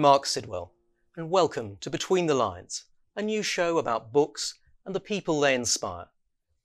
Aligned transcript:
Marc 0.00 0.24
Sidwell, 0.24 0.72
and 1.14 1.28
welcome 1.28 1.76
to 1.82 1.90
Between 1.90 2.24
the 2.24 2.34
Lines, 2.34 2.84
a 3.16 3.20
new 3.20 3.42
show 3.42 3.76
about 3.76 4.14
books 4.14 4.54
and 4.86 4.94
the 4.94 4.98
people 4.98 5.38
they 5.38 5.54
inspire. 5.54 6.06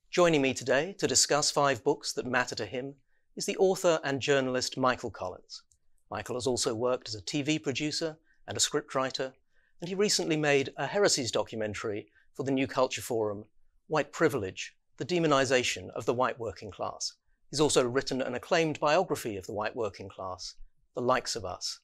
Joining 0.09 0.41
me 0.41 0.53
today 0.53 0.95
to 0.99 1.05
discuss 1.05 1.51
five 1.51 1.83
books 1.83 2.13
that 2.13 2.25
matter 2.25 2.55
to 2.55 2.65
him 2.65 2.95
is 3.35 3.45
the 3.45 3.57
author 3.57 3.99
and 4.05 4.21
journalist 4.21 4.77
Michael 4.77 5.11
Collins. 5.11 5.63
Michael 6.09 6.37
has 6.37 6.47
also 6.47 6.73
worked 6.73 7.09
as 7.09 7.15
a 7.15 7.21
TV 7.21 7.61
producer 7.61 8.17
and 8.47 8.55
a 8.55 8.61
scriptwriter, 8.61 9.33
and 9.81 9.89
he 9.89 9.95
recently 9.95 10.37
made 10.37 10.71
a 10.77 10.87
heresies 10.87 11.29
documentary 11.29 12.07
for 12.33 12.43
the 12.43 12.51
New 12.51 12.67
Culture 12.67 13.01
Forum, 13.01 13.43
White 13.87 14.13
Privilege, 14.13 14.77
the 14.95 15.03
Demonization 15.03 15.89
of 15.89 16.05
the 16.05 16.13
White 16.13 16.39
Working 16.39 16.71
Class. 16.71 17.11
He's 17.49 17.59
also 17.59 17.85
written 17.85 18.21
an 18.21 18.35
acclaimed 18.35 18.79
biography 18.79 19.35
of 19.35 19.45
the 19.45 19.53
white 19.53 19.75
working 19.75 20.07
class, 20.07 20.55
The 20.95 21.01
Likes 21.01 21.35
of 21.35 21.43
Us. 21.43 21.81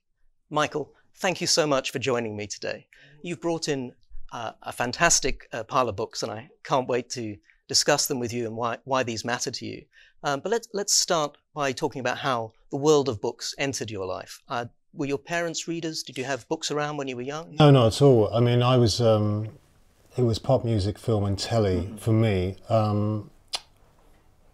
Michael, 0.54 0.94
thank 1.16 1.42
you 1.42 1.48
so 1.48 1.68
much 1.68 1.92
for 1.92 2.00
joining 2.00 2.36
me 2.36 2.48
today. 2.48 2.88
You've 3.22 3.42
brought 3.42 3.68
in 3.68 3.94
uh, 4.32 4.52
a 4.64 4.72
fantastic 4.72 5.48
uh, 5.54 5.64
pile 5.64 5.90
of 5.90 5.96
books, 5.96 6.24
and 6.24 6.32
I 6.32 6.50
can't 6.64 6.88
wait 6.88 7.10
to 7.12 7.38
discuss 7.68 8.08
them 8.08 8.20
with 8.20 8.34
you 8.34 8.46
and 8.46 8.56
why, 8.56 8.78
why 8.84 9.04
these 9.04 9.24
matter 9.24 9.52
to 9.52 9.66
you. 9.66 9.84
Um, 10.24 10.40
but 10.40 10.52
let's, 10.52 10.68
let's 10.74 10.94
start 10.94 11.38
by 11.54 11.72
talking 11.72 12.00
about 12.00 12.18
how 12.18 12.52
the 12.70 12.78
world 12.78 13.10
of 13.10 13.22
books 13.22 13.56
entered 13.58 13.90
your 13.90 14.06
life. 14.06 14.42
Uh, 14.48 14.66
were 14.94 15.06
your 15.06 15.18
parents 15.18 15.68
readers? 15.68 16.04
Did 16.04 16.18
you 16.18 16.24
have 16.26 16.48
books 16.48 16.72
around 16.72 16.98
when 16.98 17.08
you 17.08 17.16
were 17.16 17.22
young? 17.22 17.56
No, 17.60 17.72
not 17.72 17.96
at 17.96 18.02
all. 18.02 18.34
I 18.34 18.40
mean, 18.40 18.62
I 18.62 18.78
was. 18.78 19.00
Um, 19.00 19.50
it 20.18 20.24
was 20.24 20.40
pop 20.40 20.66
music, 20.66 21.00
film, 21.00 21.24
and 21.24 21.40
telly 21.40 21.84
mm-hmm. 21.84 21.96
for 21.98 22.12
me. 22.12 22.58
Um, 22.68 23.32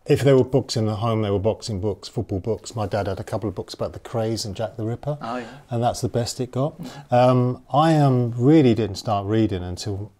if 0.07 0.21
there 0.21 0.37
were 0.37 0.43
books 0.43 0.77
in 0.77 0.85
the 0.85 0.95
home, 0.95 1.21
there 1.21 1.33
were 1.33 1.39
boxing 1.39 1.81
books, 1.81 2.07
football 2.07 2.39
books. 2.39 2.75
My 2.75 2.85
dad 2.87 3.07
had 3.07 3.19
a 3.19 3.23
couple 3.23 3.49
of 3.49 3.55
books 3.55 3.73
about 3.73 3.93
the 3.93 3.99
Krays 3.99 4.45
and 4.45 4.55
Jack 4.55 4.77
the 4.77 4.85
Ripper, 4.85 5.17
oh, 5.21 5.37
yeah. 5.37 5.57
and 5.69 5.83
that's 5.83 6.01
the 6.01 6.09
best 6.09 6.39
it 6.39 6.51
got. 6.51 6.79
Um, 7.11 7.63
I 7.71 7.95
um, 7.97 8.33
really 8.37 8.73
didn't 8.73 8.95
start 8.95 9.25
reading 9.25 9.63
until 9.63 10.11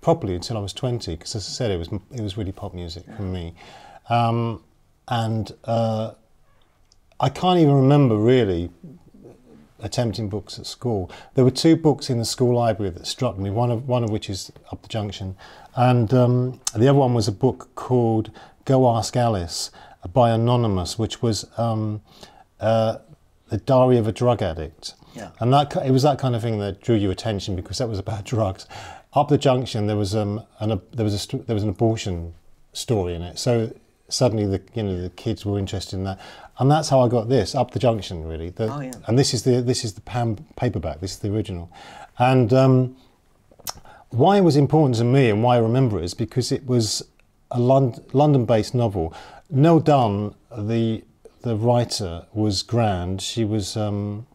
properly 0.00 0.34
until 0.34 0.56
I 0.56 0.60
was 0.60 0.72
20, 0.72 1.14
because 1.14 1.36
as 1.36 1.46
I 1.46 1.50
said, 1.50 1.70
it 1.70 1.78
was 1.78 1.88
it 2.12 2.20
was 2.20 2.36
really 2.36 2.52
pop 2.52 2.74
music 2.74 3.04
yeah. 3.06 3.16
for 3.16 3.22
me, 3.22 3.54
um, 4.08 4.62
and 5.06 5.52
uh, 5.64 6.12
I 7.20 7.28
can't 7.28 7.60
even 7.60 7.74
remember 7.74 8.16
really 8.16 8.70
attempting 9.78 10.28
books 10.28 10.58
at 10.58 10.66
school. 10.66 11.10
There 11.34 11.44
were 11.44 11.50
two 11.50 11.76
books 11.76 12.10
in 12.10 12.18
the 12.18 12.24
school 12.24 12.54
library 12.54 12.90
that 12.90 13.06
struck 13.06 13.38
me. 13.38 13.50
One 13.50 13.70
of 13.70 13.86
one 13.86 14.02
of 14.02 14.10
which 14.10 14.28
is 14.28 14.50
Up 14.72 14.82
the 14.82 14.88
Junction, 14.88 15.36
and 15.76 16.12
um, 16.12 16.60
the 16.74 16.88
other 16.88 16.98
one 16.98 17.14
was 17.14 17.28
a 17.28 17.32
book 17.32 17.70
called 17.76 18.30
Go 18.64 18.88
Ask 18.96 19.16
Alice 19.16 19.70
by 20.12 20.30
Anonymous, 20.30 20.98
which 20.98 21.22
was 21.22 21.46
um, 21.58 22.00
uh, 22.60 22.98
the 23.48 23.58
diary 23.58 23.98
of 23.98 24.06
a 24.06 24.12
drug 24.12 24.42
addict. 24.42 24.94
Yeah. 25.14 25.30
And 25.40 25.52
that 25.52 25.74
it 25.76 25.90
was 25.90 26.02
that 26.02 26.18
kind 26.18 26.36
of 26.36 26.42
thing 26.42 26.58
that 26.60 26.80
drew 26.80 26.96
your 26.96 27.12
attention 27.12 27.56
because 27.56 27.78
that 27.78 27.88
was 27.88 27.98
about 27.98 28.24
drugs. 28.24 28.66
Up 29.12 29.28
the 29.28 29.38
junction, 29.38 29.86
there 29.86 29.96
was 29.96 30.14
um, 30.14 30.44
an, 30.60 30.70
a, 30.70 30.80
there 30.92 31.04
was 31.04 31.32
a 31.32 31.36
there 31.36 31.54
was 31.54 31.64
an 31.64 31.68
abortion 31.68 32.34
story 32.72 33.14
in 33.14 33.22
it. 33.22 33.38
So 33.38 33.74
suddenly 34.08 34.46
the 34.46 34.62
you 34.74 34.82
know 34.82 35.02
the 35.02 35.10
kids 35.10 35.44
were 35.44 35.58
interested 35.58 35.96
in 35.96 36.04
that, 36.04 36.20
and 36.58 36.70
that's 36.70 36.88
how 36.88 37.00
I 37.00 37.08
got 37.08 37.28
this 37.28 37.54
up 37.54 37.72
the 37.72 37.80
junction 37.80 38.24
really. 38.24 38.50
The, 38.50 38.72
oh, 38.72 38.80
yeah. 38.80 38.92
And 39.06 39.18
this 39.18 39.34
is 39.34 39.42
the 39.42 39.60
this 39.60 39.84
is 39.84 39.94
the 39.94 40.00
Pan 40.00 40.44
paperback. 40.56 41.00
This 41.00 41.12
is 41.12 41.18
the 41.18 41.32
original, 41.34 41.72
and 42.18 42.52
um, 42.52 42.96
why 44.10 44.38
it 44.38 44.42
was 44.42 44.56
important 44.56 44.96
to 44.96 45.04
me 45.04 45.30
and 45.30 45.42
why 45.42 45.56
I 45.56 45.58
remember 45.58 45.98
it 45.98 46.04
is 46.04 46.14
because 46.14 46.52
it 46.52 46.66
was 46.66 47.02
a 47.50 47.60
Lond- 47.60 48.02
London-based 48.12 48.74
novel. 48.74 49.14
Nell 49.50 49.80
Dunn, 49.80 50.34
the 50.56 51.04
the 51.42 51.56
writer, 51.56 52.26
was 52.32 52.62
grand. 52.62 53.22
She 53.22 53.44
was 53.44 53.76
um, 53.76 54.26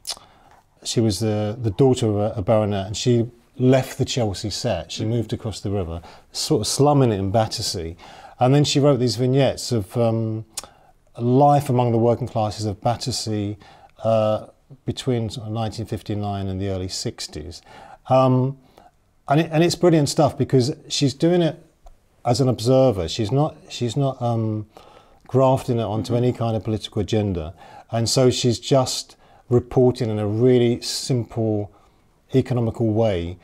she 0.84 1.00
was 1.00 1.20
the 1.20 1.58
the 1.60 1.72
daughter 1.72 2.08
of 2.08 2.16
a, 2.18 2.34
a, 2.38 2.42
baronet, 2.42 2.88
and 2.88 2.98
she 2.98 3.30
left 3.58 3.98
the 3.98 4.06
Chelsea 4.06 4.50
set. 4.50 4.92
She 4.92 5.06
moved 5.06 5.32
across 5.32 5.60
the 5.60 5.72
river, 5.72 6.02
sort 6.32 6.62
of 6.62 6.68
slumming 6.68 7.12
it 7.12 7.20
in 7.20 7.32
Battersea, 7.32 7.96
and 8.40 8.54
then 8.54 8.64
she 8.64 8.80
wrote 8.80 8.98
these 8.98 9.16
vignettes 9.16 9.72
of 9.72 9.96
um, 9.96 10.46
life 11.18 11.70
among 11.70 11.92
the 11.92 11.98
working 11.98 12.28
classes 12.28 12.66
of 12.66 12.82
Battersea 12.82 13.58
uh, 14.04 14.48
between 14.86 15.24
1959 15.24 16.48
and 16.48 16.60
the 16.60 16.70
early 16.70 16.88
60s. 16.88 17.62
Um, 18.10 18.58
and, 19.28 19.40
it, 19.40 19.50
and 19.52 19.64
it's 19.64 19.76
brilliant 19.76 20.10
stuff 20.10 20.38
because 20.38 20.76
she's 20.88 21.14
doing 21.14 21.42
it 21.42 21.64
as 22.26 22.42
an 22.42 22.50
observer, 22.50 23.08
she's 23.08 23.32
not 23.32 23.56
she's 23.70 23.96
not 23.96 24.22
um, 24.22 24.68
grafting 25.28 25.80
it 25.80 25.84
onto 25.84 26.14
mm-hmm. 26.14 26.24
any 26.24 26.34
kind 26.34 26.56
of 26.56 26.64
political 26.64 27.02
agenda, 27.02 27.54
and 27.92 28.10
so 28.10 28.30
she's 28.30 28.60
just 28.60 29.16
reporting 29.50 30.10
in 30.10 30.20
a 30.20 30.28
really 30.28 30.82
simple, 30.82 31.72
economical 32.34 32.92
way 32.92 33.38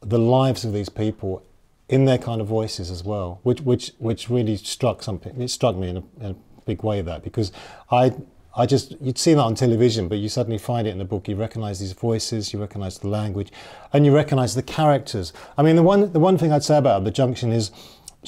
the 0.00 0.18
lives 0.18 0.64
of 0.64 0.72
these 0.72 0.88
people 0.88 1.42
in 1.88 2.04
their 2.04 2.18
kind 2.18 2.40
of 2.40 2.46
voices 2.46 2.90
as 2.90 3.02
well, 3.02 3.40
which 3.42 3.60
which 3.62 3.92
which 3.98 4.28
really 4.28 4.56
struck 4.56 5.02
something. 5.02 5.40
It 5.40 5.48
struck 5.48 5.76
me 5.76 5.88
in 5.88 5.96
a, 5.96 6.02
in 6.20 6.30
a 6.32 6.36
big 6.66 6.82
way 6.82 7.00
that 7.00 7.24
because 7.24 7.50
I 7.90 8.12
I 8.54 8.66
just 8.66 8.96
you'd 9.00 9.18
seen 9.18 9.36
that 9.36 9.44
on 9.44 9.54
television, 9.54 10.08
but 10.08 10.18
you 10.18 10.28
suddenly 10.28 10.58
find 10.58 10.86
it 10.86 10.90
in 10.90 10.98
the 10.98 11.04
book. 11.04 11.28
You 11.28 11.36
recognise 11.36 11.80
these 11.80 11.92
voices, 11.92 12.52
you 12.52 12.60
recognise 12.60 12.98
the 12.98 13.08
language, 13.08 13.50
and 13.92 14.04
you 14.04 14.14
recognise 14.14 14.54
the 14.54 14.62
characters. 14.62 15.32
I 15.56 15.62
mean, 15.62 15.76
the 15.76 15.82
one 15.82 16.12
the 16.12 16.20
one 16.20 16.36
thing 16.36 16.52
I'd 16.52 16.64
say 16.64 16.76
about 16.76 17.04
the 17.04 17.10
junction 17.10 17.52
is 17.52 17.70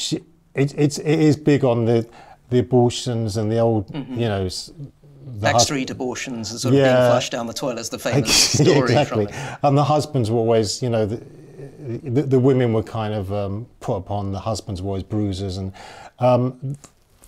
she, 0.00 0.16
it, 0.54 0.74
it's 0.76 0.98
it 0.98 1.20
is 1.20 1.36
big 1.36 1.64
on 1.64 1.84
the 1.84 2.06
the 2.50 2.58
abortions 2.58 3.36
and 3.36 3.50
the 3.50 3.58
old 3.58 3.86
mm-hmm. 3.88 4.14
you 4.14 4.28
know 4.28 4.44
the 4.44 4.82
backstreet 5.38 5.88
hus- 5.88 5.90
abortions 5.90 6.50
and 6.50 6.60
sort 6.60 6.74
of 6.74 6.80
being 6.80 6.96
flushed 6.96 7.32
down 7.32 7.46
the 7.46 7.52
toilet 7.52 7.78
as 7.78 7.88
the 7.90 7.98
famous 7.98 8.34
story 8.60 8.80
exactly 8.80 9.28
and 9.62 9.78
the 9.78 9.84
husbands 9.84 10.30
were 10.30 10.38
always 10.38 10.82
you 10.82 10.90
know 10.90 11.06
the, 11.06 11.22
the, 12.02 12.22
the 12.22 12.38
women 12.38 12.72
were 12.72 12.82
kind 12.82 13.14
of 13.14 13.32
um, 13.32 13.66
put 13.80 13.96
upon 13.96 14.32
the 14.32 14.40
husbands 14.40 14.82
were 14.82 14.88
always 14.88 15.02
bruisers 15.02 15.56
and 15.56 15.72
um, 16.18 16.76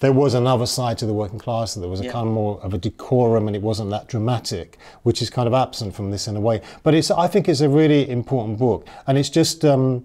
there 0.00 0.12
was 0.12 0.34
another 0.34 0.66
side 0.66 0.98
to 0.98 1.06
the 1.06 1.14
working 1.14 1.38
class 1.38 1.74
that 1.74 1.80
there 1.80 1.88
was 1.88 2.00
a 2.00 2.04
yeah. 2.04 2.12
kind 2.12 2.26
of 2.26 2.34
more 2.34 2.60
of 2.62 2.74
a 2.74 2.78
decorum 2.78 3.46
and 3.46 3.54
it 3.54 3.62
wasn't 3.62 3.88
that 3.90 4.08
dramatic 4.08 4.78
which 5.04 5.22
is 5.22 5.30
kind 5.30 5.46
of 5.46 5.54
absent 5.54 5.94
from 5.94 6.10
this 6.10 6.26
in 6.26 6.34
a 6.34 6.40
way 6.40 6.60
but 6.82 6.94
it's 6.94 7.10
i 7.12 7.28
think 7.28 7.48
it's 7.48 7.60
a 7.60 7.68
really 7.68 8.08
important 8.10 8.58
book 8.58 8.86
and 9.06 9.16
it's 9.16 9.30
just 9.30 9.64
um, 9.64 10.04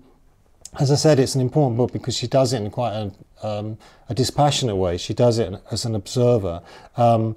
as 0.80 0.92
I 0.92 0.96
said, 0.96 1.20
it's 1.20 1.36
an 1.36 1.42
important 1.42 1.78
book 1.78 1.92
because 1.92 2.16
she 2.16 2.28
does 2.28 2.54
it 2.54 2.62
in 2.62 2.70
quite 2.70 2.94
a, 2.94 3.48
um, 3.48 3.78
a 4.10 4.14
dispassionate 4.14 4.76
way. 4.76 4.98
She 4.98 5.14
does 5.14 5.40
it 5.40 5.54
as 5.72 5.86
an 5.86 5.96
observer, 5.96 6.62
um, 6.98 7.36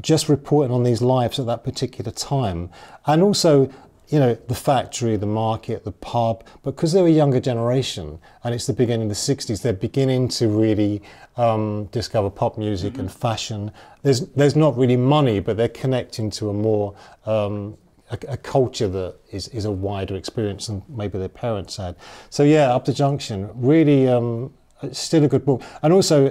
just 0.00 0.28
reporting 0.28 0.74
on 0.74 0.82
these 0.82 1.00
lives 1.00 1.38
at 1.38 1.46
that 1.46 1.64
particular 1.64 2.10
time. 2.10 2.70
And 3.06 3.22
also, 3.22 3.70
you 4.08 4.20
know, 4.20 4.34
the 4.34 4.54
factory, 4.54 5.16
the 5.16 5.26
market, 5.26 5.84
the 5.84 5.92
pub, 5.92 6.44
because 6.62 6.92
they're 6.92 7.06
a 7.06 7.10
younger 7.10 7.40
generation 7.40 8.18
and 8.44 8.54
it's 8.54 8.66
the 8.66 8.72
beginning 8.72 9.10
of 9.10 9.16
the 9.16 9.34
60s, 9.34 9.62
they're 9.62 9.72
beginning 9.72 10.28
to 10.28 10.48
really 10.48 11.02
um, 11.36 11.86
discover 11.86 12.30
pop 12.30 12.56
music 12.58 12.92
mm-hmm. 12.92 13.02
and 13.02 13.12
fashion. 13.12 13.72
There's, 14.02 14.20
there's 14.28 14.54
not 14.56 14.76
really 14.76 14.96
money, 14.96 15.40
but 15.40 15.56
they're 15.56 15.68
connecting 15.68 16.30
to 16.32 16.50
a 16.50 16.52
more 16.52 16.94
um, 17.24 17.76
a, 18.10 18.18
a, 18.28 18.36
culture 18.36 18.88
that 18.88 19.16
is, 19.30 19.48
is 19.48 19.64
a 19.64 19.70
wider 19.70 20.16
experience 20.16 20.66
than 20.66 20.82
maybe 20.88 21.18
their 21.18 21.28
parents 21.28 21.76
had. 21.76 21.96
So 22.30 22.42
yeah, 22.42 22.74
Up 22.74 22.84
the 22.84 22.92
Junction, 22.92 23.50
really 23.54 24.08
um, 24.08 24.52
still 24.92 25.24
a 25.24 25.28
good 25.28 25.44
book. 25.44 25.62
And 25.82 25.92
also, 25.92 26.30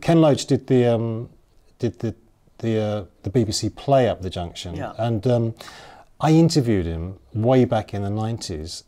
Ken 0.00 0.20
Loach 0.20 0.46
did 0.46 0.66
the 0.66 0.86
um, 0.86 1.30
did 1.78 1.98
the 2.00 2.14
the 2.58 2.80
uh, 2.80 3.04
the 3.22 3.30
BBC 3.30 3.74
play 3.74 4.08
Up 4.08 4.22
the 4.22 4.30
Junction, 4.30 4.74
yeah. 4.76 4.92
and 4.98 5.26
um, 5.26 5.54
I 6.20 6.32
interviewed 6.32 6.86
him 6.86 7.18
way 7.32 7.64
back 7.64 7.94
in 7.94 8.02
the 8.02 8.10
nineties. 8.10 8.84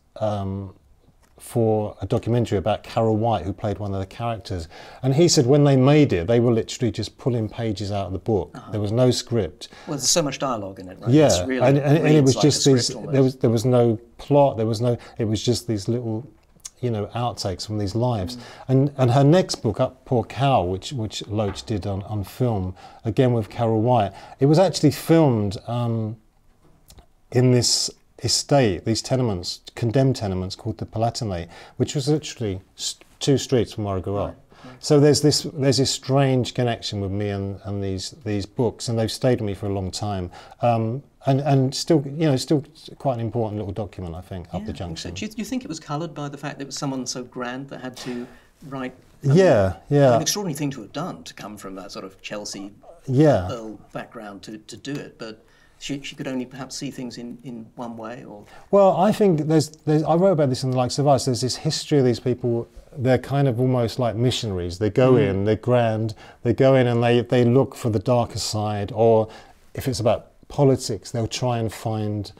For 1.39 1.95
a 2.01 2.05
documentary 2.07 2.57
about 2.57 2.83
Carol 2.83 3.15
White, 3.15 3.45
who 3.45 3.53
played 3.53 3.77
one 3.77 3.93
of 3.93 3.99
the 3.99 4.07
characters. 4.07 4.67
And 5.03 5.13
he 5.13 5.27
said 5.27 5.45
when 5.45 5.63
they 5.63 5.75
made 5.75 6.11
it, 6.11 6.25
they 6.25 6.39
were 6.39 6.51
literally 6.51 6.91
just 6.91 7.17
pulling 7.19 7.47
pages 7.47 7.91
out 7.91 8.07
of 8.07 8.11
the 8.11 8.19
book. 8.19 8.51
Uh-huh. 8.55 8.71
There 8.71 8.81
was 8.81 8.91
no 8.91 9.11
script. 9.11 9.69
Well, 9.85 9.97
there's 9.97 10.09
so 10.09 10.23
much 10.23 10.39
dialogue 10.39 10.79
in 10.79 10.89
it. 10.89 10.97
Right? 10.99 11.11
Yeah, 11.11 11.45
really, 11.45 11.67
and, 11.67 11.77
and, 11.77 11.97
and, 11.99 12.15
it 12.15 12.23
was 12.23 12.35
like 12.35 12.43
just 12.43 12.65
these. 12.65 12.87
There 12.87 13.23
was 13.23 13.37
there 13.37 13.49
was 13.51 13.65
no 13.65 13.99
plot. 14.17 14.57
There 14.57 14.65
was 14.65 14.81
no. 14.81 14.97
It 15.17 15.25
was 15.25 15.43
just 15.43 15.67
these 15.67 15.87
little. 15.87 16.27
You 16.79 16.91
know, 16.91 17.07
outtakes 17.15 17.65
from 17.65 17.79
these 17.79 17.95
lives, 17.95 18.37
mm. 18.37 18.41
and 18.67 18.93
and 18.97 19.09
her 19.09 19.23
next 19.23 19.63
book, 19.63 19.79
Up 19.79 20.05
Poor 20.05 20.23
Cow, 20.23 20.61
which 20.63 20.93
which 20.93 21.25
Loach 21.27 21.63
did 21.63 21.87
on, 21.87 22.03
on 22.03 22.23
film, 22.23 22.75
again 23.03 23.33
with 23.33 23.49
Carol 23.49 23.81
White, 23.81 24.13
it 24.39 24.45
was 24.45 24.59
actually 24.59 24.91
filmed 24.91 25.57
um, 25.65 26.17
in 27.31 27.51
this 27.51 27.89
estate, 28.19 28.85
these 28.85 29.01
tenements, 29.01 29.61
condemned 29.75 30.15
tenements 30.15 30.55
called 30.55 30.77
the 30.77 30.85
Palatinate, 30.85 31.47
which 31.77 31.95
was 31.95 32.07
literally 32.07 32.61
two 33.19 33.37
streets 33.37 33.73
from 33.73 33.83
where 33.85 33.97
I 33.97 33.99
grew 33.99 34.17
up. 34.17 34.35
So 34.79 34.99
there's 34.99 35.21
this 35.21 35.43
there's 35.53 35.77
this 35.77 35.91
strange 35.91 36.53
connection 36.53 36.99
with 36.99 37.11
me 37.11 37.29
and, 37.29 37.59
and 37.63 37.83
these 37.83 38.11
these 38.25 38.45
books, 38.45 38.89
and 38.89 38.97
they've 38.97 39.11
stayed 39.11 39.39
with 39.39 39.47
me 39.47 39.53
for 39.53 39.67
a 39.67 39.73
long 39.73 39.91
time. 39.91 40.31
Um, 40.61 41.03
and 41.25 41.41
and 41.41 41.73
still, 41.73 42.03
you 42.05 42.29
know, 42.29 42.35
still 42.35 42.63
quite 42.97 43.15
an 43.15 43.19
important 43.19 43.57
little 43.57 43.73
document, 43.73 44.15
I 44.15 44.21
think, 44.21 44.47
yeah, 44.47 44.59
up 44.59 44.65
the 44.65 44.73
junction. 44.73 45.13
Do, 45.13 45.25
you, 45.25 45.31
do 45.31 45.37
you 45.37 45.45
think 45.45 45.63
it 45.63 45.67
was 45.67 45.79
coloured 45.79 46.13
by 46.13 46.29
the 46.29 46.37
fact 46.37 46.57
that 46.57 46.63
it 46.63 46.67
was 46.67 46.77
someone 46.77 47.05
so 47.05 47.23
grand 47.23 47.69
that 47.69 47.81
had 47.81 47.97
to 47.97 48.27
write? 48.67 48.93
I 49.23 49.27
mean, 49.27 49.37
yeah, 49.37 49.77
yeah. 49.89 50.15
An 50.15 50.21
extraordinary 50.21 50.57
thing 50.57 50.71
to 50.71 50.81
have 50.81 50.93
done 50.93 51.23
to 51.23 51.33
come 51.33 51.57
from 51.57 51.75
that 51.75 51.91
sort 51.91 52.05
of 52.05 52.21
Chelsea 52.21 52.71
yeah. 53.07 53.73
Background 53.93 54.43
to, 54.43 54.57
to 54.57 54.77
do 54.77 54.93
it, 54.93 55.17
but 55.17 55.43
she, 55.79 56.01
she 56.01 56.15
could 56.15 56.27
only 56.27 56.45
perhaps 56.45 56.75
see 56.75 56.91
things 56.91 57.17
in, 57.17 57.37
in 57.43 57.67
one 57.75 57.97
way 57.97 58.23
or 58.25 58.43
Well, 58.71 58.97
I 58.97 59.11
think 59.11 59.41
there's, 59.41 59.69
there's 59.69 60.03
I 60.03 60.15
wrote 60.15 60.31
about 60.31 60.49
this 60.49 60.63
in 60.63 60.71
the 60.71 60.77
likes 60.77 60.97
of 60.97 61.07
us. 61.07 61.25
There's 61.25 61.41
this 61.41 61.57
history 61.57 61.99
of 61.99 62.05
these 62.05 62.19
people. 62.19 62.67
They're 62.97 63.19
kind 63.19 63.47
of 63.47 63.59
almost 63.59 63.99
like 63.99 64.15
missionaries. 64.15 64.79
They 64.79 64.89
go 64.89 65.11
hmm. 65.13 65.17
in, 65.19 65.45
they're 65.45 65.55
grand. 65.55 66.15
They 66.43 66.53
go 66.53 66.75
in 66.75 66.87
and 66.87 67.03
they 67.03 67.21
they 67.21 67.45
look 67.45 67.75
for 67.75 67.89
the 67.89 67.99
darker 67.99 68.39
side, 68.39 68.91
or 68.93 69.29
if 69.75 69.87
it's 69.87 69.99
about 69.99 70.31
politics, 70.47 71.11
they'll 71.11 71.27
try 71.27 71.59
and 71.59 71.71
find, 71.71 72.31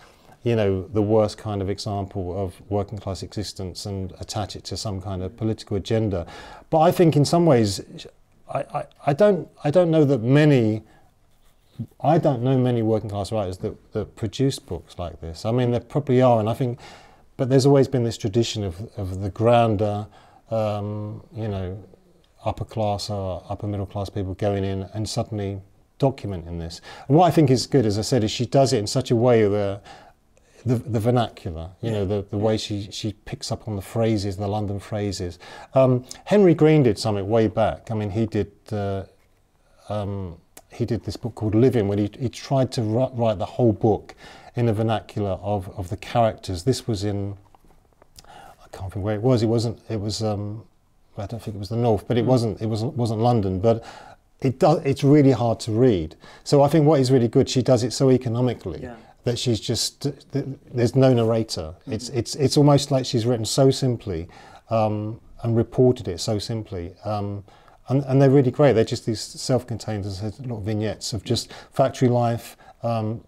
you 0.44 0.56
know, 0.56 0.88
the 0.88 1.02
worst 1.02 1.38
kind 1.38 1.62
of 1.62 1.70
example 1.70 2.42
of 2.42 2.60
working 2.70 2.98
class 2.98 3.22
existence 3.22 3.86
and 3.86 4.14
attach 4.20 4.56
it 4.56 4.64
to 4.66 4.78
some 4.78 5.00
kind 5.00 5.22
of 5.22 5.38
political 5.38 5.78
agenda. 5.78 6.26
But 6.70 6.80
I 6.80 6.92
think 6.92 7.16
in 7.16 7.26
some 7.26 7.46
ways, 7.46 7.82
I, 8.52 8.60
I, 8.74 8.84
I 9.08 9.14
don't 9.14 9.48
I 9.64 9.72
don't 9.72 9.92
know 9.92 10.06
that 10.06 10.24
many. 10.24 10.84
I 12.02 12.18
don't 12.18 12.42
know 12.42 12.58
many 12.58 12.82
working 12.82 13.10
class 13.10 13.32
writers 13.32 13.58
that, 13.60 13.94
that 13.94 14.16
produce 14.16 14.60
books 14.60 14.98
like 14.98 15.22
this. 15.22 15.46
I 15.46 15.52
mean, 15.52 15.72
there 15.72 15.80
probably 15.80 16.22
are, 16.22 16.40
and 16.40 16.50
I 16.50 16.54
think, 16.54 16.80
but 17.36 17.50
there's 17.50 17.66
always 17.66 17.88
been 17.88 18.04
this 18.04 18.18
tradition 18.18 18.64
of, 18.64 18.90
of 18.98 19.22
the 19.22 19.30
grander, 19.30 20.08
um, 20.50 21.24
you 21.36 21.48
know, 21.48 21.84
upper 22.46 22.66
class 22.66 23.10
or 23.10 23.44
upper 23.50 23.68
middle 23.68 23.86
class 23.86 24.10
people 24.10 24.34
going 24.36 24.64
in 24.64 24.84
and 24.94 25.08
suddenly 25.08 25.62
documenting 26.00 26.60
this. 26.60 26.82
And 27.08 27.18
what 27.18 27.28
I 27.28 27.32
think 27.32 27.50
is 27.50 27.68
good, 27.68 27.86
as 27.86 27.98
I 27.98 28.02
said, 28.02 28.24
is 28.24 28.32
she 28.32 28.46
does 28.46 28.74
it 28.74 28.78
in 28.78 28.88
such 28.88 29.12
a 29.12 29.16
way 29.16 29.48
that 29.48 29.82
the, 30.66 30.76
the 30.76 31.00
vernacular, 31.00 31.72
you 31.82 31.92
know, 31.92 32.06
the, 32.06 32.26
the 32.30 32.38
way 32.38 32.58
she, 32.58 32.90
she 32.92 33.14
picks 33.14 33.52
up 33.52 33.68
on 33.68 33.76
the 33.76 33.82
phrases, 33.82 34.38
the 34.38 34.48
London 34.48 34.80
phrases. 34.80 35.40
Um, 35.74 36.06
Henry 36.26 36.54
Green 36.54 36.84
did 36.84 36.98
something 36.98 37.28
way 37.28 37.48
back. 37.48 37.92
I 37.92 37.94
mean, 37.94 38.12
he 38.12 38.26
did. 38.26 38.52
Uh, 38.72 39.04
um, 39.90 40.38
he 40.72 40.86
did 40.86 41.04
this 41.06 41.18
book 41.18 41.36
called 41.36 41.56
Living, 41.56 41.88
where 41.88 41.98
he, 41.98 42.10
he 42.20 42.30
tried 42.30 42.72
to 42.74 42.82
write, 42.82 43.12
write 43.14 43.38
the 43.40 43.46
whole 43.46 43.74
book 43.74 44.16
in 44.56 44.68
a 44.70 44.74
vernacular 44.74 45.32
of, 45.42 45.70
of 45.78 45.90
the 45.90 45.98
characters. 45.98 46.64
This 46.64 46.88
was 46.88 47.04
in, 47.04 47.36
I 48.26 48.68
can't 48.72 48.92
think 48.92 49.06
where 49.06 49.16
it 49.16 49.22
was. 49.22 49.44
It 49.44 49.48
wasn't. 49.48 49.80
It 49.90 50.00
was. 50.00 50.22
Um, 50.24 50.64
I 51.18 51.26
don't 51.26 51.42
think 51.42 51.56
it 51.56 51.60
was 51.60 51.70
the 51.70 51.78
north, 51.78 52.08
but 52.08 52.18
it 52.18 52.26
wasn't. 52.26 52.62
It 52.62 52.68
wasn't. 52.68 52.94
wasn't 52.94 53.22
London, 53.22 53.60
but. 53.60 53.84
It 54.40 54.60
does, 54.60 54.86
it's 54.86 55.04
really 55.04 55.32
hard 55.32 55.60
to 55.62 55.72
read. 55.72 56.16
So 56.44 56.62
I 56.62 56.68
think 56.68 56.86
what 56.86 57.00
is 57.00 57.10
really 57.12 57.28
good, 57.28 57.50
she 57.50 57.64
does 57.64 57.82
it 57.84 57.92
so 57.92 58.12
economically 58.12 58.82
Yeah. 58.84 58.96
that 59.24 59.40
she's 59.40 59.60
just 59.60 60.06
there's 60.32 60.96
no 60.96 61.12
narrator. 61.12 61.74
It's 61.88 62.10
it's 62.10 62.36
it's 62.36 62.56
almost 62.56 62.92
like 62.92 63.04
she's 63.04 63.26
written 63.26 63.46
so 63.46 63.72
simply 63.72 64.28
um, 64.70 65.20
and 65.42 65.58
reported 65.58 66.08
it 66.08 66.20
so 66.20 66.38
simply. 66.38 66.94
Um, 67.04 67.44
and, 67.90 68.04
and 68.06 68.22
they're 68.22 68.30
really 68.30 68.52
great. 68.52 68.74
They're 68.74 68.84
just 68.84 69.06
these 69.06 69.22
self-contained 69.22 70.06
as 70.06 70.22
I 70.24 70.30
said, 70.30 70.40
little 70.42 70.62
vignettes 70.62 71.14
of 71.14 71.24
just 71.24 71.52
factory 71.72 72.10
life. 72.10 72.58
Um, 72.84 73.24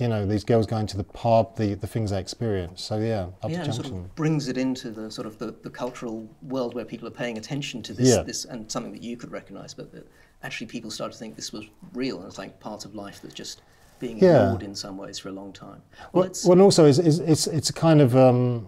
you 0.00 0.08
know, 0.08 0.26
these 0.26 0.42
girls 0.42 0.66
going 0.66 0.88
to 0.88 0.96
the 0.96 1.04
pub, 1.04 1.56
the, 1.56 1.74
the 1.74 1.86
things 1.86 2.10
they 2.10 2.18
experience. 2.18 2.82
So 2.82 2.98
yeah, 2.98 3.28
up 3.42 3.50
yeah, 3.50 3.62
to 3.62 3.72
sort 3.72 3.86
of 3.86 4.14
brings 4.16 4.48
it 4.48 4.58
into 4.58 4.90
the 4.90 5.08
sort 5.10 5.26
of 5.26 5.38
the, 5.38 5.54
the 5.62 5.70
cultural 5.70 6.28
world 6.42 6.74
where 6.74 6.84
people 6.84 7.06
are 7.06 7.12
paying 7.12 7.38
attention 7.38 7.82
to 7.84 7.92
this, 7.94 8.08
Yeah. 8.08 8.22
this 8.22 8.44
and 8.44 8.70
something 8.70 8.92
that 8.92 9.02
you 9.02 9.16
could 9.16 9.30
recognise, 9.30 9.74
but 9.74 9.92
that 9.92 10.06
actually 10.42 10.66
people 10.66 10.90
start 10.90 11.12
to 11.12 11.18
think 11.18 11.36
this 11.36 11.52
was 11.52 11.66
real 11.94 12.18
and 12.18 12.26
it's 12.26 12.38
like 12.38 12.58
part 12.58 12.84
of 12.84 12.94
life 12.96 13.20
that's 13.22 13.34
just 13.34 13.62
being 14.00 14.18
Yeah. 14.18 14.42
ignored 14.46 14.62
in 14.64 14.74
some 14.74 14.96
ways 14.96 15.18
for 15.18 15.28
a 15.28 15.32
long 15.32 15.52
time. 15.52 15.80
Well, 16.00 16.08
Well, 16.12 16.24
it's, 16.24 16.44
well, 16.44 16.52
and 16.54 16.62
also 16.62 16.84
it's, 16.84 16.98
it's, 16.98 17.18
it's, 17.18 17.46
it's 17.46 17.70
a 17.70 17.72
kind 17.72 18.00
of 18.00 18.16
um, 18.16 18.66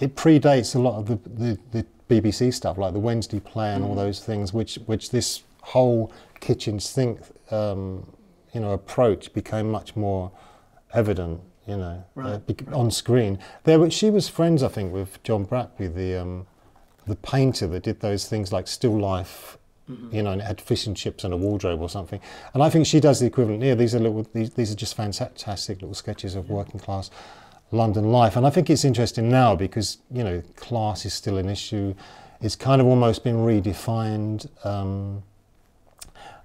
it 0.00 0.16
predates 0.16 0.74
a 0.74 0.78
lot 0.78 0.98
of 0.98 1.06
the, 1.06 1.16
the, 1.30 1.58
the 1.70 1.86
BBC 2.08 2.52
stuff, 2.52 2.76
like 2.78 2.92
the 2.92 2.98
Wednesday 3.00 3.40
Play, 3.40 3.74
all 3.80 3.94
those 3.94 4.20
things, 4.20 4.52
which 4.52 4.76
which 4.86 5.10
this 5.10 5.42
whole 5.62 6.12
kitchen 6.40 6.78
sink 6.78 7.20
um, 7.50 8.06
you 8.52 8.60
know 8.60 8.72
approach 8.72 9.32
became 9.32 9.70
much 9.70 9.96
more 9.96 10.30
evident. 10.92 11.40
You 11.66 11.78
know, 11.78 12.04
uh, 12.18 12.38
Right, 12.46 12.72
on 12.74 12.90
screen. 12.90 13.38
There, 13.64 13.78
were- 13.78 13.90
she 13.90 14.10
was 14.10 14.28
friends, 14.28 14.62
I 14.62 14.68
think, 14.68 14.92
with 14.92 15.22
John 15.22 15.46
Bratby, 15.46 15.94
the 15.94 16.16
um, 16.20 16.46
the 17.06 17.16
painter 17.16 17.66
that 17.68 17.82
did 17.84 18.00
those 18.00 18.26
things 18.28 18.52
like 18.52 18.68
still 18.68 18.98
life. 18.98 19.56
You 20.10 20.22
know, 20.22 20.30
and 20.30 20.40
had 20.40 20.62
fish 20.62 20.86
and 20.86 20.96
chips 20.96 21.24
and 21.24 21.34
a 21.34 21.36
wardrobe 21.36 21.82
or 21.82 21.90
something. 21.90 22.18
And 22.54 22.62
I 22.62 22.70
think 22.70 22.86
she 22.86 23.00
does 23.00 23.20
the 23.20 23.26
equivalent 23.26 23.62
here. 23.62 23.74
These 23.74 23.94
are 23.94 23.98
little, 23.98 24.26
these, 24.32 24.48
these 24.54 24.72
are 24.72 24.74
just 24.74 24.94
fantastic 24.96 25.82
little 25.82 25.92
sketches 25.92 26.34
of 26.36 26.48
working 26.48 26.80
class 26.80 27.10
London 27.70 28.10
life. 28.12 28.36
And 28.36 28.46
I 28.46 28.50
think 28.50 28.70
it's 28.70 28.84
interesting 28.84 29.28
now 29.28 29.56
because, 29.56 29.98
you 30.10 30.22
know, 30.22 30.42
class 30.56 31.04
is 31.04 31.12
still 31.14 31.38
an 31.38 31.48
issue. 31.48 31.94
It's 32.40 32.56
kind 32.56 32.80
of 32.80 32.86
almost 32.86 33.24
been 33.24 33.36
redefined. 33.36 34.48
Um, 34.64 35.22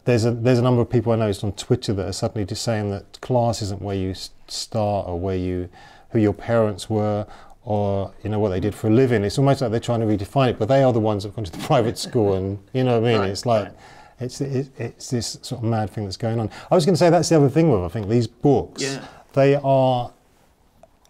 there's 0.06 0.26
a 0.26 0.32
there's 0.32 0.60
a 0.60 0.62
number 0.62 0.82
of 0.82 0.90
people 0.90 1.12
I 1.12 1.18
noticed 1.18 1.44
on 1.44 1.52
Twitter 1.52 1.94
that 1.94 2.06
are 2.06 2.14
suddenly 2.14 2.46
just 2.46 2.64
saying 2.64 2.90
that 2.92 3.22
class 3.22 3.62
isn't 3.62 3.82
where 3.82 3.96
you 3.96 4.16
start 4.48 5.08
or 5.08 5.20
where 5.20 5.36
you 5.36 5.70
who 6.12 6.20
your 6.20 6.34
parents 6.34 6.90
were 6.90 7.28
or 7.64 8.12
you 8.24 8.30
know 8.30 8.40
what 8.40 8.50
they 8.50 8.60
did 8.60 8.74
for 8.74 8.88
a 8.88 8.90
living. 8.90 9.24
It's 9.24 9.38
almost 9.38 9.62
like 9.62 9.72
they're 9.72 9.80
trying 9.80 10.00
to 10.00 10.06
redefine 10.06 10.50
it, 10.50 10.60
but 10.60 10.68
they 10.68 10.84
are 10.84 10.94
the 10.94 11.00
ones 11.00 11.24
that 11.24 11.30
have 11.30 11.36
gone 11.36 11.46
to 11.46 11.52
the 11.52 11.58
private 11.68 11.98
school 11.98 12.34
and 12.34 12.58
you 12.74 12.84
know 12.84 13.00
what 13.00 13.08
I 13.08 13.12
mean. 13.12 13.22
Right, 13.22 13.30
it's 13.30 13.46
like 13.46 13.66
right. 13.66 13.76
it's 14.20 14.42
it, 14.42 14.70
it's 14.78 15.10
this 15.10 15.38
sort 15.42 15.64
of 15.64 15.70
mad 15.70 15.90
thing 15.90 16.06
that's 16.06 16.18
going 16.18 16.40
on. 16.40 16.50
I 16.72 16.76
was 16.76 16.86
going 16.86 16.96
to 16.96 17.00
say 17.00 17.10
that's 17.10 17.30
the 17.30 17.38
other 17.38 17.50
thing 17.50 17.70
with 17.70 17.82
I 17.82 17.90
think 17.90 18.08
these 18.10 18.28
books. 18.28 18.82
Yeah. 18.82 19.06
They 19.34 19.56
are. 19.56 20.12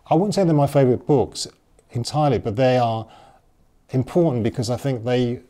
I 0.09 0.15
wouldn't 0.15 0.33
say 0.33 0.44
they're 0.44 0.53
my 0.53 0.67
favourite 0.67 1.06
books 1.06 1.47
entirely, 1.91 2.39
but 2.39 2.56
they 2.56 2.77
are 2.77 3.07
important 3.91 4.44
because 4.44 4.69
I 4.69 4.77
think 4.77 5.03
they 5.06 5.41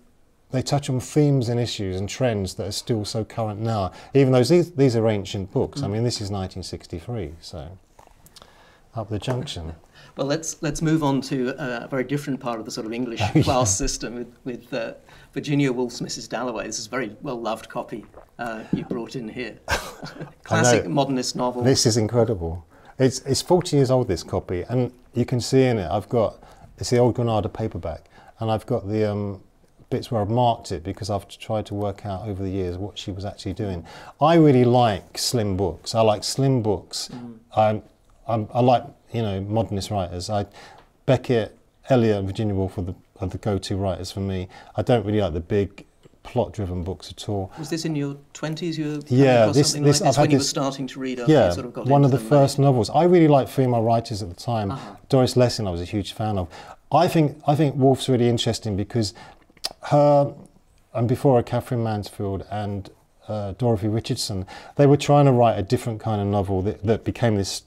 they 0.52 0.62
touch 0.64 0.90
on 0.90 1.00
themes 1.00 1.48
and 1.48 1.60
issues 1.60 1.98
and 2.00 2.10
trends 2.10 2.56
that 2.56 2.68
are 2.68 2.72
still 2.72 3.06
so 3.06 3.24
current 3.24 3.60
now. 3.60 3.92
Even 4.14 4.34
though 4.34 4.44
these 4.44 4.72
these 4.72 4.96
are 4.96 5.08
ancient 5.08 5.52
books. 5.52 5.82
I 5.84 5.88
Mm. 5.88 5.92
mean, 5.92 6.04
this 6.04 6.16
is 6.22 6.32
1963, 6.32 7.34
so 7.40 7.68
up 8.96 9.10
the 9.10 9.20
junction. 9.20 9.74
Well, 10.18 10.28
let's 10.28 10.62
let's 10.62 10.82
move 10.82 11.02
on 11.02 11.22
to 11.22 11.50
a 11.58 11.88
very 11.88 12.04
different 12.04 12.42
part 12.42 12.60
of 12.60 12.66
the 12.66 12.72
sort 12.72 12.86
of 12.86 12.92
English 12.92 13.22
Oh, 13.24 13.32
yeah. 13.36 13.44
class 13.44 13.78
system 13.78 14.16
with, 14.16 14.28
with 14.44 14.74
uh, 14.74 14.94
Virginia 15.34 15.72
Woolf's 15.72 16.02
Mrs. 16.02 16.28
Dalloway. 16.28 16.66
This 16.66 16.78
is 16.80 16.88
a 16.88 16.90
very 16.90 17.16
well 17.22 17.40
loved 17.40 17.70
copy 17.70 18.06
uh, 18.38 18.64
you 18.74 18.84
brought 18.84 19.16
in 19.16 19.30
here. 19.30 19.56
Classic 20.44 20.86
modernist 20.88 21.38
novel. 21.38 21.62
This 21.64 21.86
is 21.86 21.96
incredible. 21.96 22.66
It's 23.00 23.20
it's 23.20 23.42
40 23.42 23.78
years 23.78 23.90
old. 23.90 24.08
This 24.08 24.24
copy, 24.24 24.64
and 24.68 24.92
you 25.14 25.26
can 25.26 25.40
see 25.40 25.64
in 25.64 25.78
it. 25.78 25.90
I've 25.90 26.10
got 26.10 26.38
it's 26.78 26.90
the 26.90 26.98
old 26.98 27.16
Granada 27.16 27.50
paperback, 27.50 28.06
and 28.40 28.52
I've 28.52 28.66
got 28.66 28.88
the 28.88 29.10
um, 29.10 29.42
bits 29.90 30.12
where 30.12 30.22
I've 30.22 30.30
marked 30.30 30.72
it 30.72 30.84
because 30.84 31.10
I've 31.10 31.28
tried 31.28 31.66
to 31.68 31.74
work 31.74 32.06
out 32.06 32.28
over 32.28 32.44
the 32.44 32.50
years 32.50 32.78
what 32.78 32.98
she 32.98 33.12
was 33.12 33.26
actually 33.26 33.54
doing. 33.54 33.86
I 34.22 34.36
really 34.36 34.66
like 34.66 35.18
slim 35.18 35.58
books. 35.58 35.96
I 35.96 36.02
like 36.02 36.24
slim 36.24 36.62
books. 36.62 37.10
I'm, 37.56 37.82
I'm, 38.28 38.48
I 38.54 38.60
like 38.60 38.84
you 39.14 39.22
know 39.22 39.42
modernist 39.42 39.90
writers. 39.92 40.30
I 40.30 40.46
Beckett, 41.06 41.58
Eliot, 41.90 42.18
and 42.18 42.28
Virginia 42.28 42.54
Woolf 42.54 42.78
are 42.78 42.84
the, 42.84 42.96
are 43.20 43.28
the 43.28 43.40
go-to 43.40 43.78
writers 43.78 44.12
for 44.12 44.20
me. 44.20 44.48
I 44.76 44.84
don't 44.84 45.06
really 45.06 45.22
like 45.22 45.34
the 45.34 45.40
big 45.40 45.86
plot-driven 46.24 46.84
books 46.84 47.10
at 47.12 47.28
all. 47.30 47.52
Was 47.58 47.70
this 47.70 47.86
in 47.86 47.96
your 47.96 48.16
twenties? 48.34 48.78
You 48.78 48.86
were 48.86 49.00
Yeah, 49.08 49.48
this- 49.48 49.72
something 49.72 49.84
this- 49.84 50.02
like 50.02 50.08
this 50.10 50.10
I've 50.10 50.16
had 50.16 50.22
when 50.24 50.32
you 50.32 50.36
were 50.38 50.40
this- 50.40 50.50
starting 50.50 50.88
to 50.88 51.00
read 51.00 51.22
Yeah, 51.28 51.50
sort 51.52 51.66
of 51.66 51.74
got 51.74 51.88
one 51.88 52.04
of 52.06 52.12
the 52.12 52.20
first 52.20 52.60
novels. 52.60 52.90
I 52.90 53.04
really 53.04 53.28
liked 53.28 53.50
female 53.50 53.82
writers 53.84 54.22
at 54.22 54.30
the 54.30 54.36
time. 54.36 54.72
Uh-huh. 54.72 54.96
Doris 55.10 55.36
Lessing, 55.36 55.68
I 55.68 55.72
was 55.72 55.82
a 55.82 55.86
huge 55.86 56.14
fan 56.14 56.38
of. 56.38 56.48
I 56.92 57.08
think 57.08 57.42
I 57.48 57.56
think 57.56 57.76
Woolf's 57.76 58.10
really 58.10 58.28
interesting 58.30 58.76
because 58.76 59.14
her 59.84 60.34
and 60.94 61.08
before 61.08 61.38
her, 61.38 61.44
Katherine 61.44 61.84
Mansfield 61.84 62.46
and 62.52 62.90
uh, 63.28 63.52
Dorothy 63.60 63.88
Richardson, 63.88 64.46
they 64.76 64.88
were 64.88 64.98
trying 64.98 65.26
to 65.26 65.32
write 65.32 65.58
a 65.60 65.62
different 65.62 66.00
kind 66.00 66.20
of 66.20 66.26
novel 66.28 66.64
that, 66.64 66.84
that 66.84 67.04
became 67.04 67.36
this 67.36 67.62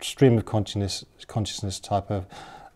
stream 0.00 0.36
of 0.38 0.44
consciousness 0.44 1.04
consciousness 1.26 1.80
type 1.80 2.10
of 2.10 2.26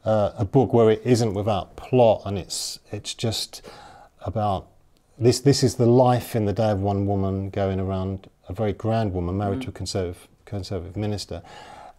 uh, 0.04 0.32
a 0.36 0.44
book 0.44 0.72
where 0.72 0.90
it 0.90 1.00
isn't 1.04 1.34
without 1.34 1.76
plot 1.76 2.22
and 2.24 2.38
it's 2.38 2.80
it's 2.90 3.14
just 3.14 3.62
about 4.24 4.66
this 5.22 5.40
this 5.40 5.62
is 5.62 5.76
the 5.76 5.86
life 5.86 6.34
in 6.34 6.44
the 6.44 6.52
day 6.52 6.70
of 6.70 6.80
one 6.80 7.06
woman 7.06 7.50
going 7.50 7.78
around 7.78 8.28
a 8.48 8.52
very 8.52 8.72
grand 8.72 9.12
woman 9.12 9.38
married 9.38 9.62
to 9.62 9.68
a 9.68 9.72
conservative 9.72 10.28
conservative 10.44 10.96
minister 10.96 11.42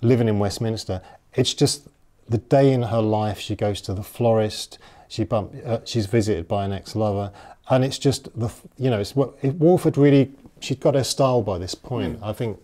living 0.02 0.28
in 0.28 0.38
Westminster. 0.38 1.02
It's 1.34 1.54
just 1.54 1.88
the 2.28 2.38
day 2.38 2.72
in 2.72 2.84
her 2.84 3.02
life 3.02 3.40
she 3.40 3.56
goes 3.56 3.82
to 3.82 3.94
the 3.94 4.04
florist 4.04 4.78
she 5.08 5.24
bump, 5.24 5.54
uh, 5.66 5.80
she's 5.86 6.06
visited 6.06 6.48
by 6.48 6.66
an 6.66 6.74
ex-lover 6.74 7.32
and 7.70 7.84
it's 7.84 7.98
just 7.98 8.28
the 8.40 8.50
you 8.78 8.90
know 8.90 9.00
it's 9.00 9.16
what 9.16 9.34
it, 9.42 9.56
had 9.84 9.98
really 9.98 10.32
she'd 10.60 10.80
got 10.80 10.96
her 10.96 11.04
style 11.04 11.42
by 11.42 11.58
this 11.58 11.76
point. 11.76 12.20
I 12.22 12.34
think 12.34 12.60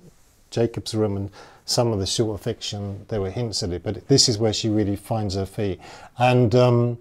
Jacob's 0.52 0.94
Room 0.94 1.16
and 1.16 1.32
some 1.66 1.94
of 1.94 2.00
the 2.00 2.06
shorter 2.06 2.42
fiction 2.42 3.06
there 3.10 3.22
were 3.22 3.30
hints 3.30 3.64
at 3.64 3.72
it 3.72 3.84
but 3.84 4.08
this 4.08 4.28
is 4.28 4.38
where 4.38 4.54
she 4.54 4.70
really 4.70 4.96
finds 4.96 5.36
her 5.36 5.46
feet. 5.46 5.80
And 6.18 6.54
um, 6.56 6.98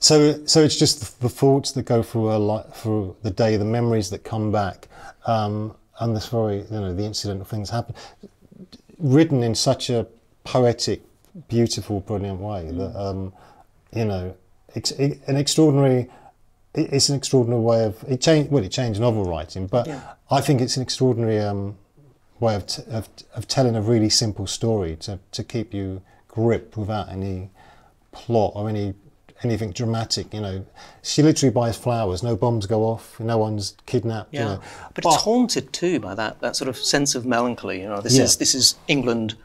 so, 0.00 0.44
so 0.46 0.62
it's 0.62 0.76
just 0.78 1.20
the 1.20 1.28
thoughts 1.28 1.72
that 1.72 1.84
go 1.84 2.02
through 2.02 2.26
her 2.26 2.38
life, 2.38 2.66
through 2.74 3.16
the 3.22 3.30
day, 3.30 3.56
the 3.56 3.64
memories 3.64 4.10
that 4.10 4.24
come 4.24 4.52
back, 4.52 4.88
um, 5.26 5.74
and 6.00 6.14
this 6.14 6.28
very, 6.28 6.58
you 6.58 6.80
know, 6.80 6.94
the 6.94 7.04
incidental 7.04 7.44
things 7.44 7.70
happen, 7.70 7.94
written 8.98 9.42
in 9.42 9.54
such 9.54 9.90
a 9.90 10.06
poetic, 10.44 11.02
beautiful, 11.48 12.00
brilliant 12.00 12.40
way 12.40 12.70
that, 12.70 12.96
um, 13.00 13.32
you 13.92 14.04
know, 14.04 14.34
it's 14.74 14.90
it, 14.92 15.20
an 15.26 15.36
extraordinary. 15.36 16.08
it- 16.74 16.92
It's 16.92 17.08
an 17.08 17.16
extraordinary 17.16 17.62
way 17.62 17.84
of 17.84 18.04
it 18.06 18.20
changed. 18.20 18.50
Well, 18.52 18.62
it 18.62 18.70
changed 18.70 19.00
novel 19.00 19.24
writing, 19.24 19.66
but 19.66 19.86
Yeah. 19.86 20.00
I 20.30 20.40
think 20.40 20.60
it's 20.60 20.76
an 20.76 20.82
extraordinary 20.82 21.40
um, 21.40 21.76
way 22.38 22.54
of, 22.54 22.66
t- 22.66 22.82
of, 22.90 23.08
of 23.34 23.48
telling 23.48 23.74
a 23.74 23.80
really 23.80 24.10
simple 24.10 24.46
story 24.46 24.94
to, 24.96 25.18
to 25.32 25.42
keep 25.42 25.72
you 25.74 26.02
gripped 26.28 26.76
without 26.76 27.08
any 27.08 27.50
plot 28.12 28.52
or 28.54 28.68
any 28.68 28.94
anything 29.42 29.70
dramatic. 29.72 30.32
You 30.34 30.40
know, 30.40 30.66
she 31.02 31.22
literally 31.22 31.52
buys 31.52 31.76
flowers. 31.76 32.22
No 32.22 32.36
bombs 32.36 32.66
go 32.66 32.82
off. 32.84 33.18
No 33.20 33.38
one's 33.38 33.76
kidnapped. 33.86 34.32
Yeah, 34.34 34.40
You 34.40 34.46
know. 34.46 34.60
but 34.94 35.04
it's 35.04 35.16
haunted 35.16 35.72
too 35.72 36.00
by 36.00 36.14
that 36.14 36.40
that 36.40 36.56
sort 36.56 36.68
of 36.68 36.76
sense 36.76 37.14
of 37.14 37.24
melancholy. 37.26 37.80
You 37.80 37.88
know, 37.88 38.00
this 38.00 38.16
Yeah. 38.16 38.24
is 38.24 38.36
this 38.36 38.54
is 38.54 38.74
England, 38.88 39.36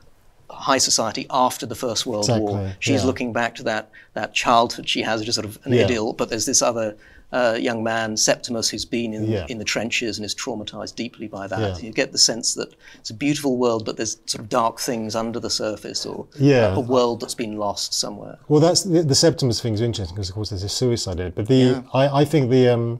high 0.50 0.78
society 0.78 1.26
after 1.30 1.66
the 1.66 1.76
First 1.76 2.06
World 2.06 2.28
War. 2.30 2.74
She's 2.80 3.02
yeah. 3.02 3.08
looking 3.08 3.34
back 3.34 3.56
to 3.56 3.64
that 3.64 3.90
that 4.14 4.34
childhood 4.34 4.88
she 4.90 5.02
has, 5.02 5.24
just 5.24 5.36
sort 5.36 5.46
of 5.46 5.60
an 5.66 5.74
Yeah. 5.74 5.84
idyll. 5.84 6.14
But 6.14 6.30
there's 6.30 6.46
this 6.46 6.62
other. 6.62 6.96
Uh, 7.34 7.58
young 7.60 7.84
man, 7.84 8.16
Septimus, 8.16 8.70
who's 8.70 8.86
been 8.86 9.12
in, 9.12 9.24
Yeah. 9.28 9.48
in 9.50 9.58
the 9.58 9.64
trenches 9.66 10.20
and 10.20 10.26
is 10.26 10.36
traumatized 10.36 10.96
deeply 10.96 11.28
by 11.28 11.48
that. 11.48 11.60
Yeah. 11.60 11.88
You 11.88 11.92
get 11.92 12.12
the 12.12 12.18
sense 12.20 12.54
that 12.54 12.70
it's 13.00 13.10
a 13.10 13.14
beautiful 13.16 13.58
world, 13.58 13.86
but 13.86 13.98
there's 13.98 14.18
sort 14.28 14.42
of 14.44 14.50
dark 14.50 14.80
things 14.80 15.16
under 15.16 15.40
the 15.40 15.50
surface, 15.50 16.06
or 16.06 16.28
Yeah. 16.40 16.76
a 16.76 16.80
world 16.80 17.22
that's 17.22 17.34
been 17.34 17.58
lost 17.58 17.92
somewhere. 17.96 18.38
Well, 18.50 18.60
that's 18.62 18.84
the, 18.84 19.02
the 19.02 19.16
Septimus 19.16 19.60
thing's 19.62 19.82
interesting 19.82 20.16
because, 20.16 20.30
of 20.30 20.36
course, 20.36 20.50
there's 20.52 20.64
a 20.64 20.70
suicide 20.70 21.20
in 21.20 21.28
it. 21.28 21.36
But 21.36 21.48
the 21.48 21.84
I, 21.92 22.22
I 22.22 22.26
think 22.26 22.52
the 22.52 22.70
um, 22.70 23.00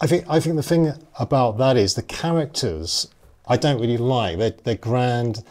I 0.00 0.06
think 0.08 0.24
I 0.28 0.40
think 0.40 0.56
the 0.56 0.62
thing 0.62 0.92
about 1.18 1.58
that 1.58 1.76
is 1.76 1.94
the 1.94 2.02
characters 2.02 3.06
I 3.46 3.56
don't 3.56 3.80
really 3.80 3.98
like. 3.98 4.38
They're 4.38 4.54
they're 4.64 4.74
grand, 4.74 5.44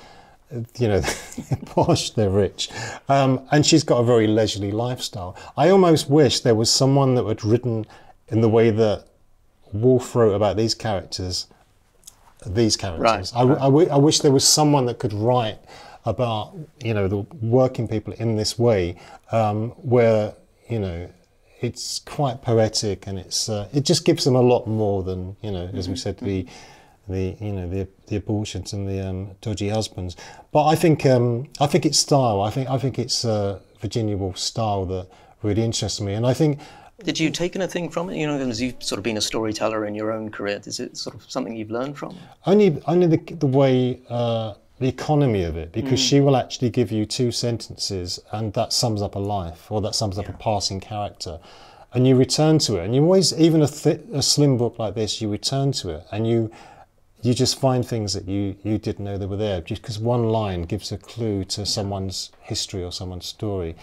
you 0.78 0.88
know, 0.88 1.00
they're 1.00 1.58
posh, 1.66 2.12
they're 2.12 2.30
rich, 2.30 2.70
um, 3.10 3.48
and 3.52 3.66
she's 3.66 3.84
got 3.84 4.00
a 4.00 4.04
very 4.04 4.28
leisurely 4.28 4.72
lifestyle. 4.72 5.36
I 5.58 5.70
almost 5.70 6.10
wish 6.10 6.42
there 6.42 6.56
was 6.56 6.70
someone 6.70 7.16
that 7.16 7.26
had 7.26 7.44
written 7.44 7.86
in 8.30 8.42
the 8.42 8.50
way 8.50 8.70
that 8.70 9.06
Woolf 9.72 10.16
wrote 10.16 10.34
about 10.34 10.58
these 10.58 10.76
characters 10.76 11.48
these 12.46 12.76
characters. 12.78 13.02
Right, 13.02 13.32
I, 13.36 13.40
w- 13.40 13.58
I 13.58 13.64
w- 13.66 13.90
I 13.90 13.98
wish 13.98 14.20
there 14.20 14.32
was 14.32 14.48
someone 14.48 14.86
that 14.88 15.00
could 15.00 15.14
write 15.14 15.60
about 16.06 16.54
you 16.84 16.94
know 16.94 17.08
the 17.08 17.20
working 17.42 17.88
people 17.88 18.14
in 18.14 18.36
this 18.36 18.60
way, 18.60 18.98
um, 19.32 19.70
where 19.72 20.34
you 20.68 20.80
know 20.80 21.10
it's 21.62 22.00
quite 22.00 22.42
poetic 22.42 23.08
and 23.08 23.18
it's 23.18 23.48
uh, 23.50 23.68
it 23.74 23.86
just 23.86 24.06
gives 24.06 24.26
them 24.26 24.36
a 24.36 24.42
lot 24.42 24.68
more 24.68 25.04
than 25.04 25.36
you 25.42 25.52
know 25.52 25.70
as 25.74 25.88
we 25.88 25.96
said 25.96 26.18
the 26.18 26.46
the 27.08 27.36
you 27.40 27.52
know 27.52 27.70
the 27.70 27.88
the 28.08 28.16
abortions 28.16 28.74
and 28.74 28.88
the 28.88 29.06
um, 29.06 29.32
dodgy 29.42 29.70
husbands. 29.70 30.16
But 30.52 30.66
I 30.66 30.76
think 30.76 31.06
um, 31.06 31.50
I 31.60 31.68
think 31.68 31.86
it's 31.86 31.98
style. 31.98 32.42
I 32.42 32.50
think 32.50 32.70
I 32.70 32.78
think 32.78 33.00
it's 33.00 33.26
uh, 33.26 33.60
Virginia 33.80 34.18
Woolf's 34.18 34.44
style 34.44 34.86
that 34.86 35.08
really 35.42 35.64
interests 35.64 36.02
me, 36.02 36.14
and 36.14 36.26
I 36.26 36.34
think. 36.34 36.60
Did 37.04 37.20
you 37.20 37.32
take 37.32 37.56
anything 37.56 37.90
from 37.90 38.10
it? 38.10 38.18
You 38.18 38.28
know, 38.28 38.38
as 38.38 38.62
you've 38.62 38.82
sort 38.82 38.98
of 38.98 39.04
been 39.04 39.18
a 39.18 39.22
storyteller 39.22 39.86
in 39.86 39.94
your 39.94 40.12
own 40.12 40.30
career, 40.30 40.62
is 40.64 40.80
it 40.80 40.96
sort 40.96 41.16
of 41.16 41.30
something 41.30 41.54
you've 41.54 41.72
learned 41.72 41.98
from? 41.98 42.16
Only, 42.46 42.82
only 42.86 43.08
the, 43.08 43.34
the 43.34 43.48
way, 43.48 44.00
uh, 44.10 44.54
the 44.80 44.88
economy 44.88 45.44
of 45.44 45.58
it, 45.58 45.74
because 45.74 46.00
she 46.00 46.22
will 46.22 46.38
actually 46.38 46.70
give 46.70 46.94
you 46.94 47.06
two 47.06 47.32
sentences 47.32 48.20
and 48.32 48.54
that 48.54 48.72
sums 48.72 49.02
up 49.02 49.16
a 49.16 49.20
life 49.20 49.70
or 49.70 49.82
that 49.82 49.96
sums 49.96 50.18
up 50.18 50.30
a 50.30 50.34
passing 50.34 50.80
character. 50.80 51.40
And 51.94 52.08
you 52.08 52.16
return 52.16 52.60
to 52.60 52.78
it. 52.78 52.86
And 52.86 52.96
you 52.96 53.02
always, 53.02 53.38
even 53.38 53.62
a, 53.62 53.68
th- 53.68 54.02
a 54.14 54.22
slim 54.22 54.58
book 54.58 54.80
like 54.80 54.96
this, 54.96 55.20
you 55.20 55.30
return 55.30 55.74
to 55.74 55.90
it 55.90 56.06
and 56.12 56.26
you 56.26 56.52
you 57.24 57.34
just 57.34 57.60
find 57.60 57.86
things 57.86 58.14
that 58.14 58.28
you, 58.28 58.56
you 58.64 58.78
didn't 58.78 59.06
know 59.06 59.18
they 59.18 59.26
were 59.26 59.38
there 59.38 59.62
just 59.62 59.82
because 59.82 59.98
one 59.98 60.26
line 60.30 60.64
gives 60.64 60.92
a 60.92 60.98
clue 60.98 61.44
to 61.46 61.66
someone's 61.66 62.32
history 62.42 62.84
or 62.84 62.92
someone's 62.92 63.26
story. 63.26 63.76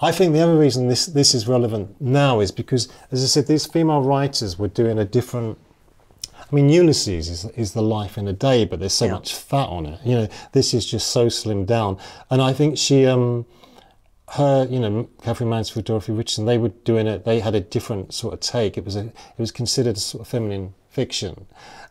I 0.00 0.12
think 0.12 0.32
the 0.32 0.40
other 0.40 0.56
reason 0.58 0.88
this, 0.88 1.06
this 1.06 1.34
is 1.34 1.48
relevant 1.48 2.00
now 2.00 2.40
is 2.40 2.50
because, 2.50 2.88
as 3.10 3.22
I 3.22 3.26
said, 3.26 3.46
these 3.46 3.66
female 3.66 4.02
writers 4.02 4.58
were 4.58 4.68
doing 4.68 4.98
a 4.98 5.04
different 5.04 5.58
I 6.50 6.54
mean, 6.54 6.68
Ulysses 6.68 7.30
is, 7.30 7.44
is 7.56 7.72
the 7.72 7.80
life 7.80 8.18
in 8.18 8.28
a 8.28 8.32
day, 8.34 8.66
but 8.66 8.78
there's 8.78 8.92
so 8.92 9.06
Yeah. 9.06 9.12
much 9.12 9.34
fat 9.34 9.68
on 9.70 9.86
it. 9.86 10.00
You 10.04 10.14
know, 10.16 10.28
this 10.52 10.74
is 10.74 10.84
just 10.84 11.08
so 11.08 11.28
slimmed 11.28 11.64
down. 11.64 11.96
And 12.28 12.42
I 12.42 12.52
think 12.52 12.76
she, 12.76 13.06
um, 13.06 13.46
her, 14.32 14.66
you 14.70 14.78
know, 14.78 15.08
Katherine 15.22 15.48
Mansfield, 15.48 15.86
Dorothy 15.86 16.12
Richardson, 16.12 16.44
they 16.44 16.58
were 16.58 16.68
doing 16.68 17.06
it. 17.06 17.24
They 17.24 17.40
had 17.40 17.54
a 17.54 17.60
different 17.60 18.12
sort 18.12 18.34
of 18.34 18.40
take. 18.40 18.76
It 18.76 18.84
was 18.84 18.96
a, 18.96 19.06
it 19.06 19.38
was 19.38 19.50
considered 19.50 19.96
a 19.96 20.00
sort 20.00 20.20
of 20.22 20.28
feminine 20.28 20.74
fiction, 20.90 21.46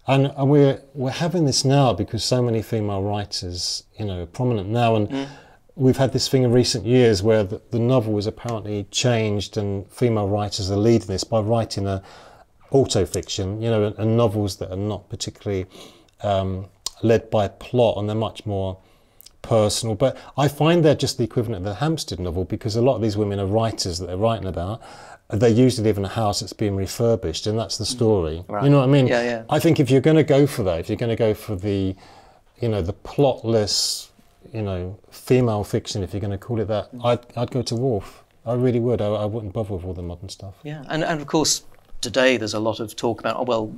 and, 0.07 0.31
and 0.35 0.49
we're 0.49 0.81
we're 0.93 1.11
having 1.11 1.45
this 1.45 1.63
now 1.63 1.93
because 1.93 2.23
so 2.23 2.41
many 2.41 2.61
female 2.61 3.03
writers, 3.03 3.83
you 3.97 4.05
know, 4.05 4.23
are 4.23 4.25
prominent 4.25 4.69
now, 4.69 4.95
and 4.95 5.27
we've 5.75 5.97
had 5.97 6.13
this 6.13 6.27
thing 6.27 6.43
in 6.43 6.51
recent 6.51 6.85
years 6.85 7.23
where 7.23 7.43
the, 7.43 7.61
the 7.71 7.79
novel 7.79 8.13
was 8.13 8.27
apparently 8.27 8.85
changed, 8.91 9.57
and 9.57 9.91
female 9.91 10.27
writers 10.27 10.71
are 10.71 10.77
leading 10.77 11.07
this 11.07 11.23
by 11.23 11.39
writing 11.39 11.87
a 11.87 12.01
autofiction, 12.71 13.61
you 13.61 13.69
know, 13.69 13.85
and, 13.85 13.97
and 13.99 14.17
novels 14.17 14.57
that 14.57 14.71
are 14.71 14.77
not 14.77 15.09
particularly 15.09 15.65
um, 16.21 16.65
led 17.03 17.29
by 17.29 17.47
plot, 17.47 17.97
and 17.97 18.07
they're 18.09 18.15
much 18.15 18.45
more 18.45 18.77
personal. 19.41 19.95
But 19.95 20.17
I 20.37 20.47
find 20.47 20.83
they're 20.83 20.95
just 20.95 21.17
the 21.17 21.23
equivalent 21.23 21.65
of 21.65 21.73
the 21.73 21.75
Hampstead 21.75 22.19
novel 22.19 22.45
because 22.45 22.75
a 22.75 22.81
lot 22.81 22.95
of 22.95 23.01
these 23.01 23.17
women 23.17 23.39
are 23.39 23.45
writers 23.45 23.99
that 23.99 24.07
they're 24.07 24.17
writing 24.17 24.47
about. 24.47 24.81
They 25.33 25.49
usually 25.49 25.87
live 25.87 25.97
in 25.97 26.05
a 26.05 26.09
house 26.09 26.41
that's 26.41 26.53
being 26.53 26.75
refurbished, 26.75 27.47
and 27.47 27.57
that's 27.57 27.77
the 27.77 27.85
mm-hmm. 27.85 27.97
story. 27.97 28.45
You 28.63 28.69
know 28.69 28.79
what 28.79 28.89
I 28.89 28.91
mean? 28.91 29.07
Yeah, 29.07 29.21
yeah. 29.21 29.43
I 29.49 29.59
think 29.59 29.79
if 29.79 29.89
you're 29.89 30.01
going 30.01 30.17
to 30.17 30.23
go 30.23 30.45
for 30.45 30.63
that, 30.63 30.79
if 30.79 30.89
you're 30.89 30.97
going 30.97 31.09
to 31.09 31.15
go 31.15 31.33
for 31.33 31.55
the, 31.55 31.95
you 32.59 32.69
know, 32.69 32.81
the 32.81 32.93
plotless, 32.93 34.09
you 34.53 34.61
know, 34.61 34.99
female 35.09 35.63
fiction, 35.63 36.03
if 36.03 36.13
you're 36.13 36.21
going 36.21 36.31
to 36.31 36.37
call 36.37 36.59
it 36.59 36.67
that, 36.67 36.93
mm. 36.93 37.05
I'd, 37.05 37.19
I'd 37.37 37.51
go 37.51 37.61
to 37.61 37.75
Woolf. 37.75 38.23
I 38.45 38.53
really 38.53 38.79
would. 38.79 39.01
I, 39.01 39.07
I 39.07 39.25
wouldn't 39.25 39.53
bother 39.53 39.75
with 39.75 39.85
all 39.85 39.93
the 39.93 40.01
modern 40.01 40.29
stuff. 40.29 40.55
Yeah, 40.63 40.83
and, 40.89 41.03
and 41.03 41.21
of 41.21 41.27
course, 41.27 41.63
today 42.01 42.37
there's 42.37 42.53
a 42.53 42.59
lot 42.59 42.79
of 42.79 42.95
talk 42.95 43.19
about, 43.19 43.37
oh, 43.37 43.43
well, 43.43 43.73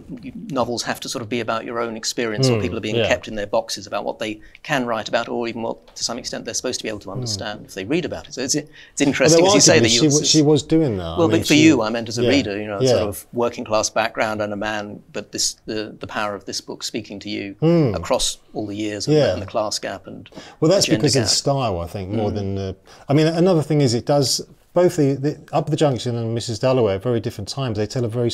novels 0.49 0.83
have 0.83 0.99
to 1.01 1.09
sort 1.09 1.21
of 1.21 1.29
be 1.29 1.39
about 1.39 1.65
your 1.65 1.79
own 1.79 1.95
experience, 1.97 2.49
or 2.49 2.55
hmm, 2.55 2.61
people 2.61 2.77
are 2.77 2.81
being 2.81 2.95
yeah. 2.95 3.07
kept 3.07 3.27
in 3.27 3.35
their 3.35 3.47
boxes 3.47 3.85
about 3.85 4.05
what 4.05 4.19
they 4.19 4.39
can 4.63 4.85
write 4.85 5.09
about, 5.09 5.27
or 5.27 5.47
even 5.47 5.61
what, 5.61 5.95
to 5.95 6.03
some 6.03 6.17
extent, 6.17 6.45
they're 6.45 6.53
supposed 6.53 6.79
to 6.79 6.83
be 6.83 6.89
able 6.89 6.99
to 6.99 7.09
hmm. 7.09 7.17
understand 7.17 7.65
if 7.65 7.73
they 7.73 7.85
read 7.85 8.05
about 8.05 8.27
it. 8.27 8.33
So 8.33 8.41
it's, 8.41 8.55
it's 8.55 9.01
interesting, 9.01 9.45
as 9.45 9.53
you 9.53 9.61
say, 9.61 9.79
that 9.79 9.89
she, 9.89 10.05
you. 10.05 10.25
she 10.25 10.41
was 10.41 10.63
doing 10.63 10.97
that. 10.97 11.03
I 11.03 11.17
well, 11.17 11.27
mean, 11.27 11.41
but 11.41 11.47
for 11.47 11.53
she- 11.53 11.63
you, 11.63 11.81
I 11.81 11.89
meant 11.89 12.09
as 12.09 12.17
a 12.17 12.23
yeah, 12.23 12.29
reader, 12.29 12.59
you 12.59 12.67
know, 12.67 12.79
yeah. 12.81 12.89
sort 12.89 13.01
of 13.03 13.25
working 13.33 13.65
class 13.65 13.89
background 13.89 14.41
and 14.41 14.53
a 14.53 14.57
man, 14.57 15.03
but 15.11 15.31
this 15.31 15.57
the, 15.65 15.95
the 15.99 16.07
power 16.07 16.35
of 16.35 16.45
this 16.45 16.61
book 16.61 16.83
speaking 16.83 17.19
to 17.19 17.29
you 17.29 17.55
hmm. 17.59 17.93
across 17.95 18.37
all 18.53 18.67
the 18.67 18.75
years 18.75 19.07
and, 19.07 19.13
Hmm. 19.13 19.33
And 19.33 19.41
the 19.41 19.45
class 19.45 19.79
gap 19.79 20.07
and 20.07 20.29
Well, 20.59 20.69
that's 20.69 20.87
because 20.87 21.15
of 21.15 21.23
gap. 21.23 21.29
style, 21.29 21.79
I 21.79 21.87
think, 21.87 22.09
more 22.09 22.31
than 22.31 22.55
the. 22.55 22.75
I 23.07 23.13
mean, 23.13 23.27
another 23.27 23.61
thing 23.61 23.81
is 23.81 23.93
it 23.93 24.05
does 24.05 24.41
both 24.73 24.95
the, 24.97 25.13
the 25.13 25.39
Up 25.51 25.69
the 25.69 25.75
Junction 25.75 26.15
and 26.15 26.37
Mrs. 26.37 26.59
Dalloway 26.59 26.95
at 26.95 27.03
very 27.03 27.19
different 27.19 27.47
times. 27.47 27.77
They 27.77 27.85
tell 27.87 28.05
a 28.05 28.09
very 28.09 28.31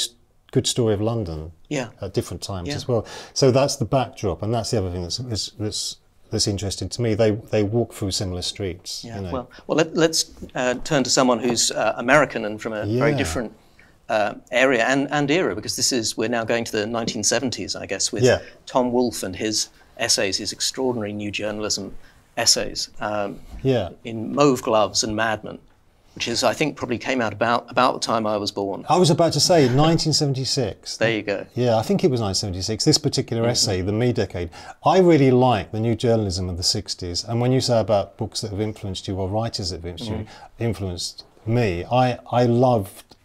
good 0.51 0.65
story 0.67 0.93
of 0.93 1.01
London 1.01 1.51
Yeah. 1.67 1.89
at 2.01 2.13
different 2.13 2.41
times 2.41 2.69
Yeah. 2.69 2.75
as 2.75 2.87
well. 2.87 3.05
So 3.33 3.51
that's 3.51 3.75
the 3.75 3.85
backdrop, 3.85 4.41
and 4.41 4.53
that's 4.53 4.71
the 4.71 4.77
other 4.79 4.91
thing 4.91 5.03
that's 5.03 5.17
that's 5.17 5.49
that's, 5.59 5.97
that's 6.31 6.47
interesting 6.47 6.89
to 6.89 7.01
me. 7.01 7.13
They 7.13 7.31
they 7.31 7.63
walk 7.63 7.93
through 7.93 8.11
similar 8.11 8.41
streets. 8.41 9.03
Yeah, 9.05 9.17
you 9.17 9.21
know. 9.23 9.31
well, 9.31 9.51
well, 9.67 9.77
let, 9.77 9.95
let's 9.95 10.31
uh, 10.55 10.75
turn 10.83 11.03
to 11.03 11.09
someone 11.09 11.39
who's 11.39 11.71
uh, 11.71 11.93
American 11.97 12.45
and 12.45 12.59
from 12.61 12.73
a 12.73 12.85
very 12.85 13.15
different 13.15 13.51
uh, 14.09 14.33
area 14.51 14.83
and, 14.85 15.07
and 15.11 15.29
era, 15.29 15.55
because 15.55 15.75
this 15.75 15.91
is 15.91 16.17
we're 16.17 16.29
now 16.29 16.43
going 16.43 16.63
to 16.63 16.71
the 16.71 16.85
1970s, 16.85 17.79
I 17.79 17.85
guess, 17.85 18.11
with 18.11 18.23
Yeah. 18.23 18.39
Tom 18.65 18.91
Wolfe 18.91 19.21
and 19.23 19.35
his 19.35 19.69
essays, 19.97 20.37
his 20.37 20.51
extraordinary 20.51 21.13
new 21.13 21.29
journalism 21.29 21.93
essays 22.37 22.89
um, 23.01 23.39
yeah. 23.61 23.89
in 24.03 24.33
Mauve 24.33 24.63
Gloves 24.63 25.03
and 25.03 25.15
Madmen, 25.15 25.59
which 26.19 26.27
is, 26.27 26.43
I 26.43 26.53
think, 26.53 26.75
probably 26.75 26.97
came 26.97 27.21
out 27.21 27.31
about 27.31 27.71
about 27.71 27.93
the 27.93 27.99
time 28.01 28.27
I 28.27 28.35
was 28.35 28.51
born. 28.51 28.85
I 28.89 28.97
was 28.97 29.09
about 29.09 29.31
to 29.33 29.39
say 29.39 29.67
1976. 29.67 30.97
There 30.97 31.09
you 31.11 31.21
go. 31.21 31.45
Yeah, 31.55 31.77
I 31.77 31.81
think 31.81 32.03
it 32.03 32.11
was 32.11 32.19
1976. 32.19 32.83
This 32.83 32.97
particular 32.97 33.47
essay, 33.47 33.79
The 33.79 33.93
Me 33.93 34.11
Decade, 34.11 34.49
I 34.85 34.99
really 34.99 35.31
like 35.31 35.71
the 35.71 35.79
new 35.79 35.95
journalism 35.95 36.49
of 36.49 36.57
the 36.57 36.63
60s. 36.63 37.25
And 37.25 37.39
when 37.39 37.53
you 37.53 37.61
say 37.61 37.79
about 37.79 38.17
books 38.17 38.41
that 38.41 38.51
have 38.51 38.59
influenced 38.59 39.07
you 39.07 39.15
or 39.15 39.29
writers 39.29 39.69
that 39.69 39.77
have 39.77 39.85
influenced, 39.85 40.09
Mm-hmm. 40.35 40.63
influenced 40.63 41.23
me, 41.45 41.85
I, 41.85 42.19
I 42.29 42.43
loved 42.43 43.15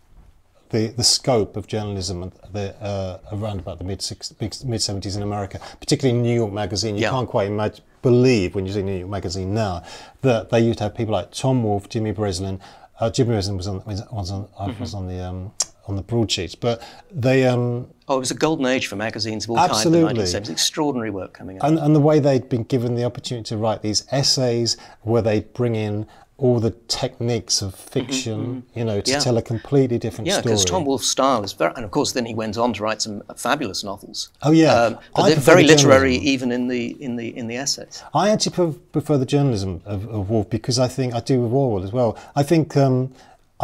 the, 0.71 0.87
the 0.89 1.03
scope 1.03 1.57
of 1.57 1.67
journalism 1.67 2.31
the, 2.53 2.77
uh, 2.81 3.19
around 3.33 3.59
about 3.59 3.79
the 3.79 3.85
mid 3.85 3.99
mid 4.41 4.53
70s 4.53 5.17
in 5.17 5.23
America, 5.23 5.59
particularly 5.81 6.17
New 6.21 6.35
York 6.35 6.53
Magazine. 6.53 6.95
You 6.95 7.03
Yeah. 7.03 7.11
can't 7.11 7.29
quite 7.29 7.49
imagine, 7.49 7.83
believe 8.03 8.55
when 8.55 8.67
you 8.67 8.73
see 8.73 8.83
New 8.83 8.99
York 8.99 9.11
Magazine 9.11 9.53
now 9.55 9.83
that 10.23 10.51
they 10.51 10.61
used 10.61 10.79
to 10.79 10.85
have 10.85 10.95
people 10.95 11.13
like 11.13 11.33
Tom 11.33 11.65
Wolfe, 11.65 11.89
Jimmy 11.89 12.13
Breslin. 12.13 12.61
Uh, 13.01 13.11
Jimmy 13.11 13.35
was 13.37 13.49
on 13.49 13.57
was 13.59 14.03
was 14.13 14.31
on, 14.31 14.49
uh, 14.59 14.67
Mm-hmm. 14.69 14.81
was 14.81 14.95
on 14.95 15.07
the 15.09 15.21
um, 15.25 15.53
on 15.87 15.97
the 15.97 16.03
broadsheets, 16.03 16.55
but 16.55 16.83
they 17.11 17.47
um, 17.47 17.89
Oh, 18.09 18.17
it 18.17 18.21
was 18.21 18.31
a 18.31 18.35
golden 18.35 18.65
age 18.67 18.87
for 18.87 18.97
magazines 18.97 19.45
of 19.45 19.51
all 19.51 19.59
Absolutely. 19.59 20.15
kinds 20.15 20.35
in 20.35 20.43
the 20.43 20.49
1970s. 20.49 20.53
Extraordinary 20.53 21.11
work 21.11 21.33
coming 21.35 21.59
out. 21.59 21.65
and, 21.69 21.79
and 21.79 21.95
the 21.95 22.01
way 22.01 22.21
they'd 22.21 22.49
been 22.49 22.63
given 22.65 22.95
the 22.95 23.05
opportunity 23.05 23.45
to 23.49 23.57
write 23.57 23.83
these 23.83 24.05
essays 24.11 24.77
where 25.03 25.21
they'd 25.23 25.53
bring 25.53 25.75
in 25.75 26.07
all 26.45 26.61
the 26.61 26.75
techniques 26.89 27.63
of 27.63 27.75
fiction, 27.75 28.39
you 28.75 28.85
know, 28.85 29.01
to 29.01 29.03
Mm-hmm, 29.05 29.11
Yeah. 29.19 29.25
tell 29.27 29.37
a 29.39 29.43
completely 29.43 29.99
different 29.99 30.27
Yeah, 30.27 30.35
story. 30.41 30.51
Yeah, 30.53 30.57
because 30.57 30.65
Tom 30.75 30.85
Wolfe's 30.85 31.09
style 31.09 31.43
is 31.43 31.53
very, 31.61 31.73
and 31.77 31.85
of 31.87 31.91
course, 31.91 32.13
then 32.13 32.27
he 32.27 32.35
went 32.35 32.57
on 32.59 32.73
to 32.75 32.83
write 32.83 33.01
some 33.07 33.23
fabulous 33.47 33.83
novels. 33.83 34.19
Oh, 34.43 34.51
yeah. 34.51 34.75
um, 34.75 34.99
but 35.17 35.27
they're 35.29 35.37
very 35.53 35.63
the 35.63 35.69
literary, 35.69 36.17
even 36.17 36.53
in 36.53 36.69
the 36.69 36.83
in 37.07 37.17
the 37.17 37.29
in 37.41 37.47
the 37.47 37.57
essays. 37.57 38.03
I 38.13 38.25
actually 38.29 38.75
prefer 38.97 39.17
the 39.17 39.31
journalism 39.37 39.81
of, 39.87 40.07
of 40.17 40.29
Wolfe 40.31 40.51
because 40.51 40.79
I 40.79 40.89
think 40.97 41.15
I 41.15 41.21
do 41.21 41.41
with 41.43 41.53
Orwell 41.53 41.83
as 41.89 41.93
well. 41.93 42.11
I 42.37 42.43
think 42.51 42.77
um, 42.77 43.13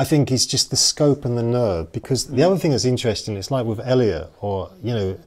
I 0.02 0.04
think 0.04 0.30
it's 0.34 0.46
just 0.46 0.70
the 0.70 0.76
scope 0.90 1.26
and 1.26 1.36
the 1.36 1.42
nerve. 1.60 1.92
Because 1.92 2.20
Mm. 2.26 2.36
the 2.36 2.42
other 2.46 2.58
thing 2.60 2.70
that's 2.74 2.86
interesting, 2.96 3.36
it's 3.36 3.50
like 3.56 3.66
with 3.66 3.80
Eliot, 3.92 4.28
or 4.40 4.70
you 4.82 4.94
know, 4.98 5.18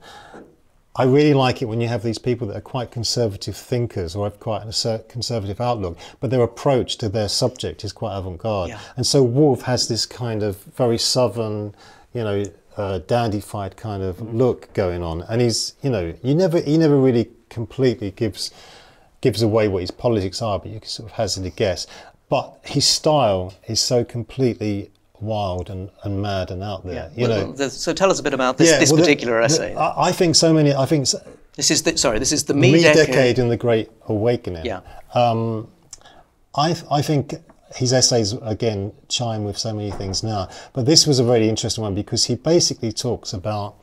I 0.96 1.06
really 1.06 1.34
like 1.34 1.62
it 1.62 1.66
when 1.66 1.82
you 1.82 1.88
have 1.88 2.04
these 2.04 2.20
people 2.20 2.48
that 2.48 2.58
are 2.58 2.62
quite 2.62 2.92
conservative 2.92 3.58
thinkers 3.58 4.16
or 4.16 4.26
have 4.26 4.40
quite 4.40 4.62
a 4.64 5.00
conservative 5.10 5.60
outlook, 5.60 5.98
but 6.20 6.30
their 6.30 6.44
approach 6.44 6.98
to 6.98 7.10
their 7.10 7.28
subject 7.28 7.84
is 7.84 7.92
quite 7.92 8.16
avant-garde. 8.16 8.70
Yeah. 8.70 8.80
And 8.96 9.06
so 9.06 9.24
Wolfe 9.24 9.64
has 9.64 9.88
this 9.88 10.06
kind 10.06 10.44
of 10.44 10.58
very 10.58 11.00
southern, 11.00 11.74
you 12.14 12.24
know, 12.24 12.44
uh, 12.78 13.00
dandified 13.00 13.76
kind 13.76 14.04
of 14.04 14.22
look 14.22 14.72
going 14.74 15.04
on, 15.04 15.24
and 15.24 15.42
he's, 15.42 15.74
you 15.82 15.90
know, 15.90 16.14
you 16.24 16.36
never, 16.36 16.60
he 16.60 16.78
never 16.78 16.98
really 16.98 17.30
completely 17.50 18.12
gives 18.12 18.52
gives 19.22 19.42
away 19.42 19.70
what 19.70 19.82
his 19.82 19.92
politics 19.92 20.42
are, 20.42 20.60
but 20.60 20.70
you 20.70 20.80
can 20.80 20.90
sort 20.90 21.10
of 21.10 21.16
hazard 21.16 21.46
a 21.46 21.50
guess. 21.50 21.88
But 22.30 22.60
his 22.66 22.86
style 22.86 23.54
is 23.68 23.80
so 23.80 24.04
completely 24.04 24.92
wild 25.24 25.70
and, 25.70 25.90
and 26.04 26.22
mad 26.22 26.52
and 26.52 26.62
out 26.64 26.86
there. 26.86 27.12
You 27.16 27.28
Well, 27.28 27.48
know. 27.48 27.54
well, 27.58 27.70
so 27.70 27.94
tell 27.94 28.12
us 28.12 28.20
a 28.20 28.24
bit 28.24 28.34
about 28.34 28.58
this, 28.58 28.72
this 28.80 28.92
well, 28.92 29.00
particular 29.02 29.40
the- 29.40 29.46
essay. 29.46 29.76
I, 29.76 30.10
I 30.10 30.12
think 30.12 30.36
so 30.36 30.54
many. 30.54 30.74
I 30.74 30.86
think 30.86 31.04
s- 31.04 31.16
this 31.56 31.70
is 31.72 31.84
the, 31.84 31.98
sorry. 31.98 32.20
This 32.20 32.32
is 32.32 32.44
the 32.46 32.54
me, 32.54 32.74
me, 32.74 32.82
decade. 32.82 33.40
and 33.40 33.50
the 33.52 33.58
Great 33.58 33.90
Awakening. 34.08 34.66
Yeah. 34.66 34.82
Um, 35.14 35.68
I 36.56 36.76
I 36.92 37.02
think 37.02 37.36
his 37.76 37.92
essays 37.94 38.34
again 38.44 38.92
chime 39.10 39.44
with 39.46 39.58
so 39.58 39.74
many 39.74 39.92
things 39.92 40.24
now, 40.24 40.48
but 40.74 40.86
this 40.86 41.08
was 41.08 41.20
a 41.20 41.24
really 41.24 41.50
interesting 41.50 41.84
one 41.84 41.96
because 41.96 42.26
he 42.26 42.36
basically 42.36 42.92
talks 42.92 43.34
about 43.34 43.76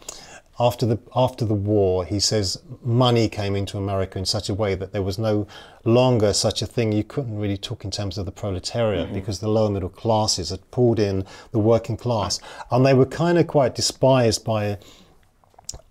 after 0.61 0.85
the 0.85 0.99
after 1.17 1.47
the 1.47 1.55
war. 1.55 2.05
He 2.05 2.21
says 2.21 2.63
money 2.83 3.29
came 3.29 3.57
into 3.57 3.79
America 3.79 4.19
in 4.19 4.27
such 4.27 4.51
a 4.51 4.55
way 4.55 4.75
that 4.75 4.93
there 4.93 5.03
was 5.03 5.19
no 5.19 5.47
longer 5.85 6.35
such 6.35 6.61
a 6.61 6.67
thing. 6.67 6.93
You 6.93 7.03
couldn't 7.03 7.39
really 7.39 7.57
talk 7.57 7.85
in 7.85 7.91
terms 7.91 8.19
of 8.19 8.27
the 8.27 8.33
proletariat 8.33 9.13
because 9.13 9.41
the 9.41 9.49
lower 9.49 9.71
middle 9.71 9.89
classes 9.89 10.51
had 10.51 10.71
pulled 10.71 10.99
in 10.99 11.25
the 11.51 11.59
working 11.59 11.97
class, 11.97 12.39
and 12.71 12.85
they 12.85 12.95
were 12.95 13.07
kind 13.07 13.39
of 13.39 13.47
quite 13.47 13.75
despised 13.75 14.45
by, 14.45 14.79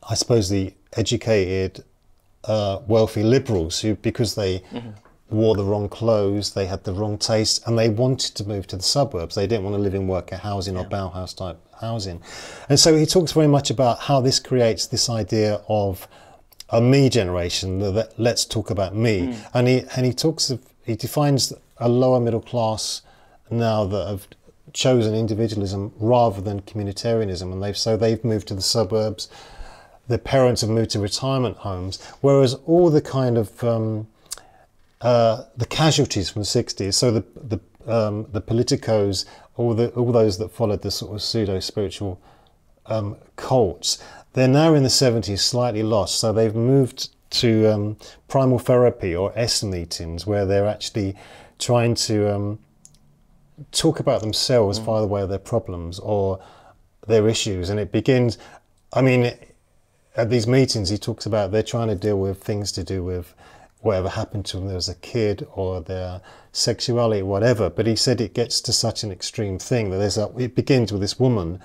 I 0.07 0.13
suppose, 0.13 0.49
the 0.49 0.73
educated 0.93 1.83
uh, 2.45 2.79
wealthy 2.87 3.23
liberals 3.23 3.81
who, 3.81 3.95
because 3.95 4.35
they 4.35 4.63
wore 5.31 5.55
the 5.55 5.63
wrong 5.63 5.89
clothes, 5.89 6.53
they 6.53 6.67
had 6.67 6.83
the 6.83 6.93
wrong 6.93 7.17
taste, 7.17 7.65
and 7.65 7.77
they 7.77 7.89
wanted 7.89 8.35
to 8.35 8.47
move 8.47 8.67
to 8.67 8.77
the 8.77 8.83
suburbs. 8.83 9.35
They 9.35 9.47
didn't 9.47 9.63
want 9.63 9.75
to 9.75 9.81
live 9.81 9.95
in 9.95 10.07
worker 10.07 10.37
housing 10.37 10.77
or 10.77 10.85
Bauhaus 10.85 11.35
type 11.35 11.57
housing. 11.81 12.21
And 12.67 12.79
so 12.79 12.95
he 12.95 13.05
talks 13.05 13.31
very 13.31 13.47
much 13.47 13.69
about 13.69 13.99
how 13.99 14.21
this 14.21 14.39
creates 14.39 14.85
this 14.87 15.09
idea 15.09 15.61
of 15.67 16.07
a 16.69 16.81
me 16.81 17.09
generation, 17.09 17.79
that- 17.79 18.13
let's 18.19 18.45
talk 18.45 18.69
about 18.69 18.95
me. 18.95 19.35
And 19.53 19.67
he 19.67 19.85
and 19.95 20.05
he 20.05 20.13
talks 20.13 20.49
of 20.49 20.59
he 20.85 20.95
defines 20.95 21.53
a 21.77 21.89
lower 21.89 22.19
middle 22.19 22.41
class 22.41 23.01
now 23.49 23.85
that 23.85 24.07
have 24.07 24.27
chosen 24.73 25.15
individualism 25.15 25.91
rather 25.99 26.41
than 26.41 26.61
communitarianism, 26.61 27.51
and 27.51 27.63
they've 27.63 27.77
so 27.77 27.97
they've 27.97 28.23
moved 28.23 28.47
to 28.49 28.53
the 28.55 28.61
suburbs 28.61 29.29
the 30.09 30.17
parents 30.17 30.61
have 30.61 30.69
moved 30.71 30.89
to 30.89 30.99
retirement 30.99 31.55
homes, 31.57 32.01
whereas 32.21 32.55
all 32.65 32.89
the 32.89 32.99
kind 33.01 33.37
of 33.37 33.63
um, 33.63 34.07
uh, 35.01 35.43
the 35.55 35.67
casualties 35.67 36.29
from 36.29 36.41
the 36.41 36.47
60s, 36.47 36.95
so 36.95 37.11
the 37.11 37.23
the 37.35 37.59
um, 37.87 38.27
the 38.33 38.41
politicos, 38.41 39.25
all 39.59 39.73
the 39.73 39.89
all 39.89 40.11
those 40.13 40.37
that 40.37 40.49
followed 40.49 40.81
the 40.81 40.89
sort 40.89 41.13
of 41.13 41.21
pseudo 41.21 41.59
spiritual 41.59 42.19
um, 42.85 43.17
cults, 43.35 44.01
they're 44.31 44.47
now 44.47 44.73
in 44.73 44.83
the 44.83 44.89
70s 44.89 45.39
slightly 45.39 45.83
lost. 45.83 46.19
So 46.19 46.31
they've 46.31 46.55
moved 46.55 47.09
to 47.31 47.67
um, 47.67 47.97
primal 48.29 48.57
therapy 48.57 49.13
or 49.13 49.33
est 49.35 49.63
meetings 49.63 50.25
where 50.25 50.45
they're 50.45 50.67
actually 50.67 51.15
trying 51.59 51.93
to 51.93 52.33
um, 52.33 52.59
talk 53.73 53.99
about 53.99 54.21
themselves 54.21 54.77
via 54.79 55.01
the 55.01 55.07
way 55.07 55.21
of 55.21 55.29
their 55.29 55.37
problems 55.37 55.99
or 55.99 56.39
their 57.05 57.27
issues. 57.27 57.69
And 57.69 57.81
it 57.81 57.91
begins, 57.91 58.37
I 58.93 59.01
mean, 59.01 59.33
at 60.15 60.29
these 60.29 60.47
meetings, 60.47 60.89
he 60.89 60.97
talks 60.97 61.25
about 61.25 61.51
they're 61.51 61.63
trying 61.63 61.89
to 61.89 61.95
deal 61.95 62.17
with 62.17 62.41
things 62.41 62.71
to 62.71 62.83
do 62.83 63.03
with 63.03 63.35
whatever 63.81 64.09
happened 64.09 64.45
to 64.45 64.57
them 64.57 64.69
as 64.75 64.89
a 64.89 64.95
kid 64.95 65.47
or 65.53 65.81
their 65.81 66.21
sexuality, 66.51 67.21
whatever. 67.23 67.69
But 67.69 67.87
he 67.87 67.95
said 67.95 68.19
it 68.19 68.33
gets 68.33 68.59
to 68.61 68.73
such 68.73 69.03
an 69.03 69.11
extreme 69.11 69.57
thing 69.57 69.89
that 69.91 69.97
there's 69.97 70.17
a, 70.17 70.31
it 70.37 70.55
begins 70.55 70.91
with 70.91 71.01
this 71.01 71.19
woman 71.19 71.61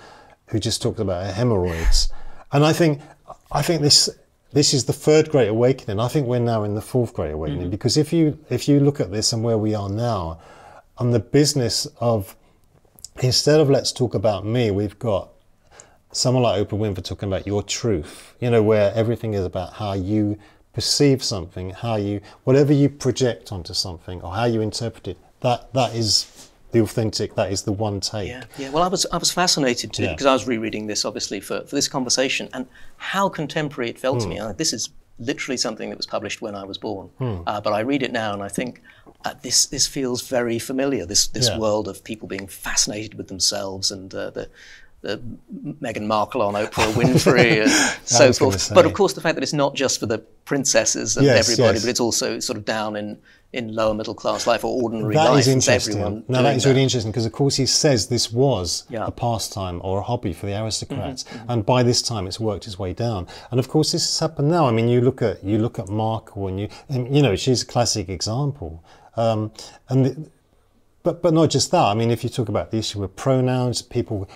who 0.48 0.58
just 0.58 0.80
talked 0.80 1.00
about 1.00 1.26
her 1.26 1.32
hemorrhoids. 1.32 2.12
And 2.52 2.64
I 2.64 2.72
think, 2.72 3.00
I 3.50 3.62
think 3.62 3.82
this, 3.82 4.08
this 4.52 4.72
is 4.72 4.84
the 4.84 4.92
third 4.92 5.30
great 5.30 5.48
awakening. 5.48 5.98
I 5.98 6.08
think 6.08 6.28
we're 6.28 6.38
now 6.38 6.62
in 6.62 6.74
the 6.74 6.82
fourth 6.82 7.14
great 7.14 7.32
awakening 7.32 7.62
mm-hmm. 7.62 7.70
because 7.70 7.96
if 7.96 8.12
you, 8.12 8.38
if 8.48 8.68
you 8.68 8.78
look 8.78 9.00
at 9.00 9.10
this 9.10 9.32
and 9.32 9.42
where 9.42 9.58
we 9.58 9.74
are 9.74 9.88
now, 9.88 10.40
on 10.98 11.10
the 11.10 11.18
business 11.18 11.86
of, 11.98 12.36
instead 13.20 13.58
of 13.58 13.68
let's 13.68 13.90
talk 13.90 14.14
about 14.14 14.46
me, 14.46 14.70
we've 14.70 14.98
got 15.00 15.30
someone 16.12 16.44
like 16.44 16.60
Oprah 16.60 16.78
Winfrey 16.78 17.04
talking 17.04 17.28
about 17.28 17.46
your 17.46 17.62
truth, 17.64 18.34
you 18.40 18.50
know, 18.50 18.62
where 18.62 18.92
everything 18.94 19.34
is 19.34 19.44
about 19.44 19.72
how 19.72 19.94
you 19.94 20.38
perceive 20.74 21.22
something, 21.22 21.70
how 21.70 21.96
you, 21.96 22.20
whatever 22.44 22.72
you 22.72 22.88
project 22.88 23.52
onto 23.52 23.72
something 23.74 24.20
or 24.22 24.32
how 24.34 24.44
you 24.44 24.60
interpret 24.60 25.08
it, 25.08 25.18
that, 25.40 25.72
that 25.72 25.94
is 25.94 26.26
the 26.72 26.80
authentic, 26.80 27.36
that 27.36 27.52
is 27.52 27.62
the 27.62 27.72
one 27.72 28.00
take. 28.00 28.28
Yeah, 28.28 28.44
yeah. 28.58 28.70
Well, 28.70 28.82
I 28.82 28.88
was 28.88 29.06
I 29.12 29.16
was 29.18 29.30
fascinated 29.30 29.92
too 29.92 30.02
Yeah. 30.04 30.10
because 30.12 30.26
I 30.26 30.32
was 30.32 30.46
rereading 30.48 30.88
this 30.88 31.04
obviously 31.04 31.38
for, 31.40 31.60
for 31.64 31.76
this 31.76 31.86
conversation 31.86 32.48
and 32.52 32.66
how 32.96 33.28
contemporary 33.28 33.90
it 33.90 33.98
felt 33.98 34.18
to 34.20 34.26
Hmm. 34.26 34.30
me. 34.30 34.38
Uh, 34.40 34.52
this 34.52 34.72
is 34.72 34.90
literally 35.20 35.56
something 35.56 35.90
that 35.90 35.96
was 35.96 36.06
published 36.06 36.42
when 36.42 36.56
I 36.56 36.64
was 36.64 36.76
born, 36.76 37.06
Hmm. 37.18 37.36
uh, 37.46 37.60
but 37.60 37.72
I 37.72 37.80
read 37.80 38.02
it 38.02 38.10
now 38.10 38.32
and 38.34 38.42
I 38.42 38.48
think 38.48 38.82
uh, 39.24 39.34
this 39.42 39.66
this 39.66 39.86
feels 39.86 40.22
very 40.28 40.58
familiar. 40.58 41.06
This 41.06 41.28
this 41.28 41.46
Yeah. 41.48 41.58
world 41.60 41.86
of 41.86 42.02
people 42.02 42.26
being 42.26 42.48
fascinated 42.48 43.14
with 43.14 43.28
themselves 43.28 43.90
and 43.92 44.12
uh, 44.12 44.30
the. 44.30 44.48
The 45.04 45.20
Meghan 45.82 46.06
Markle 46.06 46.40
on 46.42 46.54
Oprah 46.54 46.90
Winfrey 46.94 47.62
and 47.64 47.70
so 48.08 48.32
forth. 48.32 48.72
But 48.74 48.86
of 48.86 48.94
course, 48.94 49.12
the 49.12 49.20
fact 49.20 49.34
that 49.36 49.42
it's 49.42 49.52
not 49.52 49.74
just 49.74 50.00
for 50.00 50.06
the 50.06 50.18
princesses 50.46 51.16
and 51.18 51.26
Yes, 51.26 51.46
everybody, 51.50 51.74
yes. 51.76 51.82
but 51.84 51.90
it's 51.90 52.00
also 52.00 52.40
sort 52.40 52.56
of 52.56 52.64
down 52.64 52.96
in, 52.96 53.18
in 53.52 53.74
lower 53.74 53.92
middle 53.92 54.14
class 54.14 54.46
life 54.46 54.64
or 54.64 54.82
ordinary 54.82 55.14
That 55.14 55.30
life. 55.30 55.40
is 55.40 55.48
interesting. 55.48 55.94
everyone 55.98 56.24
Now 56.26 56.40
that 56.42 56.56
is 56.56 56.64
really 56.64 56.82
interesting 56.82 57.12
because, 57.12 57.26
of 57.26 57.32
course, 57.32 57.56
he 57.56 57.66
says 57.66 58.06
this 58.08 58.32
was 58.32 58.84
Yeah. 58.88 59.04
a 59.06 59.10
pastime 59.10 59.80
or 59.84 59.98
a 59.98 60.02
hobby 60.02 60.32
for 60.32 60.46
the 60.46 60.54
aristocrats, 60.62 61.24
Mm-hmm, 61.24 61.50
and 61.50 61.66
by 61.66 61.82
this 61.82 62.00
time 62.00 62.26
it's 62.26 62.40
worked 62.40 62.66
its 62.66 62.78
way 62.78 62.92
down. 62.94 63.26
And 63.50 63.60
of 63.60 63.68
course, 63.68 63.92
this 63.92 64.04
has 64.06 64.18
happened 64.18 64.48
now. 64.48 64.66
I 64.66 64.70
mean, 64.72 64.88
you 64.88 65.00
look 65.02 65.20
at 65.20 65.44
you 65.44 65.58
look 65.58 65.78
at 65.78 65.88
Markle, 65.88 66.48
and 66.48 66.58
you 66.60 66.68
and, 66.88 67.14
you 67.14 67.20
know 67.22 67.36
she's 67.36 67.62
a 67.62 67.66
classic 67.66 68.08
example. 68.08 68.82
Um, 69.16 69.52
and 69.90 70.06
the, 70.06 70.30
but 71.02 71.20
but 71.22 71.32
not 71.34 71.50
just 71.50 71.70
that. 71.72 71.84
I 71.84 71.94
mean, 71.94 72.10
if 72.10 72.24
you 72.24 72.30
talk 72.30 72.48
about 72.48 72.70
the 72.70 72.78
issue 72.78 73.04
of 73.04 73.14
pronouns, 73.16 73.82
people 73.82 74.28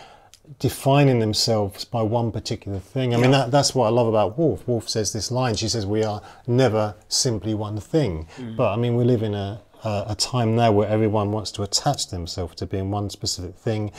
defining 0.59 1.19
themselves 1.19 1.85
by 1.85 2.03
one 2.03 2.33
particular 2.33 2.79
thing. 2.79 3.15
I 3.15 3.19
mean, 3.19 3.31
that, 3.33 3.51
that's 3.51 3.75
what 3.75 3.87
I 3.87 3.91
love 3.91 4.07
about 4.07 4.39
Woolf. 4.39 4.67
Woolf 4.67 4.89
says 4.89 5.13
this 5.13 5.31
line. 5.31 5.55
She 5.55 5.69
says, 5.69 5.87
"We 5.87 6.05
are 6.05 6.23
never 6.47 6.95
simply 7.09 7.55
one 7.55 7.81
thing." 7.81 8.27
Mm. 8.37 8.57
But 8.57 8.73
I 8.73 8.77
mean, 8.77 8.97
we 8.97 9.05
live 9.05 9.23
in 9.23 9.35
a, 9.35 9.61
a 9.85 10.07
a 10.09 10.15
time 10.15 10.57
now 10.57 10.73
where 10.73 10.89
everyone 10.89 11.33
wants 11.33 11.51
to 11.53 11.63
attach 11.63 12.09
themselves 12.09 12.55
to 12.57 12.67
being 12.67 12.91
one 12.91 13.11
specific 13.11 13.57
thing, 13.57 13.93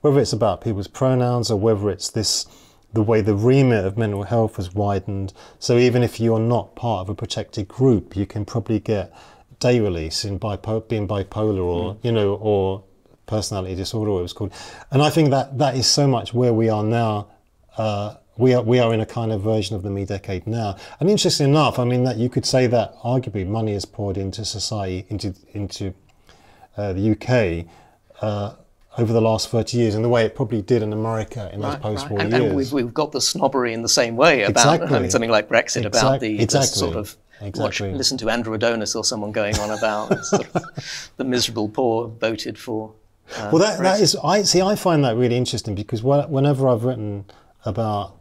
whether 0.00 0.20
it's 0.20 0.32
about 0.32 0.62
people's 0.62 0.88
pronouns 0.88 1.50
or 1.50 1.58
whether 1.58 1.90
it's 1.90 2.10
this 2.10 2.46
the 2.92 3.02
way 3.02 3.20
the 3.20 3.34
remit 3.34 3.84
of 3.84 3.96
mental 3.96 4.24
health 4.24 4.56
has 4.56 4.74
widened. 4.74 5.32
So 5.58 5.78
even 5.78 6.02
if 6.02 6.18
you're 6.18 6.40
not 6.40 6.74
part 6.74 7.02
of 7.02 7.08
a 7.08 7.14
protected 7.14 7.68
group, 7.68 8.16
you 8.16 8.26
can 8.26 8.44
probably 8.44 8.80
get 8.80 9.12
day 9.60 9.78
release 9.78 10.24
in 10.24 10.40
bipo- 10.40 10.88
being 10.88 11.06
bipolar 11.06 11.62
or 11.62 11.94
mm. 11.94 11.98
you 12.02 12.10
know 12.10 12.34
or 12.34 12.82
personality 13.30 13.74
disorder, 13.74 14.10
it 14.10 14.22
was 14.22 14.32
called. 14.32 14.52
And 14.90 15.00
I 15.02 15.10
think 15.10 15.30
that 15.30 15.56
that 15.58 15.74
is 15.76 15.86
so 15.86 16.06
much 16.06 16.34
where 16.34 16.52
we 16.52 16.68
are 16.68 16.84
now. 16.84 17.28
Uh, 17.78 18.16
we 18.36 18.54
are 18.54 18.62
we 18.62 18.78
are 18.78 18.92
in 18.94 19.00
a 19.00 19.06
kind 19.06 19.32
of 19.32 19.42
version 19.42 19.76
of 19.76 19.82
the 19.82 19.90
me 19.90 20.04
decade 20.04 20.46
now. 20.46 20.76
And 20.98 21.08
interesting 21.10 21.48
enough, 21.48 21.78
I 21.78 21.84
mean 21.84 22.04
that 22.04 22.16
you 22.16 22.28
could 22.28 22.46
say 22.46 22.66
that 22.66 22.96
arguably 23.14 23.46
money 23.46 23.72
is 23.80 23.84
poured 23.84 24.16
into 24.16 24.44
society 24.44 25.06
into 25.08 25.34
into 25.52 25.94
uh, 26.76 26.92
the 26.92 27.04
UK. 27.12 27.66
Uh, 28.22 28.54
over 28.98 29.12
the 29.12 29.20
last 29.20 29.48
30 29.50 29.78
years, 29.78 29.94
in 29.94 30.02
the 30.02 30.08
way 30.08 30.24
it 30.26 30.34
probably 30.34 30.60
did 30.62 30.82
in 30.82 30.92
America 30.92 31.48
in 31.54 31.60
those 31.60 31.76
post-war 31.76 32.18
right. 32.18 32.24
And, 32.24 32.32
years. 32.32 32.44
and 32.44 32.56
we've, 32.56 32.72
we've 32.72 32.92
got 32.92 33.12
the 33.12 33.20
snobbery 33.20 33.72
in 33.72 33.82
the 33.82 33.88
same 33.88 34.16
way 34.16 34.42
about 34.42 34.66
I 34.66 34.74
Exactly. 34.74 35.00
mean, 35.00 35.10
something 35.10 35.30
like 35.30 35.48
Brexit, 35.48 35.86
about 35.86 36.16
Exact- 36.16 36.20
the, 36.20 36.42
exactly. 36.42 36.78
sort 36.78 36.96
of 36.96 37.16
watch, 37.54 37.80
listen 37.80 38.18
to 38.18 38.28
Andrew 38.28 38.52
Adonis 38.52 38.96
or 38.96 39.04
someone 39.04 39.30
going 39.30 39.56
on 39.60 39.70
about 39.78 40.24
sort 40.32 40.48
of 40.54 40.64
the 41.16 41.24
miserable 41.24 41.68
poor 41.68 42.08
voted 42.08 42.58
for. 42.58 42.92
Uh, 43.36 43.50
Well, 43.52 43.62
that, 43.62 43.80
that 43.80 44.00
is, 44.00 44.16
I 44.22 44.42
see. 44.42 44.60
I 44.62 44.74
find 44.74 45.04
that 45.04 45.16
really 45.16 45.36
interesting 45.36 45.74
because 45.74 46.02
whenever 46.02 46.68
I've 46.68 46.84
written 46.84 47.24
about 47.64 48.16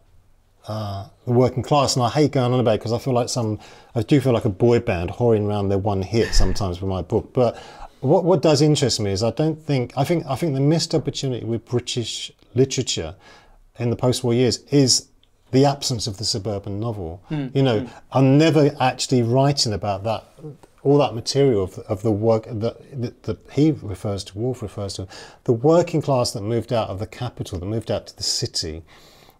uh, 0.67 1.07
the 1.25 1.33
working 1.33 1.63
class, 1.63 1.95
and 1.95 2.03
I 2.03 2.09
hate 2.09 2.31
going 2.31 2.53
on 2.53 2.59
about 2.59 2.75
it 2.75 2.79
because 2.79 2.93
I 2.93 2.99
feel 2.99 3.13
like 3.13 3.29
some, 3.29 3.59
I 3.95 4.01
do 4.01 4.21
feel 4.21 4.33
like 4.33 4.45
a 4.45 4.49
boy 4.49 4.79
band 4.79 5.09
whoring 5.11 5.47
around 5.47 5.69
their 5.69 5.77
one 5.79 6.01
hit 6.01 6.33
sometimes 6.33 6.79
with 6.81 6.89
my 6.89 7.01
book. 7.01 7.33
But 7.33 7.57
what 8.01 8.23
what 8.23 8.41
does 8.41 8.61
interest 8.61 8.99
me 8.99 9.11
is 9.11 9.23
I 9.23 9.31
don't 9.31 9.61
think 9.61 9.93
I 9.97 10.03
think 10.03 10.25
I 10.27 10.35
think 10.35 10.53
the 10.53 10.61
missed 10.61 10.93
opportunity 10.95 11.45
with 11.45 11.65
British 11.65 12.31
literature 12.55 13.15
in 13.77 13.89
the 13.89 13.95
post-war 13.95 14.33
years 14.33 14.59
is 14.71 15.07
the 15.51 15.65
absence 15.65 16.05
of 16.07 16.17
the 16.17 16.23
suburban 16.25 16.79
novel. 16.79 17.21
You 17.29 17.63
know, 17.63 17.89
I'm 18.11 18.37
never 18.37 18.75
actually 18.79 19.23
writing 19.23 19.73
about 19.73 20.03
that, 20.03 20.23
all 20.83 20.97
that 20.99 21.13
material 21.13 21.63
of, 21.63 21.77
of 21.79 22.01
the 22.01 22.11
work 22.11 22.45
that, 22.45 23.23
that, 23.23 23.37
he 23.51 23.71
refers 23.71 24.23
to, 24.25 24.37
Wolfe 24.37 24.61
refers 24.61 24.93
to, 24.95 25.07
the 25.43 25.53
working 25.53 26.01
class 26.01 26.31
that 26.31 26.41
moved 26.41 26.71
out 26.71 26.89
of 26.89 26.99
the 26.99 27.07
capital, 27.07 27.59
that 27.59 27.65
moved 27.65 27.91
out 27.91 28.07
to 28.07 28.17
the 28.17 28.23
city, 28.23 28.83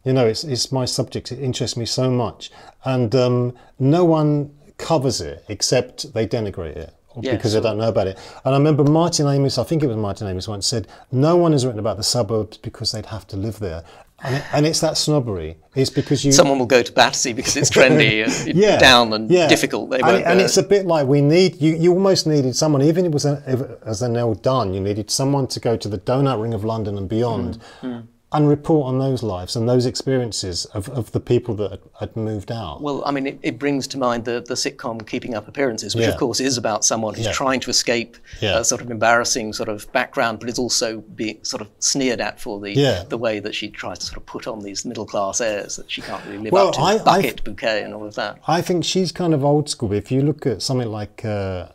You 0.04 0.13
know, 0.13 0.25
it's, 0.28 0.43
it's 0.43 0.71
my 0.71 0.86
subject. 0.86 1.32
It 1.32 1.39
interests 1.39 1.78
me 1.78 1.86
so 1.86 2.10
much. 2.10 2.52
And 2.84 3.13
um, 3.15 3.54
no 3.78 4.06
one 4.06 4.56
covers 4.78 5.21
it 5.21 5.43
except 5.49 6.13
they 6.13 6.25
denigrate 6.25 6.78
it 6.78 6.93
Yes. 7.22 7.36
because 7.36 7.54
they 7.54 7.62
don't 7.62 7.78
know 7.78 7.89
about 7.89 8.08
it. 8.08 8.17
And 8.45 8.54
I 8.56 8.58
remember 8.58 8.84
Martin 8.84 9.28
Amis, 9.28 9.58
I 9.58 9.63
think 9.63 9.84
it 9.84 9.88
was 9.88 9.98
Martin 9.98 10.28
Amis 10.28 10.48
once 10.48 10.67
said, 10.67 10.88
no 11.12 11.36
one 11.36 11.54
has 11.54 11.65
written 11.65 11.80
about 11.80 11.98
the 11.98 12.04
suburbs 12.04 12.58
because 12.58 12.91
they'd 12.91 13.08
have 13.08 13.28
to 13.28 13.38
live 13.38 13.60
there. 13.60 13.84
And, 14.22 14.36
it, 14.36 14.43
and 14.54 14.65
it's 14.65 14.82
that 14.82 14.98
snobbery. 14.98 15.58
It's 15.76 15.89
because 15.89 16.26
you... 16.26 16.32
Someone 16.32 16.60
will 16.60 16.65
go 16.65 16.84
to 16.84 16.91
Battersea 16.91 17.34
because 17.34 17.56
it's 17.56 17.69
trendy 17.69 18.24
and 18.48 18.56
yeah, 18.56 18.78
down 18.78 19.13
and 19.13 19.32
yeah. 19.32 19.48
difficult. 19.48 19.89
They 19.89 19.98
and, 19.98 20.06
won't 20.06 20.26
and 20.26 20.39
go. 20.39 20.45
it's 20.45 20.58
a 20.58 20.63
bit 20.63 20.86
like 20.86 21.08
we 21.08 21.22
need 21.22 21.62
you. 21.62 21.74
You 21.76 21.93
almost 21.93 22.28
needed 22.28 22.56
someone, 22.56 22.82
even 22.82 23.06
if 23.06 23.10
it 23.10 23.13
was 23.13 23.26
a, 23.26 23.41
if, 23.48 23.88
as 23.88 24.02
a 24.02 24.10
Nell 24.10 24.34
Dunn. 24.34 24.74
You 24.74 24.82
needed 24.82 25.10
someone 25.10 25.48
to 25.48 25.60
go 25.60 25.78
to 25.78 25.88
the 25.88 25.98
donut 25.98 26.41
ring 26.41 26.54
of 26.54 26.63
London 26.65 26.98
and 26.98 27.08
beyond, 27.08 27.60
Mm, 27.82 28.08
and 28.31 28.47
report 28.47 28.85
on 28.87 28.99
those 28.99 29.23
lives 29.23 29.55
and 29.55 29.67
those 29.67 29.87
experiences 29.87 30.65
of, 30.65 30.87
of 30.89 31.11
the 31.13 31.19
people 31.19 31.55
that 31.55 31.81
had, 31.99 32.15
moved 32.15 32.51
out. 32.51 32.79
Well, 32.79 33.01
I 33.03 33.09
mean, 33.09 33.25
it, 33.25 33.39
it 33.41 33.57
brings 33.57 33.87
to 33.87 33.97
mind 33.97 34.25
the, 34.25 34.39
the 34.47 34.53
sitcom 34.53 35.03
Keeping 35.07 35.33
Up 35.33 35.47
Appearances, 35.47 35.95
which 35.95 36.03
Yeah. 36.05 36.11
of 36.11 36.17
course 36.17 36.39
is 36.39 36.55
about 36.55 36.85
someone 36.85 37.15
who's 37.15 37.25
Yeah. 37.25 37.31
trying 37.31 37.59
to 37.61 37.71
escape 37.71 38.17
Yeah. 38.39 38.59
a 38.59 38.63
sort 38.63 38.81
of 38.81 38.91
embarrassing 38.91 39.53
sort 39.53 39.67
of 39.67 39.91
background, 39.93 40.39
but 40.39 40.47
is 40.47 40.59
also 40.59 40.99
being 41.15 41.43
sort 41.43 41.61
of 41.61 41.69
sneered 41.79 42.21
at 42.21 42.39
for 42.39 42.59
the 42.59 43.03
the 43.09 43.17
way 43.17 43.39
that 43.39 43.55
she 43.55 43.67
tries 43.69 43.97
to 43.99 44.05
sort 44.05 44.17
of 44.17 44.25
put 44.27 44.45
on 44.45 44.59
these 44.61 44.85
middle 44.85 45.07
class 45.07 45.41
airs 45.41 45.77
that 45.77 45.89
she 45.89 46.01
can't 46.01 46.23
really 46.25 46.37
live 46.37 46.53
Well, 46.53 46.67
up 46.67 46.73
to. 46.75 46.81
I- 46.81 46.93
I- 46.93 46.97
Bucket, 47.03 47.43
bouquet, 47.43 47.81
and 47.83 47.95
all 47.95 48.05
of 48.05 48.13
that. 48.15 48.37
I 48.47 48.61
think 48.61 48.83
she's 48.83 49.11
kind 49.11 49.33
of 49.33 49.43
old 49.43 49.69
school. 49.69 49.91
If 49.91 50.11
you 50.11 50.21
look 50.21 50.45
at 50.45 50.61
something 50.61 50.91
like 50.91 51.25
uh, 51.25 51.69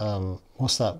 um, 0.00 0.40
what's 0.56 0.76
that, 0.78 0.98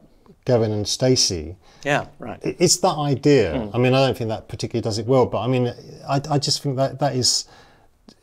Gavin 0.48 0.72
and 0.72 0.88
Stacey. 0.88 1.56
Yeah, 1.84 2.06
right. 2.18 2.40
it's 2.42 2.78
that 2.78 2.96
idea. 2.96 3.60
Hmm. 3.60 3.76
I 3.76 3.78
mean, 3.78 3.92
I 3.94 4.04
don't 4.04 4.16
think 4.16 4.28
that 4.30 4.48
particularly 4.48 4.82
does 4.82 4.98
it 4.98 5.06
well, 5.06 5.26
but 5.26 5.40
I 5.42 5.46
mean, 5.46 5.72
I, 6.08 6.20
I 6.30 6.38
just 6.38 6.62
think 6.62 6.76
that 6.76 6.98
that 7.00 7.14
is, 7.14 7.44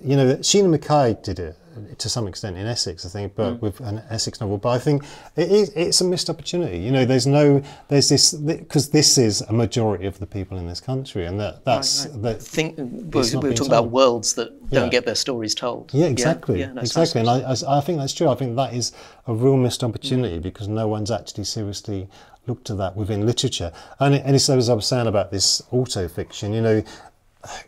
you 0.04 0.16
know, 0.18 0.36
Shena 0.38 0.70
Mackay 0.70 1.22
did 1.22 1.38
it 1.40 1.56
to 1.98 2.10
some 2.10 2.28
extent 2.28 2.58
in 2.58 2.66
Essex, 2.68 3.06
I 3.06 3.10
think, 3.10 3.36
but 3.36 3.62
with 3.62 3.80
an 3.82 4.02
Essex 4.10 4.40
novel. 4.42 4.58
But 4.58 4.70
I 4.70 4.80
think 4.80 5.04
it 5.36 5.52
is, 5.52 5.70
it's 5.76 6.02
a 6.02 6.04
missed 6.06 6.30
opportunity. 6.30 6.78
You 6.78 6.92
know, 6.92 7.06
there's 7.06 7.28
no, 7.28 7.62
there's 7.88 8.10
this, 8.10 8.34
because 8.34 8.90
this 8.90 9.18
is 9.18 9.42
a 9.42 9.54
majority 9.54 10.06
of 10.06 10.20
the 10.20 10.26
people 10.28 10.58
in 10.58 10.68
this 10.68 10.80
country, 10.80 11.26
and 11.26 11.40
that 11.40 11.64
that's 11.66 12.06
that. 12.06 12.42
Think 12.42 12.78
we, 12.78 12.84
are 12.84 12.88
we 12.88 13.36
were 13.36 13.42
being 13.42 13.54
talking 13.56 13.68
about 13.68 13.90
worlds 13.92 14.34
that 14.36 14.52
Yeah. 14.70 14.80
don't 14.80 14.90
get 14.90 15.06
their 15.06 15.16
stories 15.16 15.54
told. 15.56 15.94
Yeah, 15.94 16.08
exactly, 16.08 16.60
yeah, 16.60 16.72
no, 16.74 16.82
it's 16.82 16.92
exactly, 16.96 17.22
and. 17.22 17.30
I, 17.30 17.52
I, 17.52 17.78
I 17.78 17.82
think 17.82 18.00
that's 18.00 18.14
true. 18.14 18.30
I 18.30 18.36
think 18.36 18.56
that 18.56 18.74
is 18.74 18.92
a 19.28 19.34
real 19.34 19.58
missed 19.58 19.82
Mm. 19.82 19.90
opportunity 19.90 20.40
because 20.40 20.68
no 20.68 20.88
one's 20.88 21.12
actually 21.12 21.44
seriously 21.44 22.08
looked 22.48 22.70
at 22.70 22.78
that 22.78 22.96
within 22.96 23.26
literature. 23.26 23.72
And, 24.00 24.16
it, 24.16 24.22
and 24.26 24.36
it's 24.36 24.50
as 24.50 24.70
I 24.70 24.74
was 24.74 24.86
saying 24.86 25.08
about 25.08 25.32
this 25.32 25.62
auto 25.72 26.08
fiction. 26.08 26.54
You 26.54 26.62
know, 26.62 26.84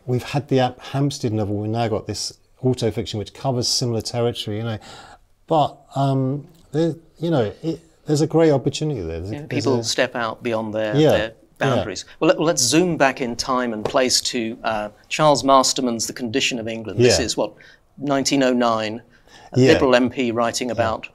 we've 0.06 0.24
had 0.24 0.48
the 0.50 0.60
Ap 0.60 0.80
Hampstead 0.80 1.34
novel. 1.34 1.56
We've 1.58 1.70
now 1.70 1.88
got 1.88 2.06
this 2.08 2.38
auto 2.62 2.90
fiction 2.92 3.20
which 3.20 3.34
covers 3.34 3.68
similar 3.68 4.02
territory. 4.02 4.58
You 4.58 4.64
know, 4.64 4.78
but 5.48 5.78
um, 5.96 6.48
there, 6.72 6.96
you 7.20 7.30
know, 7.32 7.54
it, 7.64 7.80
there's 8.06 8.22
a 8.22 8.28
great 8.28 8.52
opportunity 8.52 9.02
there. 9.02 9.22
Yeah, 9.22 9.46
people 9.48 9.80
a- 9.80 9.84
step 9.84 10.16
out 10.16 10.44
beyond 10.44 10.74
their, 10.74 10.96
Yeah, 10.96 11.10
their 11.12 11.28
yeah. 11.28 11.30
boundaries. 11.58 12.06
Well, 12.20 12.30
let, 12.30 12.40
let's 12.40 12.62
zoom 12.62 12.98
back 12.98 13.22
in 13.22 13.36
time 13.36 13.74
and 13.74 13.84
place 13.84 14.22
to 14.22 14.58
uh, 14.64 14.90
Charles 15.10 15.44
Masterman's 15.44 16.08
The 16.08 16.14
Condition 16.14 16.60
of 16.60 16.68
England. 16.68 17.00
This 17.00 17.20
is 17.20 17.36
what 17.38 17.54
1909, 17.98 19.02
a 19.54 19.60
Yeah. 19.60 19.74
Liberal 19.74 19.92
MP 19.92 20.34
writing 20.34 20.72
about 20.72 21.08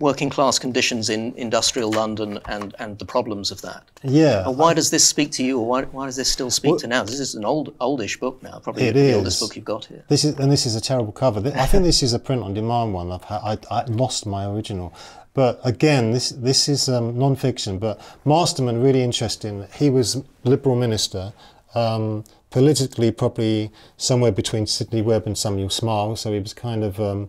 working 0.00 0.28
class 0.28 0.58
conditions 0.58 1.08
in 1.08 1.32
industrial 1.36 1.90
London 1.90 2.38
and, 2.46 2.74
and 2.78 2.98
the 2.98 3.04
problems 3.04 3.50
of 3.50 3.60
that. 3.62 3.84
yeah. 4.02 4.46
And 4.46 4.58
why 4.58 4.74
does 4.74 4.90
this 4.90 5.06
speak 5.06 5.30
to 5.32 5.44
you, 5.44 5.58
or 5.60 5.66
why, 5.66 5.82
why 5.84 6.06
does 6.06 6.16
this 6.16 6.30
still 6.30 6.50
speak 6.50 6.78
to 6.78 6.86
now? 6.86 7.04
This 7.04 7.20
is 7.20 7.34
an 7.34 7.44
old, 7.44 7.74
oldish 7.80 8.18
book 8.18 8.42
now, 8.42 8.58
probably 8.58 8.84
It 8.84 8.94
the 8.94 9.00
is. 9.00 9.16
oldest 9.16 9.40
book 9.40 9.56
you've 9.56 9.64
got 9.64 9.84
here. 9.86 10.04
This 10.08 10.24
is 10.24 10.38
and 10.38 10.50
this 10.50 10.66
is 10.66 10.74
a 10.74 10.80
terrible 10.80 11.12
cover. 11.12 11.40
I 11.54 11.66
think 11.66 11.84
this 11.84 12.02
is 12.02 12.12
a 12.12 12.18
print 12.18 12.42
on 12.42 12.54
demand 12.54 12.92
one. 12.94 13.12
I've 13.12 13.24
had, 13.24 13.40
I, 13.42 13.58
I 13.70 13.84
lost 13.84 14.26
my 14.26 14.46
original, 14.46 14.92
but 15.32 15.60
again, 15.64 16.10
this 16.12 16.30
this 16.30 16.68
is 16.68 16.88
um, 16.88 17.16
non-fiction. 17.18 17.78
But 17.78 18.00
Masterman 18.24 18.82
really 18.82 19.02
interesting. 19.02 19.66
He 19.74 19.90
was 19.90 20.22
Liberal 20.42 20.76
minister, 20.76 21.32
um, 21.74 22.24
politically 22.50 23.10
probably 23.12 23.70
somewhere 23.96 24.32
between 24.32 24.66
Sidney 24.66 25.02
Webb 25.02 25.26
and 25.26 25.38
Samuel 25.38 25.70
Smiles. 25.70 26.20
So 26.20 26.32
he 26.32 26.40
was 26.40 26.52
kind 26.54 26.82
of. 26.82 27.00
Um, 27.00 27.28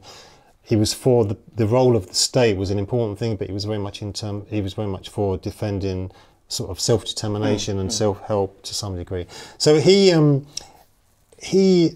he 0.66 0.76
was 0.76 0.94
for 0.94 1.26
the, 1.26 1.38
the 1.56 1.68
role 1.68 1.96
of 1.96 2.08
the 2.08 2.16
state 2.16 2.58
was 2.58 2.72
an 2.72 2.80
important 2.80 3.20
thing, 3.20 3.36
but 3.36 3.48
he 3.48 3.54
was 3.54 3.66
very 3.66 3.78
much 3.78 4.02
in 4.02 4.12
term, 4.14 4.48
he 4.50 4.62
was 4.62 4.74
very 4.74 4.88
much 4.88 5.10
for 5.10 5.38
defending 5.38 6.12
sort 6.48 6.72
of 6.72 6.80
self 6.80 7.06
determination 7.06 7.78
and 7.80 7.94
self 7.94 8.20
help 8.22 8.64
to 8.64 8.74
some 8.74 8.96
degree. 8.96 9.28
So 9.60 9.80
he 9.80 10.12
um, 10.12 10.48
he 11.38 11.96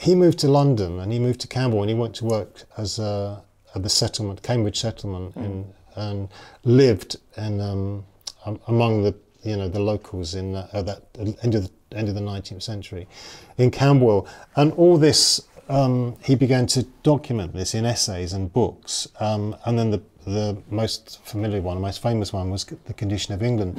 he 0.00 0.14
moved 0.14 0.38
to 0.38 0.48
London 0.48 0.98
and 0.98 1.12
he 1.12 1.18
moved 1.18 1.40
to 1.42 1.46
Camberwell 1.46 1.82
and 1.82 1.90
he 1.90 1.96
went 1.96 2.14
to 2.16 2.24
work 2.24 2.62
as 2.78 2.98
a, 2.98 3.42
at 3.74 3.82
the 3.82 3.90
settlement, 3.90 4.42
Cambridge 4.42 4.80
settlement, 4.80 5.36
in, 5.36 5.66
and 5.94 6.28
lived 6.64 7.16
in 7.36 7.60
um, 7.60 8.04
among 8.66 9.02
the 9.02 9.14
you 9.42 9.56
know 9.56 9.68
the 9.68 9.80
locals 9.80 10.34
in 10.34 10.54
that, 10.54 10.70
uh, 10.72 10.82
that 10.82 11.02
end 11.42 11.54
of 11.54 11.64
the 11.64 11.96
end 11.96 12.08
of 12.08 12.14
the 12.14 12.20
19th 12.20 12.62
century 12.62 13.06
in 13.58 13.70
Camberwell, 13.70 14.26
and 14.56 14.72
all 14.72 14.96
this 14.96 15.42
um, 15.70 16.16
he 16.22 16.34
began 16.34 16.66
to 16.68 16.82
document 17.02 17.54
this 17.54 17.74
in 17.74 17.84
essays 17.86 18.32
and 18.32 18.52
books, 18.52 19.08
um, 19.20 19.56
and 19.64 19.78
then 19.78 19.90
the 19.90 20.02
the 20.26 20.62
most 20.68 21.18
familiar 21.24 21.62
one, 21.62 21.76
the 21.76 21.80
most 21.80 22.02
famous 22.02 22.32
one, 22.32 22.50
was 22.50 22.64
the 22.64 22.92
condition 22.94 23.32
of 23.34 23.42
England 23.42 23.78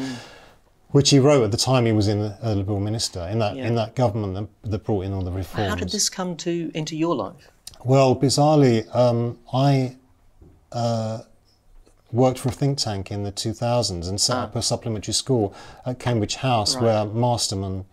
which 0.91 1.09
he 1.09 1.19
wrote 1.19 1.43
at 1.43 1.51
the 1.51 1.57
time 1.57 1.85
he 1.85 1.91
was 1.91 2.07
in 2.07 2.19
a, 2.19 2.37
a 2.41 2.55
Liberal 2.55 2.79
minister 2.79 3.21
in 3.31 3.39
that 3.39 3.55
Yeah. 3.55 3.67
in 3.67 3.75
that 3.75 3.95
government 3.95 4.33
that, 4.35 4.71
that 4.71 4.83
brought 4.83 5.05
in 5.05 5.13
all 5.13 5.21
the 5.21 5.31
reforms. 5.31 5.69
How 5.69 5.75
did 5.75 5.89
this 5.89 6.09
come 6.09 6.35
to 6.37 6.71
into 6.73 6.95
your 6.95 7.15
life? 7.15 7.49
Well, 7.83 8.15
bizarrely, 8.15 8.93
um, 8.95 9.39
I 9.53 9.95
uh, 10.71 11.19
worked 12.11 12.39
for 12.39 12.49
a 12.49 12.51
think 12.51 12.77
tank 12.77 13.09
in 13.09 13.23
the 13.23 13.31
2000s 13.31 14.07
and 14.09 14.19
set 14.19 14.35
up 14.37 14.55
a 14.55 14.61
supplementary 14.61 15.13
school 15.13 15.53
at 15.85 15.97
Cambridge 15.97 16.35
House 16.35 16.75
where 16.77 17.05
Masterman 17.05 17.85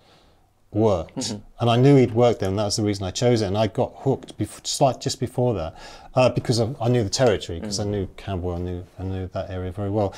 worked. 0.71 1.31
And 1.61 1.71
I 1.71 1.77
knew 1.77 1.97
he'd 1.97 2.13
worked 2.13 2.41
there, 2.41 2.49
and 2.49 2.59
that 2.59 2.65
was 2.65 2.77
the 2.77 2.83
reason 2.83 3.05
I 3.05 3.11
chose 3.11 3.43
it. 3.43 3.47
And 3.47 3.59
I 3.59 3.67
got 3.67 3.93
hooked 3.97 4.37
before, 4.37 4.61
just, 4.63 4.81
like, 4.81 5.01
just 5.01 5.21
before 5.21 5.55
that 5.55 5.75
uh, 6.15 6.29
because 6.31 6.59
of, 6.59 6.81
I 6.81 6.89
knew 6.89 7.05
the 7.05 7.11
territory, 7.11 7.61
because 7.61 7.81
I 7.81 7.85
knew 7.85 8.09
Camberwell, 8.17 8.57
I 8.57 8.61
knew, 8.61 8.85
I 8.99 9.03
knew 9.05 9.27
that 9.29 9.51
area 9.51 9.73
very 9.73 9.91
well. 9.91 10.15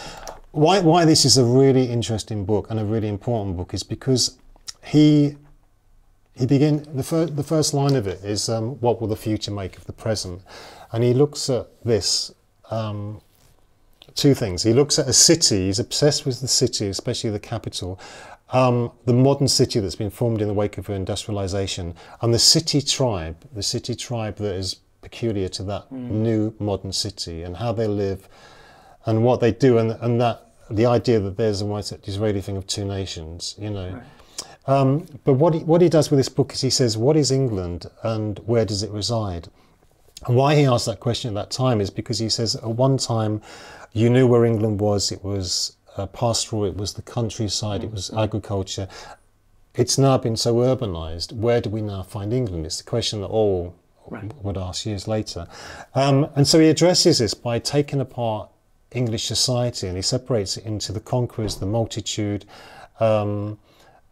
Why, 0.53 0.81
why 0.81 1.05
this 1.05 1.25
is 1.25 1.39
a 1.39 1.45
really 1.45 1.85
interesting 1.85 2.45
book 2.45 2.71
and 2.71 2.81
a 2.81 2.85
really 2.85 3.09
important 3.09 3.57
book 3.57 3.73
is 3.73 3.83
because 3.83 4.39
he 4.85 5.37
he 6.35 6.47
begin 6.47 6.87
the, 6.95 7.03
fir- 7.03 7.27
the 7.27 7.43
first 7.43 7.75
line 7.75 7.95
of 7.95 8.07
it 8.07 8.25
is 8.25 8.49
um, 8.49 8.81
what 8.81 9.01
will 9.01 9.09
the 9.09 9.17
future 9.17 9.51
make 9.51 9.77
of 9.77 9.85
the 9.85 9.93
present 9.93 10.41
and 10.93 11.05
he 11.05 11.13
looks 11.13 11.51
at 11.51 11.69
this 11.85 12.33
um, 12.71 13.21
two 14.15 14.35
things 14.35 14.63
he 14.63 14.73
looks 14.73 14.99
at 14.99 15.07
a 15.07 15.13
city 15.13 15.67
he's 15.67 15.79
obsessed 15.79 16.25
with 16.25 16.41
the 16.41 16.49
city 16.49 16.89
especially 16.89 17.31
the 17.31 17.39
capital 17.39 18.01
um, 18.53 18.91
the 19.05 19.13
modern 19.13 19.49
city 19.49 19.81
that's 19.81 19.95
been 19.95 20.11
formed 20.11 20.41
in 20.43 20.49
the 20.49 20.55
wake 20.55 20.79
of 20.79 20.89
industrialization 20.91 21.95
and 22.21 22.35
the 22.35 22.39
city 22.39 22.81
tribe 22.81 23.37
the 23.55 23.63
city 23.63 23.95
tribe 23.95 24.37
that 24.37 24.55
is 24.55 24.77
peculiar 25.03 25.49
to 25.49 25.63
that 25.63 25.91
new 25.91 26.55
modern 26.59 26.93
city 26.93 27.43
and 27.43 27.57
how 27.57 27.73
they 27.73 27.87
live 27.87 28.29
and 29.07 29.25
what 29.25 29.41
they 29.41 29.51
do 29.51 29.79
and, 29.79 29.93
and 30.01 30.21
that 30.21 30.47
the 30.71 30.87
idea 30.87 31.19
that 31.19 31.37
there's 31.37 31.63
a 31.63 31.67
white 31.67 31.91
Disraeli 32.03 32.41
thing 32.41 32.57
of 32.57 32.67
two 32.67 32.85
nations 32.85 33.55
you 33.59 33.71
know 33.71 34.01
um, 34.67 35.07
but 35.25 35.35
what 35.35 35.55
he, 35.55 35.61
what 35.61 35.81
he 35.81 35.89
does 35.89 36.11
with 36.11 36.19
this 36.19 36.29
book 36.29 36.53
is 36.53 36.61
he 36.61 36.71
says, 36.71 36.97
what 36.97 37.17
is 37.17 37.31
England 37.31 37.87
and 38.03 38.39
where 38.41 38.65
does 38.65 38.83
it 38.83 38.91
reside? 38.91 39.49
And 40.27 40.37
why 40.37 40.55
he 40.55 40.65
asked 40.65 40.87
that 40.87 41.01
question 41.01 41.31
at 41.31 41.35
that 41.35 41.51
time 41.51 41.81
is 41.81 41.91
because 41.91 42.19
he 42.19 42.29
says, 42.29 42.55
at 42.55 42.69
one 42.69 42.99
time, 42.99 43.41
you 43.93 44.11
knew 44.11 44.27
where 44.27 44.45
England 44.45 44.81
was. 44.81 45.11
It 45.11 45.25
was 45.25 45.77
uh, 46.01 46.07
pastoral, 46.07 46.65
it 46.65 46.77
was 46.77 46.95
the 46.95 47.03
countryside, 47.03 47.85
it 47.85 47.93
was 47.93 48.11
agriculture. 48.13 48.89
It's 49.75 49.99
now 49.99 50.19
been 50.19 50.37
so 50.37 50.55
urbanized. 50.55 51.33
Where 51.33 51.61
do 51.61 51.71
we 51.71 51.83
now 51.83 52.03
find 52.03 52.33
England? 52.33 52.67
It's 52.67 52.79
the 52.79 52.91
question 52.91 53.21
that 53.21 53.29
all 53.29 53.75
would 54.43 54.57
ask 54.57 54.87
years 54.87 55.07
later. 55.07 55.47
Um, 55.95 56.29
and 56.35 56.47
so 56.47 56.59
he 56.59 56.69
addresses 56.69 57.19
this 57.19 57.35
by 57.35 57.59
taking 57.59 58.01
apart 58.01 58.51
English 58.93 59.27
society 59.27 59.87
and 59.87 59.97
he 59.97 60.03
separates 60.03 60.57
it 60.57 60.65
into 60.65 60.93
the 60.93 61.01
conquerors, 61.01 61.57
the 61.57 61.67
multitude, 61.67 62.45
um, 62.99 63.59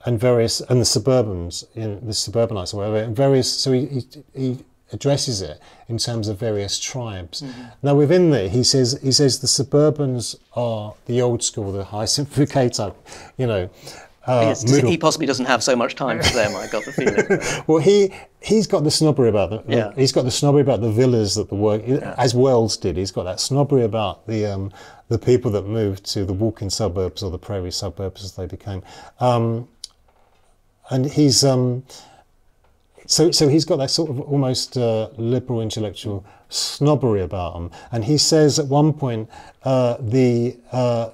and 0.05 0.21
various 0.21 0.61
and 0.61 0.81
the 0.81 0.85
suburbans, 0.85 1.65
know, 1.75 1.99
the 1.99 2.15
suburbanites 2.15 2.73
or 2.73 2.79
whatever, 2.79 2.99
and 2.99 3.17
various. 3.17 3.53
So 3.53 3.73
he, 3.73 3.87
he, 3.87 4.05
he 4.35 4.65
addresses 4.93 5.43
it 5.43 5.61
in 5.89 5.99
terms 5.99 6.29
of 6.29 6.39
various 6.39 6.79
tribes. 6.79 7.43
Now 7.83 7.95
within 7.95 8.31
there, 8.31 8.49
he 8.49 8.63
says 8.65 8.99
he 9.03 9.13
says 9.13 9.41
the 9.41 9.47
suburbans 9.47 10.37
are 10.55 10.95
the 11.07 11.21
old 11.21 11.43
school, 11.43 11.73
the 11.73 11.85
high 11.85 12.05
simplificator, 12.05 12.95
you 13.37 13.47
know. 13.47 13.71
Uh, 14.27 14.55
he 14.85 14.99
possibly 14.99 15.27
doesn't 15.27 15.47
have 15.47 15.63
so 15.63 15.75
much 15.75 15.95
time 15.95 16.21
for 16.21 16.35
them. 16.35 16.55
I 16.55 16.67
got 16.67 16.85
the 16.85 16.93
feeling. 16.93 17.65
well, 17.67 17.79
he 17.79 18.13
he's 18.41 18.67
got 18.67 18.85
the 18.85 18.91
snobbery 18.91 19.31
about 19.31 19.49
the, 19.49 19.63
Yeah. 19.67 19.93
he's 19.97 20.13
got 20.13 20.25
the 20.27 20.31
snobbery 20.31 20.61
about 20.61 20.83
the 20.83 20.91
villas 20.91 21.35
that 21.37 21.49
the 21.49 21.55
work 21.55 21.83
as 21.87 22.35
Wells 22.35 22.77
did. 22.77 22.99
He's 22.99 23.11
got 23.11 23.23
that 23.23 23.41
snobbery 23.41 23.85
about 23.85 24.27
the 24.27 24.45
um, 24.45 24.71
the 25.09 25.19
people 25.19 25.51
that 25.53 25.63
moved 25.63 26.05
to 26.13 26.27
the 26.27 26.35
walking 26.35 26.69
suburbs 26.69 27.23
or 27.23 27.31
the 27.31 27.39
prairie 27.39 27.71
suburbs 27.73 28.23
as 28.23 28.37
they 28.37 28.45
became, 28.47 28.83
um, 29.19 29.67
and 30.91 31.07
he's 31.07 31.43
um, 31.43 31.85
so, 33.09 33.31
so 33.31 33.49
he's 33.49 33.65
got 33.65 33.77
that 33.77 33.91
sort 33.91 34.11
of 34.11 34.21
almost 34.21 34.77
uh, 34.77 35.09
liberal 35.17 35.63
intellectual 35.63 36.27
snobbery 36.51 37.23
about 37.23 37.57
him. 37.57 37.71
And 37.91 38.05
he 38.05 38.19
says 38.19 38.59
at 38.59 38.67
one 38.67 38.93
point, 38.93 39.31
uh, 39.63 39.97
the, 39.99 40.59
uh, 40.71 41.11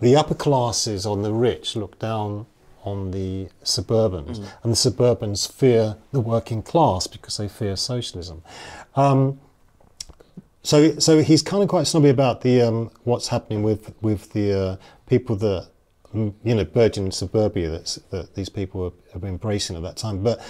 the 0.00 0.14
upper 0.14 0.34
classes 0.34 1.06
on 1.06 1.22
the 1.22 1.32
rich 1.32 1.74
look 1.74 1.98
down 1.98 2.44
on 2.84 3.12
the 3.12 3.48
suburbans, 3.64 4.38
mm. 4.38 4.46
and 4.62 4.72
the 4.72 4.76
suburbans 4.76 5.50
fear 5.50 5.96
the 6.12 6.20
working 6.20 6.62
class 6.62 7.06
because 7.06 7.38
they 7.38 7.48
fear 7.48 7.76
socialism. 7.76 8.42
Um, 8.94 9.40
so, 10.62 10.98
so 10.98 11.22
he's 11.22 11.42
kind 11.42 11.62
of 11.62 11.70
quite 11.70 11.86
snobby 11.86 12.10
about 12.10 12.42
the 12.42 12.60
um, 12.60 12.90
what's 13.04 13.28
happening 13.28 13.62
with 13.62 13.94
with 14.02 14.32
the 14.34 14.52
uh, 14.52 14.76
people 15.06 15.34
that 15.36 15.68
mm, 16.14 16.34
you 16.44 16.54
know 16.54 16.64
burgeoning 16.64 17.10
suburbia 17.10 17.70
that's, 17.70 17.96
that 18.10 18.34
these 18.34 18.48
people 18.48 18.84
are, 18.84 19.18
are 19.18 19.26
embracing 19.26 19.76
at 19.76 19.82
that 19.82 19.96
time. 19.96 20.22
But 20.22 20.40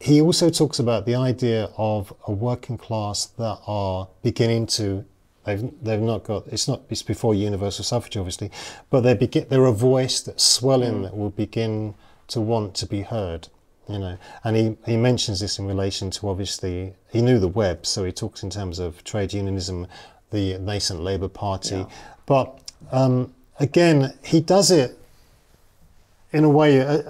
he 0.00 0.20
also 0.20 0.48
talks 0.48 0.78
about 0.78 1.06
the 1.06 1.14
idea 1.14 1.70
of 1.76 2.12
a 2.26 2.32
working 2.32 2.78
class 2.78 3.26
that 3.26 3.58
are 3.66 4.08
beginning 4.22 4.66
to 4.66 5.04
they've 5.44 5.70
they've 5.82 6.00
not 6.00 6.24
got 6.24 6.46
it's 6.48 6.68
not 6.68 6.82
it's 6.88 7.02
before 7.02 7.34
universal 7.34 7.84
suffrage 7.84 8.16
obviously, 8.16 8.50
but 8.90 9.00
they 9.00 9.14
begin 9.14 9.46
they're 9.48 9.64
a 9.64 9.72
voice 9.72 10.20
that's 10.20 10.44
swelling 10.44 10.98
mm. 10.98 11.02
that 11.02 11.16
will 11.16 11.30
begin 11.30 11.94
to 12.28 12.40
want 12.40 12.74
to 12.74 12.86
be 12.86 13.02
heard. 13.02 13.48
You 13.88 13.98
know, 13.98 14.18
and 14.44 14.54
he, 14.54 14.76
he 14.84 14.98
mentions 14.98 15.40
this 15.40 15.58
in 15.58 15.66
relation 15.66 16.10
to 16.10 16.28
obviously 16.28 16.94
he 17.10 17.22
knew 17.22 17.38
the 17.38 17.48
Webb, 17.48 17.86
so 17.86 18.04
he 18.04 18.12
talks 18.12 18.42
in 18.42 18.50
terms 18.50 18.78
of 18.78 19.02
trade 19.02 19.32
unionism, 19.32 19.86
the 20.30 20.58
nascent 20.58 21.00
Labour 21.00 21.28
Party, 21.28 21.76
yeah. 21.76 21.86
but 22.26 22.60
um, 22.92 23.32
again 23.58 24.12
he 24.22 24.40
does 24.40 24.70
it 24.70 24.97
in 26.32 26.44
a 26.44 26.48
way, 26.48 26.80
uh, 26.80 27.02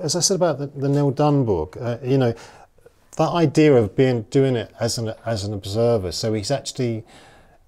as 0.00 0.14
I 0.14 0.20
said 0.20 0.34
about 0.34 0.58
the, 0.58 0.66
the 0.66 0.88
Nell 0.88 1.10
Dunn 1.10 1.44
book, 1.44 1.76
uh, 1.80 1.98
you 2.02 2.18
know, 2.18 2.34
that 3.16 3.30
idea 3.30 3.74
of 3.74 3.96
being 3.96 4.22
doing 4.22 4.56
it 4.56 4.72
as 4.78 4.98
an 4.98 5.12
as 5.26 5.44
an 5.44 5.52
observer. 5.52 6.12
So 6.12 6.34
he's 6.34 6.50
actually 6.50 7.04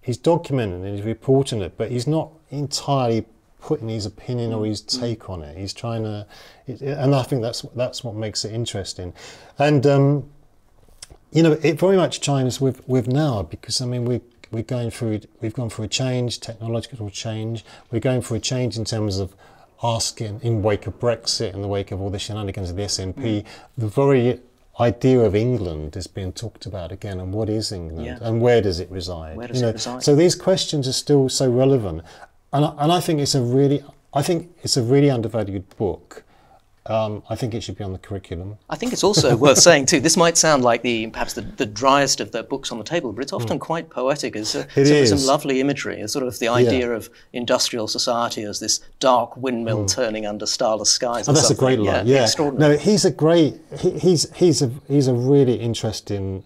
he's 0.01 0.19
documenting 0.19 0.85
it, 0.85 0.97
he's 0.97 1.05
reporting 1.05 1.61
it, 1.61 1.77
but 1.77 1.91
he's 1.91 2.07
not 2.07 2.31
entirely 2.51 3.27
putting 3.61 3.89
his 3.89 4.07
opinion 4.07 4.53
or 4.53 4.65
his 4.65 4.81
take 4.81 5.29
on 5.29 5.43
it. 5.43 5.57
He's 5.57 5.75
trying 5.75 6.05
to, 6.05 6.27
and 6.67 7.15
I 7.15 7.23
think 7.23 7.43
that's 7.43 7.63
that's 7.75 8.05
what 8.05 8.15
makes 8.15 8.45
it 8.45 8.53
interesting. 8.53 9.13
And 9.59 9.87
um, 9.87 10.31
you 11.33 11.43
know, 11.43 11.53
it 11.63 11.79
very 11.79 11.97
much 11.97 12.21
chimes 12.21 12.61
with 12.61 12.87
with 12.89 13.09
now 13.09 13.43
because 13.43 13.81
I 13.81 13.87
mean 13.87 14.05
we 14.05 14.21
we're 14.51 14.63
going 14.63 14.91
through 14.91 15.21
we've 15.41 15.55
gone 15.55 15.71
through 15.71 15.87
a 15.87 15.89
change, 15.89 16.41
technological 16.41 17.11
change. 17.11 17.65
We're 17.91 18.01
going 18.01 18.23
through 18.23 18.39
a 18.39 18.41
change 18.41 18.77
in 18.77 18.85
terms 18.85 19.19
of 19.19 19.35
asking 19.83 20.41
in 20.43 20.63
wake 20.63 20.87
of 20.87 20.99
Brexit, 20.99 21.55
in 21.55 21.63
the 21.63 21.69
wake 21.69 21.91
of 21.91 22.01
all 22.01 22.11
the 22.11 22.19
shenanigans 22.19 22.71
of 22.71 22.77
the 22.77 22.83
SNP, 22.83 23.15
mm. 23.15 23.47
the 23.79 23.89
very 23.89 24.41
idea 24.79 25.21
of 25.21 25.35
England 25.35 25.97
is 25.97 26.07
being 26.07 26.33
talked 26.33 26.67
about 26.67 26.93
again, 26.93 27.21
and 27.21 27.33
what 27.33 27.49
is 27.49 27.73
England, 27.73 28.07
yeah. 28.07 28.19
and 28.21 28.41
where 28.41 28.61
does 28.61 28.81
it 28.81 28.91
reside? 28.91 29.37
Where 29.37 29.49
does 29.49 29.59
you 29.59 29.63
know, 29.63 29.69
it 29.71 29.75
reside? 29.75 30.03
So 30.03 30.15
these 30.15 30.35
questions 30.35 30.89
are 30.89 30.93
still 30.93 31.29
so 31.29 31.51
relevant, 31.51 32.03
and 32.53 32.65
and 32.65 32.93
I 32.93 33.01
think 33.01 33.21
it's 33.21 33.35
a 33.35 33.43
really, 33.43 33.85
I 34.15 34.23
think 34.23 34.51
it's 34.63 34.77
a 34.77 34.83
really 34.83 35.11
undervalued 35.11 35.69
book 35.77 36.25
um, 36.91 37.23
I 37.31 37.37
think 37.37 37.55
it 37.55 37.63
should 37.63 37.79
be 37.79 37.85
on 37.85 37.93
the 37.93 37.99
curriculum. 37.99 38.59
I 38.69 38.75
think 38.75 38.93
it's 38.93 39.05
also 39.05 39.37
worth 39.37 39.59
saying 39.69 39.87
too. 39.87 40.01
This 40.01 40.17
might 40.17 40.37
sound 40.37 40.65
like 40.65 40.83
the 40.83 41.07
perhaps 41.07 41.35
the, 41.35 41.43
the 41.43 41.65
driest 41.65 42.21
of 42.21 42.33
the 42.33 42.43
books 42.43 42.73
on 42.73 42.79
the 42.79 42.85
table, 42.85 43.13
but 43.13 43.23
it's 43.23 43.33
often 43.33 43.59
mm. 43.59 43.61
quite 43.61 43.89
poetic. 43.91 44.35
It's 44.35 44.57
a, 44.57 44.67
it 44.75 45.09
some, 45.09 45.19
some, 45.19 45.27
lovely 45.27 45.61
imagery. 45.61 46.01
It's 46.01 46.13
sort 46.13 46.27
of 46.27 46.37
the 46.41 46.49
idea 46.49 46.89
yeah. 46.89 46.97
of 46.97 47.09
industrial 47.33 47.87
society 47.87 48.43
as 48.43 48.59
this 48.59 48.81
dark 48.99 49.37
windmill 49.37 49.85
mm. 49.85 49.95
turning 49.95 50.27
under 50.27 50.47
starless 50.47 50.91
skies. 50.91 51.29
Oh, 51.29 51.33
that's 51.33 51.47
something. 51.47 51.65
a 51.65 51.77
great 51.77 51.79
line. 51.79 52.09
Yeah, 52.09 52.29
yeah. 52.37 52.51
no, 52.51 52.77
he's 52.77 53.05
a 53.05 53.13
great. 53.13 53.61
He, 53.79 53.97
he's 53.97 54.29
he's 54.35 54.61
a 54.61 54.73
he's 54.89 55.07
a 55.07 55.15
really 55.15 55.55
interesting 55.55 56.43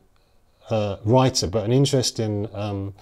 uh, 0.68 0.98
writer, 1.04 1.46
but 1.46 1.64
an 1.64 1.72
interesting. 1.72 2.48
Um, 2.52 2.94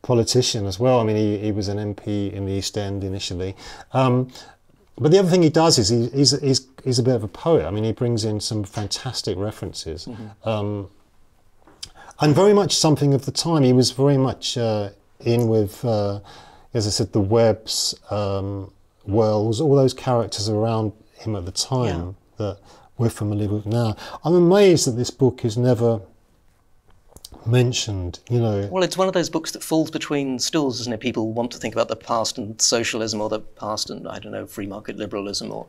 politician 0.00 0.64
as 0.64 0.78
well. 0.78 1.00
I 1.00 1.04
mean, 1.04 1.16
he, 1.16 1.38
he 1.38 1.52
was 1.52 1.68
an 1.68 1.76
MP 1.76 2.32
in 2.32 2.46
the 2.46 2.52
East 2.52 2.78
End 2.78 3.02
initially. 3.02 3.56
Um, 3.92 4.30
but 5.00 5.10
the 5.10 5.18
other 5.18 5.28
thing 5.28 5.42
he 5.42 5.50
does 5.50 5.78
is 5.78 5.88
he, 5.88 6.08
he's, 6.08 6.38
he's, 6.40 6.66
he's 6.84 6.98
a 6.98 7.02
bit 7.02 7.14
of 7.14 7.22
a 7.22 7.28
poet. 7.28 7.66
I 7.66 7.70
mean, 7.70 7.84
he 7.84 7.92
brings 7.92 8.24
in 8.24 8.40
some 8.40 8.64
fantastic 8.64 9.36
references. 9.36 10.06
Mm-hmm. 10.06 10.48
Um, 10.48 10.90
and 12.20 12.34
very 12.34 12.52
much 12.52 12.76
something 12.76 13.14
of 13.14 13.24
the 13.24 13.32
time. 13.32 13.62
He 13.62 13.72
was 13.72 13.92
very 13.92 14.18
much 14.18 14.58
uh, 14.58 14.90
in 15.20 15.48
with, 15.48 15.84
uh, 15.84 16.20
as 16.74 16.86
I 16.86 16.90
said, 16.90 17.12
the 17.12 17.20
Webbs, 17.20 17.94
um, 18.10 18.72
Wells, 19.06 19.60
all 19.60 19.76
those 19.76 19.94
characters 19.94 20.48
around 20.48 20.92
him 21.14 21.36
at 21.36 21.44
the 21.44 21.52
time 21.52 22.16
yeah. 22.38 22.46
that 22.46 22.58
we're 22.98 23.10
familiar 23.10 23.48
with 23.48 23.66
now. 23.66 23.96
I'm 24.24 24.34
amazed 24.34 24.86
that 24.86 24.92
this 24.92 25.10
book 25.10 25.44
is 25.44 25.56
never 25.56 26.00
mentioned, 27.48 28.20
you 28.28 28.38
know. 28.38 28.68
Well, 28.70 28.82
it's 28.82 28.96
one 28.96 29.08
of 29.08 29.14
those 29.14 29.30
books 29.30 29.52
that 29.52 29.62
falls 29.62 29.90
between 29.90 30.38
stools, 30.38 30.80
isn't 30.80 30.92
it? 30.92 31.00
People 31.00 31.32
want 31.32 31.50
to 31.52 31.58
think 31.58 31.74
about 31.74 31.88
the 31.88 31.96
past 31.96 32.38
and 32.38 32.60
socialism 32.60 33.20
or 33.20 33.28
the 33.28 33.40
past 33.40 33.90
and, 33.90 34.06
I 34.06 34.18
don't 34.18 34.32
know, 34.32 34.46
free 34.46 34.66
market 34.66 34.96
liberalism 34.96 35.50
or 35.50 35.66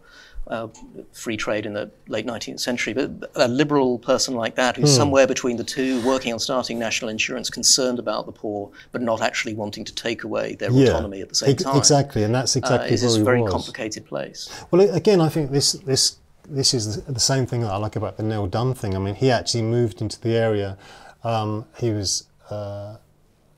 uh, 0.47 0.67
free 1.13 1.37
trade 1.37 1.65
in 1.65 1.73
the 1.73 1.89
late 2.07 2.25
19th 2.25 2.59
century. 2.59 2.93
But 2.93 3.31
a 3.35 3.47
liberal 3.47 3.99
person 3.99 4.35
like 4.35 4.55
that, 4.55 4.75
who's 4.75 4.91
hmm. 4.91 4.97
somewhere 4.97 5.27
between 5.27 5.57
the 5.57 5.63
two, 5.63 6.01
working 6.05 6.33
on 6.33 6.39
starting 6.39 6.77
national 6.79 7.09
insurance, 7.09 7.49
concerned 7.49 7.99
about 7.99 8.25
the 8.25 8.31
poor, 8.31 8.71
but 8.91 9.01
not 9.01 9.21
actually 9.21 9.53
wanting 9.53 9.85
to 9.85 9.93
take 9.93 10.23
away 10.23 10.55
their 10.55 10.71
yeah. 10.71 10.89
autonomy 10.89 11.21
at 11.21 11.29
the 11.29 11.35
same 11.35 11.55
time. 11.55 11.77
Exactly, 11.77 12.23
and 12.23 12.33
that's 12.33 12.55
exactly 12.55 12.89
uh, 12.89 12.93
is 12.93 13.01
this 13.01 13.15
very 13.17 13.41
was. 13.41 13.51
complicated 13.51 14.05
place. 14.05 14.49
Well, 14.71 14.81
again, 14.93 15.21
I 15.21 15.29
think 15.29 15.51
this 15.51 15.73
this 15.73 16.17
this 16.47 16.73
is 16.73 17.03
the 17.03 17.19
same 17.19 17.45
thing 17.45 17.61
that 17.61 17.71
I 17.71 17.77
like 17.77 17.95
about 17.95 18.17
the 18.17 18.23
Nell 18.23 18.47
Dunn 18.47 18.73
thing. 18.73 18.95
I 18.95 18.99
mean, 18.99 19.15
he 19.15 19.29
actually 19.29 19.61
moved 19.61 20.01
into 20.01 20.19
the 20.19 20.35
area 20.35 20.77
um, 21.23 21.65
he 21.77 21.91
was, 21.91 22.27
uh, 22.49 22.97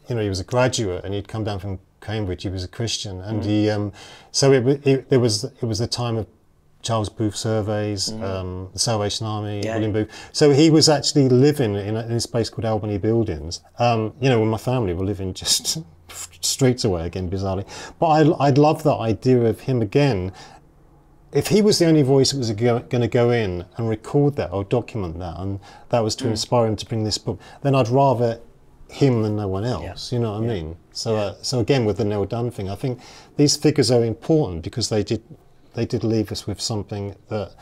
you 0.08 0.16
know, 0.16 0.22
he 0.22 0.30
was 0.30 0.40
a 0.40 0.44
graduate 0.44 1.04
and 1.06 1.14
he'd 1.14 1.28
come 1.28 1.44
down 1.44 1.60
from 1.60 1.80
Cambridge. 2.02 2.44
He 2.44 2.50
was 2.50 2.64
a 2.64 2.68
Christian, 2.68 3.22
and 3.22 3.42
mm. 3.42 3.46
he, 3.46 3.70
um, 3.70 3.94
so 4.32 4.52
it, 4.52 4.86
it, 4.86 5.08
it, 5.10 5.18
was 5.18 5.44
it 5.44 5.64
was 5.64 5.80
the 5.80 5.88
time 5.88 6.18
of 6.18 6.28
Charles 6.82 7.10
Booth 7.10 7.36
surveys, 7.36 8.10
mm. 8.10 8.24
um, 8.24 8.70
the 8.74 8.80
Salvation 8.80 9.28
Army, 9.28 9.62
yeah. 9.64 9.76
William 9.76 9.94
Booth. 9.94 10.30
So 10.32 10.52
he 10.52 10.70
was 10.70 10.90
actually 10.90 11.30
living 11.30 11.76
in 11.76 11.96
a, 11.96 12.02
in 12.02 12.12
a 12.12 12.20
place 12.22 12.50
called 12.50 12.66
Albany 12.66 12.98
Buildings. 12.98 13.62
Um, 13.80 14.14
you 14.20 14.30
know, 14.30 14.40
when 14.40 14.50
my 14.50 14.58
family 14.58 14.94
were 14.94 15.06
living 15.06 15.34
just 15.42 15.78
streets 16.42 16.84
away 16.84 17.06
again, 17.06 17.30
bizarrely. 17.30 17.68
But 18.00 18.08
I, 18.08 18.48
I 18.48 18.50
love 18.50 18.84
that 18.84 18.98
idea 18.98 19.42
of 19.42 19.62
him 19.62 19.82
again 19.82 20.32
if 21.34 21.48
he 21.48 21.62
was 21.62 21.80
the 21.80 21.86
only 21.86 22.02
voice 22.02 22.32
that 22.32 22.38
was 22.38 22.52
going 22.52 22.88
to 22.90 23.08
go 23.08 23.32
in 23.32 23.66
and 23.78 23.90
record 23.90 24.36
that 24.36 24.52
or 24.52 24.64
document 24.64 25.20
that, 25.20 25.38
and 25.40 25.60
that 25.90 26.02
was 26.02 26.16
to 26.18 26.26
mm. 26.26 26.32
inspire 26.32 26.68
him 26.68 26.76
to 26.76 26.86
bring 26.86 27.04
this 27.04 27.18
book, 27.18 27.40
then 27.62 27.76
I'd 27.76 27.88
rather 27.90 28.40
him 28.90 29.24
than 29.24 29.38
no 29.38 29.48
one 29.48 29.64
else. 29.64 30.12
Yeah. 30.12 30.18
You 30.18 30.24
know 30.24 30.34
what 30.34 30.44
yeah. 30.44 30.52
I 30.52 30.54
mean? 30.54 30.76
So, 30.92 31.16
yeah. 31.16 31.22
uh, 31.22 31.36
so 31.42 31.60
again, 31.60 31.86
with 31.86 31.98
the 31.98 32.06
Nell 32.06 32.26
Dunn 32.26 32.52
thing, 32.52 32.70
I 32.70 32.76
think 32.76 33.00
these 33.38 33.56
figures 33.56 33.90
are 33.90 34.04
important 34.04 34.64
because 34.64 34.90
they 34.90 35.04
did 35.04 35.24
they 35.74 35.86
did 35.86 36.04
leave 36.04 36.34
us 36.34 36.46
with 36.46 36.60
something 36.60 37.16
that 37.30 37.56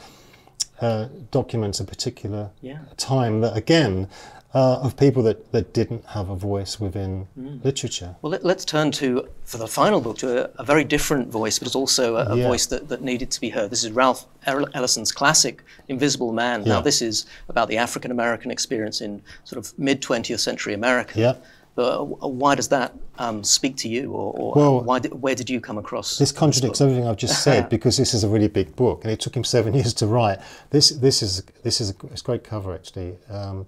uh, 0.82 1.08
documents 1.30 1.80
a 1.80 1.86
particular 1.86 2.50
time 2.98 3.42
that 3.42 3.56
again 3.56 4.08
uh, 4.54 4.80
of 4.82 4.98
people 4.98 5.22
that, 5.24 5.52
that 5.52 5.74
didn't 5.74 6.04
have 6.06 6.30
a 6.30 6.36
voice 6.36 6.80
within 6.80 7.28
mm. 7.40 7.64
literature. 7.64 8.16
Well, 8.22 8.32
let, 8.32 8.44
us 8.58 8.66
turn 8.66 8.92
to, 8.94 9.28
for 9.46 9.58
the 9.58 9.68
final 9.68 10.02
book, 10.02 10.18
to 10.20 10.46
a, 10.46 10.62
a 10.62 10.64
very 10.64 10.84
different 10.84 11.30
voice, 11.30 11.60
but 11.60 11.68
it's 11.68 11.76
also 11.76 12.16
a, 12.16 12.26
a 12.26 12.36
yeah. 12.36 12.48
voice 12.48 12.66
that, 12.68 12.90
that 12.90 13.02
needed 13.02 13.30
to 13.32 13.42
be 13.42 13.50
heard. 13.50 13.70
This 13.70 13.84
is 13.84 13.92
Ralph 13.92 14.26
Ellison's 14.48 15.12
classic 15.12 15.64
Invisible 15.88 16.34
Man. 16.34 16.62
Yeah. 16.62 16.74
Now, 16.74 16.82
this 16.82 17.02
is 17.02 17.28
about 17.48 17.68
the 17.68 17.78
African 17.78 18.10
American 18.10 18.50
experience 18.50 19.02
in 19.02 19.22
sort 19.44 19.64
of 19.64 19.78
mid 19.78 20.02
20th 20.02 20.40
century 20.40 20.74
America. 20.74 21.20
Yeah. 21.20 21.36
Uh, 21.78 22.04
why 22.04 22.56
does 22.56 22.68
that 22.68 22.94
um, 23.20 23.42
speak 23.42 23.78
to 23.78 23.88
you, 23.88 24.12
or, 24.12 24.34
or 24.34 24.54
well, 24.54 24.82
why 24.82 25.00
did, 25.00 25.14
where 25.22 25.34
did 25.34 25.50
you 25.50 25.62
come 25.62 25.78
across? 25.78 26.18
This 26.18 26.34
contradicts 26.34 26.80
this 26.80 26.86
everything 26.86 27.08
I've 27.08 27.16
just 27.16 27.42
said 27.42 27.70
because 27.76 27.96
this 27.96 28.14
is 28.14 28.26
a 28.26 28.28
really 28.28 28.50
big 28.50 28.76
book, 28.76 29.04
and 29.04 29.14
it 29.14 29.22
took 29.22 29.34
him 29.34 29.46
seven 29.46 29.74
years 29.76 29.94
to 29.96 30.08
write. 30.08 30.40
This 30.72 30.90
this 30.90 31.22
is 31.22 31.44
this 31.64 31.80
is 31.80 31.92
a, 31.92 31.94
it's 32.08 32.22
a 32.22 32.26
great 32.26 32.44
cover 32.44 32.74
actually, 32.74 33.18
um, 33.30 33.66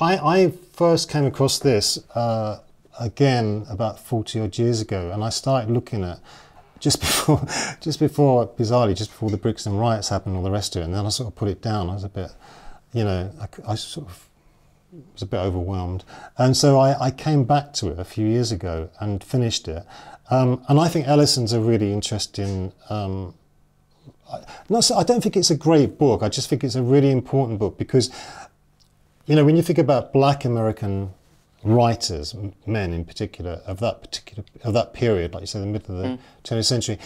I, 0.00 0.16
I 0.16 0.50
first 0.72 1.08
came 1.08 1.24
across 1.24 1.58
this 1.58 1.98
uh, 2.14 2.60
again 2.98 3.66
about 3.68 4.00
40 4.00 4.40
odd 4.40 4.58
years 4.58 4.80
ago, 4.80 5.10
and 5.12 5.22
I 5.22 5.28
started 5.28 5.70
looking 5.70 6.04
at 6.04 6.20
just 6.80 7.00
before, 7.00 7.46
just 7.80 8.00
before, 8.00 8.48
bizarrely, 8.48 8.96
just 8.96 9.10
before 9.10 9.30
the 9.30 9.36
Brixton 9.36 9.76
riots 9.76 10.08
happened 10.08 10.36
all 10.36 10.42
the 10.42 10.50
rest 10.50 10.76
of 10.76 10.82
it, 10.82 10.86
and 10.86 10.94
then 10.94 11.06
I 11.06 11.08
sort 11.10 11.28
of 11.28 11.36
put 11.36 11.48
it 11.48 11.62
down. 11.62 11.90
I 11.90 11.94
was 11.94 12.04
a 12.04 12.08
bit, 12.08 12.30
you 12.92 13.04
know, 13.04 13.30
I, 13.40 13.72
I 13.72 13.74
sort 13.76 14.08
of 14.08 14.28
was 15.12 15.22
a 15.22 15.26
bit 15.26 15.38
overwhelmed. 15.38 16.04
And 16.38 16.56
so 16.56 16.78
I, 16.78 17.06
I, 17.06 17.10
came 17.10 17.44
back 17.44 17.72
to 17.74 17.88
it 17.88 17.98
a 17.98 18.04
few 18.04 18.26
years 18.26 18.52
ago 18.52 18.90
and 19.00 19.24
finished 19.24 19.66
it. 19.66 19.84
Um, 20.30 20.64
and 20.68 20.78
I 20.78 20.88
think 20.88 21.08
Ellison's 21.08 21.52
a 21.52 21.60
really 21.60 21.92
interesting. 21.92 22.72
Um, 22.88 23.34
I, 24.32 24.40
not 24.68 24.84
so, 24.84 24.96
I 24.96 25.02
don't 25.02 25.20
think 25.20 25.36
it's 25.36 25.50
a 25.50 25.56
great 25.56 25.98
book. 25.98 26.22
I 26.22 26.28
just 26.28 26.48
think 26.48 26.62
it's 26.62 26.76
a 26.76 26.82
really 26.82 27.10
important 27.10 27.58
book 27.58 27.76
because 27.76 28.10
you 29.26 29.34
know, 29.36 29.44
when 29.44 29.56
you 29.56 29.62
think 29.62 29.78
about 29.78 30.12
black 30.12 30.44
American 30.44 31.12
writers, 31.62 32.34
men 32.66 32.92
in 32.92 33.04
particular, 33.04 33.62
of 33.66 33.80
that 33.80 34.02
particular 34.02 34.44
of 34.62 34.74
that 34.74 34.92
period, 34.92 35.32
like 35.32 35.40
you 35.40 35.46
said, 35.46 35.62
the 35.62 35.66
middle 35.66 35.96
of 35.96 36.02
the 36.02 36.08
mm. 36.08 36.18
20th 36.44 36.64
century, 36.64 36.98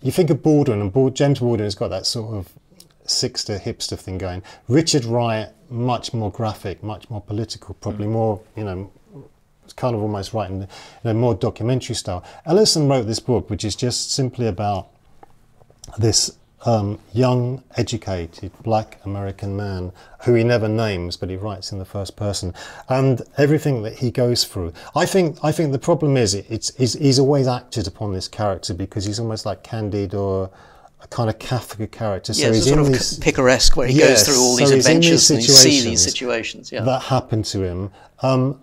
you 0.00 0.12
think 0.12 0.30
of 0.30 0.42
Baldwin, 0.42 0.80
and 0.80 1.16
James 1.16 1.40
Baldwin 1.40 1.64
has 1.64 1.74
got 1.74 1.88
that 1.88 2.06
sort 2.06 2.34
of 2.34 2.52
sixter 3.06 3.58
hipster 3.58 3.98
thing 3.98 4.18
going. 4.18 4.42
Richard 4.68 5.04
Wright, 5.04 5.48
much 5.70 6.12
more 6.12 6.30
graphic, 6.30 6.82
much 6.82 7.10
more 7.10 7.20
political, 7.20 7.74
probably 7.74 8.06
more, 8.06 8.40
you 8.56 8.64
know, 8.64 8.90
it's 9.64 9.72
kind 9.72 9.96
of 9.96 10.02
almost 10.02 10.32
writing 10.32 10.68
in 11.02 11.10
a 11.10 11.14
more 11.14 11.34
documentary 11.34 11.94
style. 11.94 12.24
Ellison 12.46 12.88
wrote 12.88 13.06
this 13.06 13.20
book, 13.20 13.50
which 13.50 13.64
is 13.64 13.74
just 13.74 14.12
simply 14.12 14.46
about 14.46 14.88
this 15.98 16.38
um, 16.64 16.98
young, 17.12 17.62
educated 17.76 18.50
black 18.62 18.98
American 19.04 19.56
man 19.56 19.92
who 20.24 20.34
he 20.34 20.44
never 20.44 20.68
names, 20.68 21.16
but 21.16 21.28
he 21.28 21.36
writes 21.36 21.72
in 21.72 21.78
the 21.78 21.84
first 21.84 22.16
person, 22.16 22.54
and 22.88 23.22
everything 23.36 23.82
that 23.82 23.98
he 23.98 24.10
goes 24.10 24.44
through. 24.44 24.72
I 24.94 25.06
think 25.06 25.38
I 25.42 25.52
think 25.52 25.72
the 25.72 25.78
problem 25.78 26.16
is 26.16 26.34
it, 26.34 26.46
it's 26.48 26.74
he's, 26.76 26.94
he's 26.94 27.18
always 27.18 27.46
acted 27.46 27.86
upon 27.86 28.12
this 28.12 28.28
character 28.28 28.72
because 28.72 29.04
he's 29.04 29.20
almost 29.20 29.44
like 29.44 29.62
Candide 29.62 30.14
or 30.14 30.50
a 31.02 31.08
kind 31.08 31.28
of 31.28 31.38
Kafka 31.38 31.90
character. 31.90 32.32
So 32.32 32.52
he's 32.52 32.66
sort 32.66 32.80
of 32.80 32.86
these, 32.86 33.18
picaresque 33.18 33.76
where 33.76 33.86
he 33.86 33.98
yes, 33.98 34.26
goes 34.26 34.34
through 34.34 34.42
all 34.42 34.56
these 34.56 34.70
so 34.70 34.76
adventures 34.76 35.28
these 35.28 35.30
and 35.30 35.40
he 35.40 35.48
sees 35.48 35.84
these 35.84 36.02
situations 36.02 36.72
yeah. 36.72 36.82
that 36.82 37.02
happen 37.02 37.42
to 37.44 37.62
him. 37.62 37.90
Um, 38.22 38.60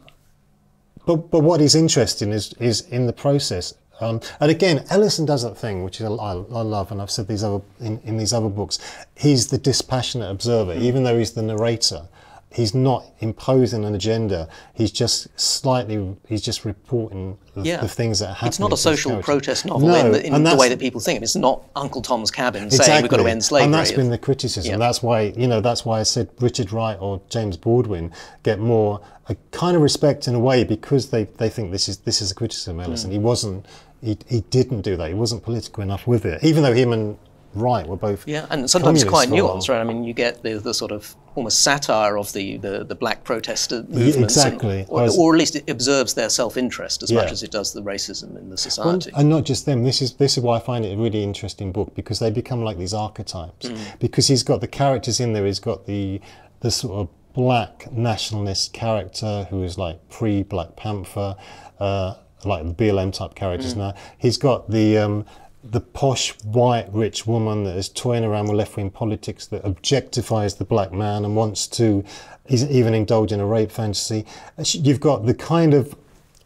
but 1.06 1.30
but 1.30 1.42
what 1.42 1.62
is 1.62 1.76
interesting 1.76 2.32
is 2.32 2.54
is 2.54 2.82
in 2.90 3.06
the 3.06 3.14
process 3.14 3.76
um, 4.02 4.22
and 4.40 4.52
again, 4.52 4.86
Ellison 4.90 5.26
does 5.26 5.44
that 5.44 5.58
thing, 5.58 5.84
which 5.84 6.02
is, 6.02 6.08
I, 6.08 6.10
I, 6.10 6.34
love, 6.34 6.92
and 6.92 7.02
I've 7.02 7.12
said 7.12 7.28
these 7.28 7.44
other 7.44 7.64
in, 7.80 8.00
in 8.00 8.18
these 8.18 8.34
other 8.34 8.50
books. 8.50 8.80
He's 9.16 9.48
the 9.48 9.58
dispassionate 9.58 10.30
observer, 10.30 10.74
mm. 10.74 10.82
even 10.82 11.04
though 11.04 11.18
he's 11.18 11.34
the 11.34 11.42
narrator. 11.42 12.08
He's 12.54 12.76
not 12.76 13.06
imposing 13.20 13.86
an 13.86 13.96
agenda. 13.96 14.50
He's 14.74 14.92
just 14.92 15.28
slightly. 15.40 16.18
He's 16.28 16.42
just 16.42 16.66
reporting 16.66 17.38
the, 17.56 17.62
yeah. 17.62 17.78
the 17.78 17.88
things 17.88 18.20
that 18.20 18.34
happen. 18.34 18.50
It's 18.50 18.60
not 18.60 18.74
a 18.74 18.78
social 18.78 19.22
protest 19.24 19.66
novel 19.66 19.88
no, 19.88 19.96
in, 20.08 20.12
the, 20.12 20.26
in 20.26 20.44
the 20.44 20.58
way 20.58 20.68
that 20.68 20.78
people 20.78 21.00
think. 21.00 21.24
It's 21.24 21.38
not 21.38 21.64
Uncle 21.78 22.02
Tom's 22.02 22.30
Cabin 22.30 22.66
exactly. 22.66 22.86
saying 22.86 23.02
we've 23.04 23.12
got 23.12 23.18
to 23.18 23.28
end 23.28 23.42
slavery. 23.42 23.66
And 23.66 23.74
that's 23.74 23.94
been 23.94 24.10
the 24.10 24.18
criticism. 24.18 24.70
Yeah. 24.70 24.78
That's 24.78 25.02
why 25.02 25.34
you 25.38 25.48
know. 25.48 25.62
That's 25.62 25.86
why 25.86 26.02
I 26.02 26.04
said 26.04 26.28
Richard 26.42 26.74
Wright 26.74 26.98
or 27.00 27.22
James 27.30 27.56
Baldwin 27.56 28.12
get 28.44 28.60
more 28.60 29.00
a 29.30 29.36
kind 29.52 29.76
of 29.76 29.82
respect 29.82 30.28
in 30.28 30.36
a 30.36 30.40
way 30.40 30.64
because 30.64 31.10
they, 31.10 31.24
they 31.24 31.50
think 31.50 31.72
this 31.72 31.88
is 31.88 32.00
this 32.00 32.22
is 32.22 32.32
a 32.32 32.36
criticism 32.36 32.80
of 32.80 32.88
Ellison. 32.88 33.10
Mm. 33.10 33.14
He 33.14 33.20
wasn't 33.20 33.66
he, 34.02 34.18
he 34.28 34.42
didn't 34.42 34.82
do 34.82 34.98
that. 34.98 35.10
He 35.10 35.14
wasn't 35.14 35.44
political 35.44 35.84
enough 35.84 36.08
with 36.08 36.26
it, 36.26 36.44
even 36.44 36.64
though 36.64 36.74
him 36.74 36.94
and 36.94 37.18
Wright 37.54 37.86
were 37.86 37.98
both. 37.98 38.28
Yeah, 38.28 38.46
and 38.50 38.70
sometimes 38.70 39.04
quite 39.04 39.30
nuanced, 39.30 39.70
right? 39.70 39.82
I 39.82 39.84
mean, 39.84 40.04
you 40.04 40.14
get 40.14 40.42
the, 40.42 40.60
the 40.60 40.74
sort 40.74 40.92
of 40.92 41.16
almost 41.36 41.64
satire 41.64 42.18
of 42.18 42.32
the, 42.34 42.58
the, 42.58 42.84
the 42.84 42.96
black 42.96 43.24
protester 43.24 43.84
movements. 43.84 44.36
exactly. 44.36 44.82
And, 44.82 44.90
or, 44.90 45.10
or, 45.18 45.34
at 45.34 45.40
least 45.40 45.56
it 45.56 45.70
observes 45.70 46.14
their 46.14 46.30
self 46.30 46.58
interest 46.58 47.04
as 47.04 47.12
yeah. 47.12 47.22
much 47.22 47.32
as 47.32 47.44
it 47.44 47.52
does 47.52 47.74
the 47.74 47.82
racism 47.82 48.38
in 48.38 48.50
the 48.50 48.58
society. 48.58 49.12
Well, 49.12 49.22
and 49.22 49.30
not 49.30 49.44
just 49.44 49.66
them. 49.66 49.84
This 49.84 50.02
is, 50.02 50.14
this 50.16 50.38
is 50.38 50.44
why 50.44 50.58
I 50.58 50.60
find 50.60 50.86
it 50.86 50.94
a 50.94 50.98
really 50.98 51.24
interesting 51.24 51.72
book 51.72 51.94
because 51.94 52.20
they 52.20 52.32
become 52.32 52.64
like 52.64 52.78
these 52.78 52.94
archetypes. 52.94 53.68
Mm. 53.68 54.00
Because 54.00 54.28
he's 54.28 54.44
got 54.44 54.62
the 54.62 54.68
characters 54.68 55.20
in 55.20 55.34
there, 55.34 55.46
he's 55.46 55.60
got 55.60 55.86
the, 55.86 56.22
the 56.62 56.72
sort 56.72 56.94
of 56.94 57.10
black 57.34 57.92
nationalist 57.92 58.74
character 58.74 59.48
who 59.50 59.64
is 59.64 59.78
like 59.78 60.10
pre 60.10 60.44
Black 60.44 60.76
Panther. 60.76 61.36
Uh, 61.80 62.16
like 62.46 62.66
the 62.66 62.74
BLM 62.74 63.14
type 63.14 63.36
characters 63.36 63.74
mm. 63.74 63.78
now. 63.78 63.94
He's 64.18 64.38
got 64.38 64.70
the 64.70 64.98
um, 64.98 65.26
the 65.64 65.82
posh 65.82 66.32
white 66.44 66.92
rich 66.92 67.28
woman 67.28 67.64
that 67.66 67.78
is 67.78 67.88
toying 67.88 68.24
around 68.24 68.48
with 68.48 68.58
left 68.58 68.76
wing 68.78 68.90
politics 68.90 69.46
that 69.48 69.64
objectifies 69.64 70.58
the 70.58 70.66
black 70.66 70.92
man 70.92 71.24
and 71.24 71.36
wants 71.36 71.68
to 71.68 72.04
even 72.50 72.94
indulge 72.94 73.32
in 73.32 73.40
a 73.40 73.46
rape 73.46 73.72
fantasy. 73.72 74.26
You've 74.66 75.00
got 75.00 75.26
the 75.26 75.36
kind 75.36 75.74
of 75.74 75.96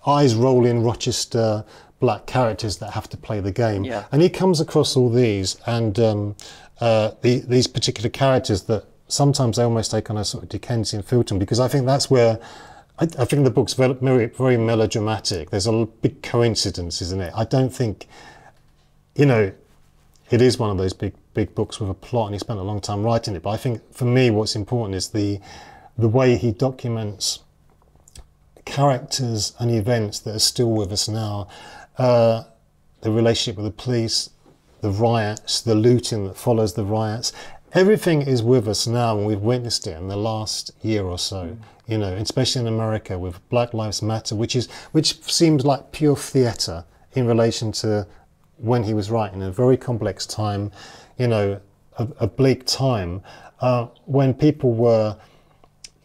eyes 0.05 0.35
rolling 0.35 0.83
Rochester 0.83 1.63
black 1.99 2.25
characters 2.25 2.77
that 2.77 2.91
have 2.91 3.09
to 3.09 3.17
play 3.17 3.39
the 3.39 3.51
game. 3.51 3.83
Yeah. 3.83 4.03
And 4.11 4.21
he 4.21 4.29
comes 4.29 4.59
across 4.59 4.97
all 4.97 5.09
these 5.09 5.57
and 5.65 5.97
um, 5.99 6.35
uh, 6.79 7.11
the, 7.21 7.39
these 7.39 7.67
particular 7.67 8.09
characters 8.09 8.63
that 8.63 8.85
sometimes 9.07 9.57
they 9.57 9.63
almost 9.63 9.91
take 9.91 10.09
on 10.09 10.17
a 10.17 10.25
sort 10.25 10.43
of 10.43 10.49
Dickensian 10.49 11.01
filter 11.01 11.35
because 11.35 11.59
I 11.59 11.67
think 11.67 11.85
that's 11.85 12.09
where 12.09 12.39
I, 12.97 13.03
I, 13.03 13.25
think 13.25 13.43
the 13.43 13.51
book's 13.51 13.73
very, 13.73 14.27
very 14.27 14.57
melodramatic. 14.57 15.49
There's 15.49 15.67
a 15.67 15.85
big 15.85 16.21
coincidence, 16.21 17.01
isn't 17.01 17.21
it? 17.21 17.33
I 17.35 17.43
don't 17.43 17.73
think, 17.73 18.07
you 19.15 19.25
know, 19.25 19.51
it 20.29 20.41
is 20.41 20.57
one 20.57 20.69
of 20.69 20.77
those 20.77 20.93
big, 20.93 21.13
big 21.33 21.53
books 21.53 21.79
with 21.79 21.89
a 21.89 21.93
plot, 21.93 22.27
and 22.27 22.35
he 22.35 22.39
spent 22.39 22.59
a 22.59 22.63
long 22.63 22.79
time 22.79 23.03
writing 23.03 23.35
it. 23.35 23.43
But 23.43 23.51
I 23.51 23.57
think 23.57 23.93
for 23.93 24.05
me, 24.05 24.29
what's 24.29 24.55
important 24.55 24.95
is 24.95 25.09
the, 25.09 25.39
the 25.97 26.07
way 26.07 26.37
he 26.37 26.51
documents 26.51 27.39
characters 28.65 29.53
and 29.59 29.71
events 29.71 30.19
that 30.19 30.35
are 30.35 30.39
still 30.39 30.71
with 30.71 30.91
us 30.91 31.07
now. 31.07 31.47
Uh, 31.97 32.43
the 33.01 33.11
relationship 33.11 33.61
with 33.61 33.65
the 33.65 33.83
police, 33.83 34.31
the 34.81 34.89
riots, 34.89 35.61
the 35.61 35.75
looting 35.75 36.27
that 36.27 36.35
follows 36.35 36.73
the 36.73 36.83
riots. 36.83 37.31
Everything 37.75 38.21
is 38.21 38.41
with 38.41 38.67
us 38.67 38.87
now, 38.87 39.17
and 39.17 39.27
we've 39.27 39.41
witnessed 39.41 39.85
it 39.85 39.97
in 39.97 40.07
the 40.07 40.17
last 40.17 40.71
year 40.81 41.03
or 41.03 41.19
so. 41.19 41.45
Mm 41.45 41.57
you 41.87 41.97
know, 41.97 42.13
especially 42.15 42.61
in 42.61 42.67
America 42.67 43.17
with 43.17 43.47
Black 43.49 43.73
Lives 43.73 44.01
Matter, 44.01 44.35
which 44.35 44.55
is 44.55 44.69
which 44.91 45.21
seems 45.23 45.65
like 45.65 45.91
pure 45.91 46.15
theatre 46.15 46.85
in 47.13 47.27
relation 47.27 47.71
to 47.73 48.07
when 48.57 48.83
he 48.83 48.93
was 48.93 49.11
writing 49.11 49.43
a 49.43 49.51
very 49.51 49.77
complex 49.77 50.25
time, 50.25 50.71
you 51.17 51.27
know, 51.27 51.59
a, 51.97 52.07
a 52.21 52.27
bleak 52.27 52.65
time 52.65 53.21
uh, 53.61 53.85
when 54.05 54.33
people 54.33 54.73
were, 54.73 55.17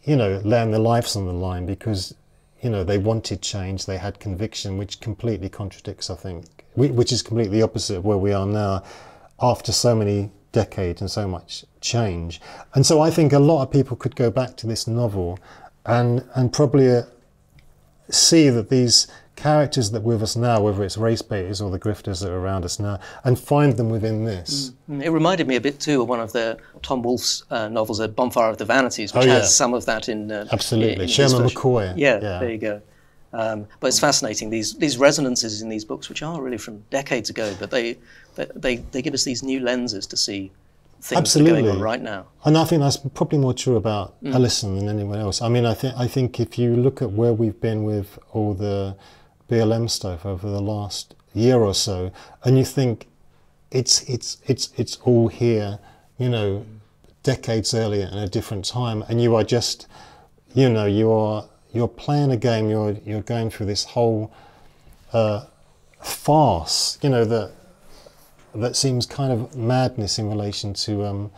you 0.03 0.15
know, 0.15 0.41
laying 0.43 0.71
their 0.71 0.79
lives 0.79 1.15
on 1.15 1.25
the 1.25 1.33
line 1.33 1.65
because 1.65 2.13
you 2.61 2.69
know 2.69 2.83
they 2.83 2.99
wanted 2.99 3.41
change, 3.41 3.85
they 3.85 3.97
had 3.97 4.19
conviction, 4.19 4.77
which 4.77 4.99
completely 4.99 5.49
contradicts, 5.49 6.09
I 6.09 6.15
think, 6.15 6.45
which 6.75 7.11
is 7.11 7.23
completely 7.23 7.61
opposite 7.61 7.97
of 7.97 8.05
where 8.05 8.17
we 8.17 8.33
are 8.33 8.45
now 8.45 8.83
after 9.41 9.71
so 9.71 9.95
many 9.95 10.29
decades 10.51 11.01
and 11.01 11.09
so 11.09 11.27
much 11.27 11.65
change. 11.79 12.41
And 12.73 12.85
so 12.85 13.01
I 13.01 13.09
think 13.09 13.33
a 13.33 13.39
lot 13.39 13.63
of 13.63 13.71
people 13.71 13.97
could 13.97 14.15
go 14.15 14.29
back 14.29 14.57
to 14.57 14.67
this 14.67 14.87
novel 14.87 15.39
and 15.85 16.23
and 16.35 16.53
probably 16.53 16.89
uh, 16.89 17.03
see 18.09 18.49
that 18.49 18.69
these 18.69 19.07
characters 19.35 19.89
that 19.91 20.03
with 20.03 20.21
us 20.21 20.35
now, 20.35 20.61
whether 20.61 20.83
it's 20.83 20.97
race 20.97 21.21
baiters 21.21 21.61
or 21.61 21.71
the 21.71 21.79
grifters 21.79 22.21
that 22.21 22.31
are 22.31 22.37
around 22.37 22.63
us 22.63 22.79
now, 22.79 22.99
and 23.23 23.39
find 23.39 23.77
them 23.77 23.89
within 23.89 24.25
this. 24.25 24.73
Mm. 24.89 25.03
It 25.03 25.09
reminded 25.09 25.47
me 25.47 25.55
a 25.55 25.61
bit 25.61 25.79
too 25.79 26.01
of 26.03 26.09
one 26.09 26.19
of 26.19 26.31
the 26.31 26.59
Tom 26.83 27.01
Wolfe's 27.01 27.43
uh, 27.49 27.67
novels, 27.67 27.99
*A 27.99 28.07
Bonfire 28.07 28.49
of 28.49 28.57
the 28.57 28.65
Vanities*, 28.65 29.13
which 29.13 29.23
oh, 29.23 29.27
yeah. 29.27 29.33
has 29.35 29.55
some 29.55 29.73
of 29.73 29.85
that 29.85 30.09
in. 30.09 30.31
Uh, 30.31 30.45
Absolutely, 30.51 31.05
in, 31.05 31.09
Sherman 31.09 31.47
McCoy. 31.47 31.93
Yeah, 31.97 32.19
yeah, 32.21 32.39
there 32.39 32.51
you 32.51 32.57
go. 32.57 32.81
Um, 33.33 33.65
but 33.79 33.87
it's 33.87 33.99
fascinating 33.99 34.49
these 34.49 34.73
these 34.75 34.97
resonances 34.97 35.61
in 35.61 35.69
these 35.69 35.85
books, 35.85 36.09
which 36.09 36.21
are 36.21 36.41
really 36.41 36.57
from 36.57 36.83
decades 36.89 37.29
ago, 37.29 37.55
but 37.59 37.71
they 37.71 37.97
they 38.35 38.77
they 38.77 39.01
give 39.01 39.13
us 39.13 39.23
these 39.23 39.41
new 39.41 39.59
lenses 39.59 40.05
to 40.07 40.17
see 40.17 40.51
things 41.01 41.19
Absolutely. 41.19 41.63
going 41.63 41.75
on 41.75 41.81
right 41.81 42.01
now. 42.01 42.27
And 42.45 42.57
I 42.57 42.65
think 42.65 42.81
that's 42.81 42.97
probably 42.97 43.39
more 43.39 43.53
true 43.53 43.75
about 43.75 44.21
mm. 44.21 44.33
Ellison 44.33 44.75
than 44.75 44.89
anyone 44.89 45.19
else. 45.19 45.41
I 45.41 45.49
mean, 45.49 45.65
I 45.65 45.73
think 45.73 45.95
I 45.97 46.07
think 46.07 46.39
if 46.39 46.57
you 46.57 46.75
look 46.75 47.01
at 47.01 47.11
where 47.11 47.33
we've 47.33 47.59
been 47.59 47.83
with 47.83 48.19
all 48.33 48.53
the 48.53 48.95
BLM 49.49 49.89
stuff 49.89 50.25
over 50.25 50.49
the 50.49 50.61
last 50.61 51.15
year 51.33 51.57
or 51.57 51.73
so, 51.73 52.11
and 52.43 52.57
you 52.57 52.65
think 52.65 53.07
it's 53.71 54.01
it's 54.03 54.37
it's 54.45 54.69
it's 54.75 54.97
all 55.03 55.29
here, 55.29 55.79
you 56.17 56.29
know, 56.29 56.65
decades 57.23 57.73
earlier 57.73 58.07
in 58.11 58.17
a 58.17 58.27
different 58.27 58.65
time, 58.65 59.03
and 59.07 59.21
you 59.21 59.35
are 59.35 59.43
just, 59.43 59.87
you 60.53 60.69
know, 60.69 60.85
you 60.85 61.11
are 61.11 61.45
you're 61.73 61.87
playing 61.87 62.31
a 62.31 62.37
game. 62.37 62.69
You're 62.69 62.97
you're 63.05 63.21
going 63.21 63.49
through 63.49 63.67
this 63.67 63.83
whole 63.83 64.31
uh, 65.13 65.45
farce, 66.01 66.97
you 67.01 67.09
know, 67.09 67.25
that 67.25 67.51
that 68.55 68.75
seems 68.75 69.05
kind 69.05 69.31
of 69.31 69.55
madness 69.55 70.19
in 70.19 70.29
relation 70.29 70.73
to 70.73 71.05
um, 71.05 71.31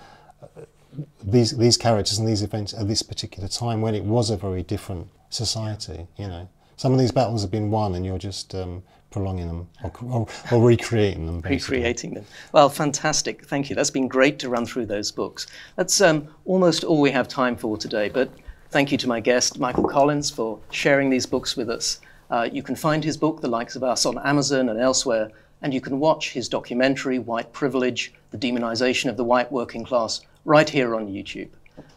these 1.23 1.57
these 1.57 1.77
characters 1.77 2.17
and 2.17 2.27
these 2.27 2.41
events 2.41 2.73
at 2.73 2.87
this 2.87 3.03
particular 3.03 3.47
time 3.47 3.81
when 3.81 3.95
it 3.95 4.03
was 4.03 4.29
a 4.29 4.37
very 4.37 4.63
different 4.63 5.07
society. 5.29 6.07
You 6.17 6.27
know, 6.27 6.49
some 6.77 6.93
of 6.93 6.99
these 6.99 7.11
battles 7.11 7.41
have 7.41 7.51
been 7.51 7.69
won, 7.69 7.95
and 7.95 8.05
you're 8.05 8.17
just 8.17 8.55
um, 8.55 8.83
prolonging 9.11 9.47
them 9.47 9.67
or, 9.83 9.91
or, 10.01 10.27
or, 10.51 10.67
recreating 10.67 11.27
them. 11.27 11.39
Basically. 11.39 11.77
Recreating 11.77 12.13
them. 12.15 12.25
Well, 12.51 12.67
fantastic. 12.67 13.45
Thank 13.45 13.69
you. 13.69 13.75
That's 13.75 13.91
been 13.91 14.07
great 14.07 14.39
to 14.39 14.49
run 14.49 14.65
through 14.65 14.87
those 14.87 15.11
books. 15.11 15.45
That's 15.75 16.01
um, 16.01 16.27
almost 16.45 16.83
all 16.83 16.99
we 16.99 17.11
have 17.11 17.27
time 17.27 17.55
for 17.55 17.77
today. 17.77 18.09
But 18.09 18.31
thank 18.73 18.91
you 18.91 18.97
to 18.97 19.07
my 19.07 19.19
guest, 19.19 19.59
Michael 19.59 19.87
Collins, 19.87 20.29
for 20.29 20.59
sharing 20.71 21.09
these 21.09 21.25
books 21.25 21.55
with 21.55 21.69
us. 21.69 22.01
Uh, 22.29 22.49
you 22.51 22.63
can 22.63 22.75
find 22.75 23.03
his 23.03 23.15
book, 23.15 23.39
The 23.39 23.47
Likes 23.47 23.75
of 23.75 23.83
Us, 23.83 24.05
on 24.05 24.17
Amazon 24.17 24.67
and 24.69 24.79
elsewhere 24.79 25.31
and 25.63 25.73
you 25.73 25.81
can 25.81 25.99
watch 25.99 26.33
his 26.33 26.49
documentary, 26.49 27.17
White 27.17 27.53
Privilege, 27.53 28.13
The 28.31 28.37
Demonization 28.37 29.09
of 29.09 29.15
the 29.15 29.23
White 29.23 29.51
Working 29.51 29.85
Class, 29.85 30.19
right 30.43 30.69
here 30.69 30.93
on 30.93 31.07
YouTube. 31.07 31.49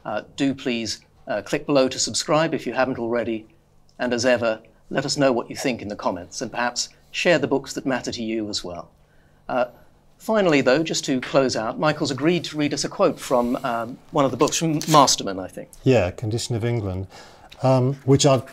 Uh, 0.04 0.22
do 0.36 0.54
please 0.54 1.00
uh, 1.26 1.42
click 1.42 1.66
below 1.66 1.88
to 1.88 1.98
subscribe 1.98 2.54
if 2.54 2.64
you 2.64 2.72
haven't 2.72 2.98
already, 2.98 3.44
and 3.98 4.14
as 4.14 4.24
ever, 4.24 4.60
let 4.88 5.04
us 5.04 5.16
know 5.16 5.32
what 5.32 5.50
you 5.50 5.56
think 5.56 5.82
in 5.82 5.88
the 5.88 5.96
comments, 5.96 6.40
and 6.40 6.52
perhaps 6.52 6.90
share 7.10 7.40
the 7.40 7.48
books 7.48 7.72
that 7.72 7.84
matter 7.84 8.12
to 8.12 8.22
you 8.22 8.48
as 8.48 8.62
well. 8.62 8.92
Uh, 9.48 9.66
finally, 10.18 10.60
though, 10.60 10.82
just 10.82 11.04
to 11.06 11.20
close 11.20 11.56
out, 11.56 11.78
Michael's 11.78 12.10
agreed 12.10 12.44
to 12.44 12.56
read 12.56 12.74
us 12.74 12.84
a 12.84 12.88
quote 12.88 13.18
from 13.18 13.56
um, 13.64 13.98
one 14.10 14.24
of 14.24 14.30
the 14.30 14.36
books 14.36 14.56
from 14.56 14.80
Masterman, 14.88 15.38
I 15.38 15.48
think. 15.48 15.68
Yeah, 15.84 16.10
Condition 16.10 16.54
of 16.56 16.64
England, 16.64 17.06
um, 17.62 17.94
which 18.04 18.26
I've 18.26 18.44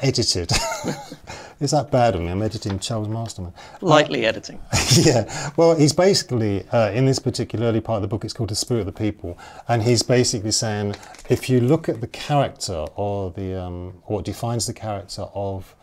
edited. 0.00 0.50
Is 1.60 1.72
that 1.72 1.90
bad 1.90 2.14
of 2.14 2.22
me? 2.22 2.28
I'm 2.28 2.40
editing 2.40 2.78
Charles 2.78 3.08
Masterman. 3.08 3.52
Lightly 3.82 4.24
editing. 4.24 4.60
yeah. 4.96 5.50
Well, 5.58 5.76
he's 5.76 5.92
basically, 5.92 6.66
uh, 6.70 6.90
in 6.92 7.04
this 7.04 7.18
particular 7.18 7.66
early 7.66 7.82
part 7.82 7.96
of 7.96 8.02
the 8.02 8.08
book, 8.08 8.24
it's 8.24 8.32
called 8.32 8.48
The 8.48 8.56
Spirit 8.56 8.80
of 8.80 8.86
the 8.86 8.92
People. 8.92 9.38
And 9.68 9.82
he's 9.82 10.02
basically 10.02 10.52
saying 10.52 10.96
if 11.28 11.50
you 11.50 11.60
look 11.60 11.88
at 11.88 12.00
the 12.00 12.06
character 12.06 12.86
or 12.96 13.30
the 13.30 13.60
um, 13.60 14.02
what 14.06 14.24
defines 14.24 14.66
the 14.66 14.72
character 14.72 15.26
of 15.34 15.74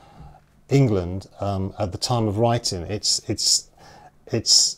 England 0.70 1.28
um, 1.40 1.74
at 1.78 1.92
the 1.92 1.98
time 2.00 2.28
of 2.28 2.40
writing, 2.40 2.82
it's, 2.84 3.22
it's, 3.30 3.67
it's 4.32 4.78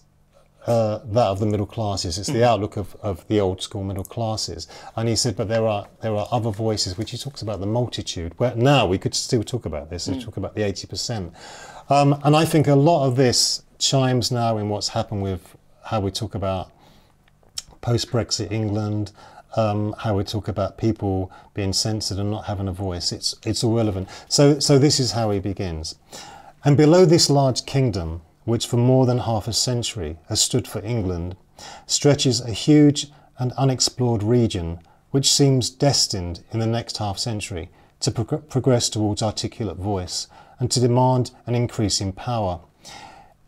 uh, 0.67 0.99
that 1.05 1.27
of 1.27 1.39
the 1.39 1.45
middle 1.45 1.65
classes. 1.65 2.17
It's 2.17 2.29
the 2.29 2.47
outlook 2.47 2.77
of, 2.77 2.95
of 3.01 3.27
the 3.27 3.39
old 3.39 3.61
school 3.61 3.83
middle 3.83 4.03
classes. 4.03 4.67
And 4.95 5.09
he 5.09 5.15
said, 5.15 5.35
but 5.35 5.47
there 5.47 5.65
are 5.65 5.87
there 6.01 6.15
are 6.15 6.27
other 6.31 6.51
voices, 6.51 6.97
which 6.97 7.11
he 7.11 7.17
talks 7.17 7.41
about 7.41 7.59
the 7.59 7.65
multitude. 7.65 8.33
Where 8.37 8.55
now 8.55 8.85
we 8.85 8.97
could 8.97 9.15
still 9.15 9.43
talk 9.43 9.65
about 9.65 9.89
this. 9.89 10.07
We 10.07 10.23
talk 10.23 10.37
about 10.37 10.55
the 10.55 10.63
eighty 10.63 10.87
percent. 10.87 11.33
Um, 11.89 12.19
and 12.23 12.35
I 12.35 12.45
think 12.45 12.67
a 12.67 12.75
lot 12.75 13.07
of 13.07 13.15
this 13.15 13.63
chimes 13.79 14.31
now 14.31 14.57
in 14.57 14.69
what's 14.69 14.89
happened 14.89 15.23
with 15.23 15.55
how 15.85 16.01
we 16.01 16.11
talk 16.11 16.35
about 16.35 16.71
post 17.81 18.11
Brexit 18.11 18.51
England. 18.51 19.11
Um, 19.55 19.95
how 19.97 20.15
we 20.15 20.23
talk 20.23 20.47
about 20.47 20.77
people 20.77 21.31
being 21.55 21.73
censored 21.73 22.19
and 22.19 22.29
not 22.29 22.45
having 22.45 22.67
a 22.67 22.71
voice. 22.71 23.11
It's 23.11 23.35
it's 23.43 23.63
all 23.63 23.75
relevant. 23.75 24.07
So 24.27 24.59
so 24.59 24.77
this 24.77 24.99
is 24.99 25.13
how 25.13 25.31
he 25.31 25.39
begins. 25.39 25.95
And 26.63 26.77
below 26.77 27.05
this 27.05 27.31
large 27.31 27.65
kingdom, 27.65 28.21
which 28.49 28.67
for 28.67 28.77
more 28.77 29.05
than 29.05 29.19
half 29.19 29.47
a 29.47 29.53
century 29.53 30.17
has 30.27 30.41
stood 30.41 30.67
for 30.67 30.83
England, 30.83 31.37
stretches 31.85 32.41
a 32.41 32.51
huge 32.51 33.07
and 33.37 33.53
unexplored 33.53 34.23
region 34.23 34.79
which 35.11 35.31
seems 35.31 35.69
destined 35.69 36.43
in 36.51 36.59
the 36.59 36.67
next 36.67 36.97
half 36.97 37.17
century 37.17 37.69
to 37.99 38.11
prog- 38.11 38.49
progress 38.49 38.89
towards 38.89 39.23
articulate 39.23 39.77
voice 39.77 40.27
and 40.59 40.69
to 40.71 40.79
demand 40.79 41.31
an 41.45 41.55
increase 41.55 42.01
in 42.01 42.11
power. 42.11 42.59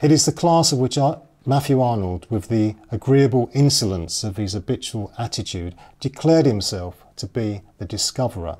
It 0.02 0.12
is 0.12 0.26
the 0.26 0.32
class 0.32 0.72
of 0.72 0.80
which 0.80 0.98
Ar- 0.98 1.22
Matthew 1.46 1.82
Arnold, 1.82 2.28
with 2.30 2.48
the 2.48 2.76
agreeable 2.92 3.50
insolence 3.54 4.24
of 4.24 4.38
his 4.38 4.54
habitual 4.54 5.12
attitude, 5.18 5.76
declared 6.00 6.46
himself 6.46 7.04
to 7.16 7.28
be 7.28 7.62
the 7.80 7.86
discoverer, 7.86 8.58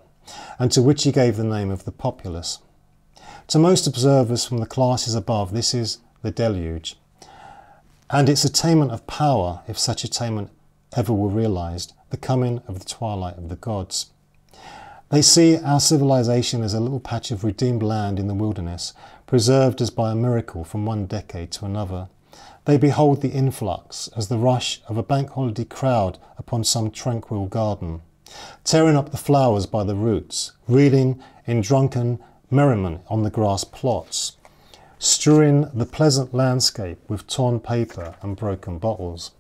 and 0.58 0.72
to 0.72 0.82
which 0.82 1.04
he 1.04 1.12
gave 1.12 1.38
the 1.38 1.44
name 1.44 1.70
of 1.70 1.86
the 1.86 1.92
populace. 1.92 2.60
To 3.48 3.60
most 3.60 3.86
observers 3.86 4.46
from 4.46 4.58
the 4.58 4.66
classes 4.66 5.14
above, 5.14 5.54
this 5.54 5.74
is 5.74 6.00
the 6.22 6.32
deluge, 6.32 6.98
and 8.10 8.30
its 8.30 8.44
attainment 8.44 8.92
of 8.92 9.08
power, 9.08 9.62
if 9.68 9.78
such 9.78 10.04
attainment 10.04 10.50
ever 10.96 11.14
were 11.14 11.30
realized, 11.30 11.94
the 12.10 12.18
coming 12.18 12.62
of 12.68 12.80
the 12.80 12.86
twilight 12.86 13.38
of 13.38 13.50
the 13.50 13.56
gods. 13.56 14.12
They 15.10 15.22
see 15.22 15.58
our 15.58 15.80
civilization 15.80 16.62
as 16.62 16.74
a 16.74 16.80
little 16.80 17.00
patch 17.00 17.32
of 17.32 17.44
redeemed 17.44 17.84
land 17.84 18.20
in 18.20 18.28
the 18.28 18.34
wilderness, 18.34 18.94
preserved 19.28 19.82
as 19.82 19.90
by 19.90 20.12
a 20.12 20.16
miracle 20.16 20.64
from 20.64 20.86
one 20.86 21.06
decade 21.06 21.52
to 21.52 21.66
another. 21.66 22.08
They 22.66 22.78
behold 22.78 23.22
the 23.22 23.32
influx 23.32 24.10
as 24.16 24.28
the 24.28 24.38
rush 24.38 24.82
of 24.88 24.98
a 24.98 25.04
bank 25.04 25.32
holiday 25.32 25.66
crowd 25.66 26.18
upon 26.38 26.64
some 26.64 26.92
tranquil 26.92 27.48
garden, 27.48 28.02
tearing 28.64 28.96
up 28.96 29.12
the 29.12 29.18
flowers 29.18 29.66
by 29.66 29.84
the 29.84 29.96
roots, 29.96 30.52
reeling 30.68 31.22
in 31.46 31.62
drunken 31.62 32.20
merriment 32.50 33.02
on 33.10 33.24
the 33.24 33.30
grass 33.30 33.64
plots, 33.64 34.38
strewing 35.04 35.68
the 35.74 35.86
pleasant 35.86 36.32
landscape 36.32 37.00
with 37.08 37.26
torn 37.26 37.60
paper 37.60 38.14
and 38.22 38.38
broken 38.38 38.78
bottles. 38.78 39.32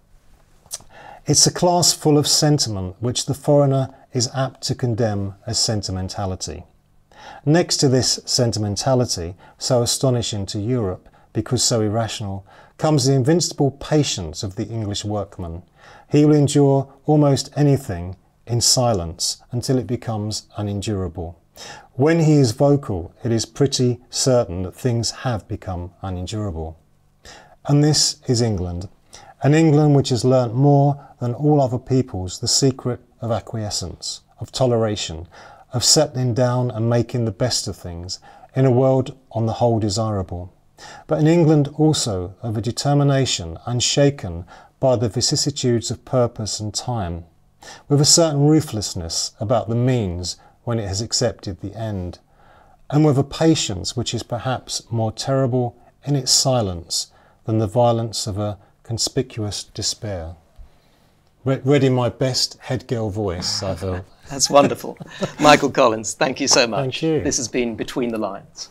It's 1.27 1.45
a 1.45 1.53
class 1.53 1.93
full 1.93 2.17
of 2.17 2.27
sentiment 2.27 2.95
which 2.99 3.27
the 3.27 3.35
foreigner 3.35 3.93
is 4.11 4.27
apt 4.33 4.63
to 4.63 4.73
condemn 4.73 5.35
as 5.45 5.59
sentimentality. 5.59 6.63
Next 7.45 7.77
to 7.77 7.87
this 7.87 8.19
sentimentality, 8.25 9.35
so 9.59 9.83
astonishing 9.83 10.47
to 10.47 10.59
Europe 10.59 11.07
because 11.33 11.63
so 11.63 11.81
irrational, 11.81 12.45
comes 12.77 13.05
the 13.05 13.13
invincible 13.13 13.71
patience 13.71 14.43
of 14.43 14.55
the 14.55 14.67
English 14.67 15.05
workman. 15.05 15.63
He 16.11 16.25
will 16.25 16.35
endure 16.35 16.91
almost 17.05 17.51
anything 17.55 18.15
in 18.47 18.61
silence 18.61 19.43
until 19.51 19.77
it 19.77 19.87
becomes 19.87 20.47
unendurable. 20.57 21.40
When 21.93 22.21
he 22.21 22.35
is 22.35 22.51
vocal, 22.51 23.13
it 23.23 23.31
is 23.31 23.45
pretty 23.45 23.99
certain 24.09 24.63
that 24.63 24.75
things 24.75 25.11
have 25.11 25.47
become 25.47 25.91
unendurable. 26.01 26.77
And 27.67 27.83
this 27.83 28.21
is 28.27 28.41
England, 28.41 28.89
an 29.43 29.53
England 29.53 29.95
which 29.95 30.09
has 30.09 30.25
learnt 30.25 30.55
more 30.55 31.07
than 31.19 31.33
all 31.33 31.61
other 31.61 31.77
peoples 31.77 32.39
the 32.39 32.47
secret 32.47 33.01
of 33.21 33.31
acquiescence, 33.31 34.21
of 34.39 34.51
toleration, 34.51 35.27
of 35.73 35.83
settling 35.83 36.33
down 36.33 36.71
and 36.71 36.89
making 36.89 37.25
the 37.25 37.31
best 37.31 37.67
of 37.67 37.75
things 37.75 38.19
in 38.55 38.65
a 38.65 38.71
world 38.71 39.17
on 39.31 39.45
the 39.45 39.53
whole 39.53 39.79
desirable. 39.79 40.53
But 41.07 41.19
in 41.19 41.27
England 41.27 41.69
also 41.77 42.35
of 42.41 42.57
a 42.57 42.61
determination 42.61 43.57
unshaken 43.65 44.45
by 44.79 44.95
the 44.95 45.09
vicissitudes 45.09 45.91
of 45.91 46.05
purpose 46.05 46.59
and 46.59 46.73
time, 46.73 47.25
with 47.87 48.01
a 48.01 48.05
certain 48.05 48.47
ruthlessness 48.47 49.33
about 49.39 49.69
the 49.69 49.75
means 49.75 50.37
when 50.63 50.79
it 50.79 50.87
has 50.87 51.01
accepted 51.01 51.61
the 51.61 51.75
end, 51.75 52.19
and 52.89 53.05
with 53.05 53.17
a 53.17 53.23
patience 53.23 53.95
which 53.95 54.13
is 54.13 54.23
perhaps 54.23 54.83
more 54.91 55.11
terrible 55.11 55.75
in 56.05 56.15
its 56.15 56.31
silence 56.31 57.11
than 57.45 57.57
the 57.57 57.67
violence 57.67 58.27
of 58.27 58.37
a 58.37 58.57
conspicuous 58.83 59.63
despair. 59.63 60.35
Re- 61.43 61.61
read 61.63 61.83
in 61.83 61.93
my 61.93 62.09
best 62.09 62.57
head 62.59 62.87
girl 62.87 63.09
voice, 63.09 63.63
I 63.63 63.75
feel. 63.75 64.05
That's 64.29 64.49
wonderful. 64.49 64.97
Michael 65.39 65.71
Collins, 65.71 66.13
thank 66.13 66.39
you 66.39 66.47
so 66.47 66.67
much. 66.67 66.81
Thank 66.81 67.01
you. 67.01 67.23
This 67.23 67.37
has 67.37 67.47
been 67.47 67.75
Between 67.75 68.11
the 68.11 68.17
Lines. 68.17 68.69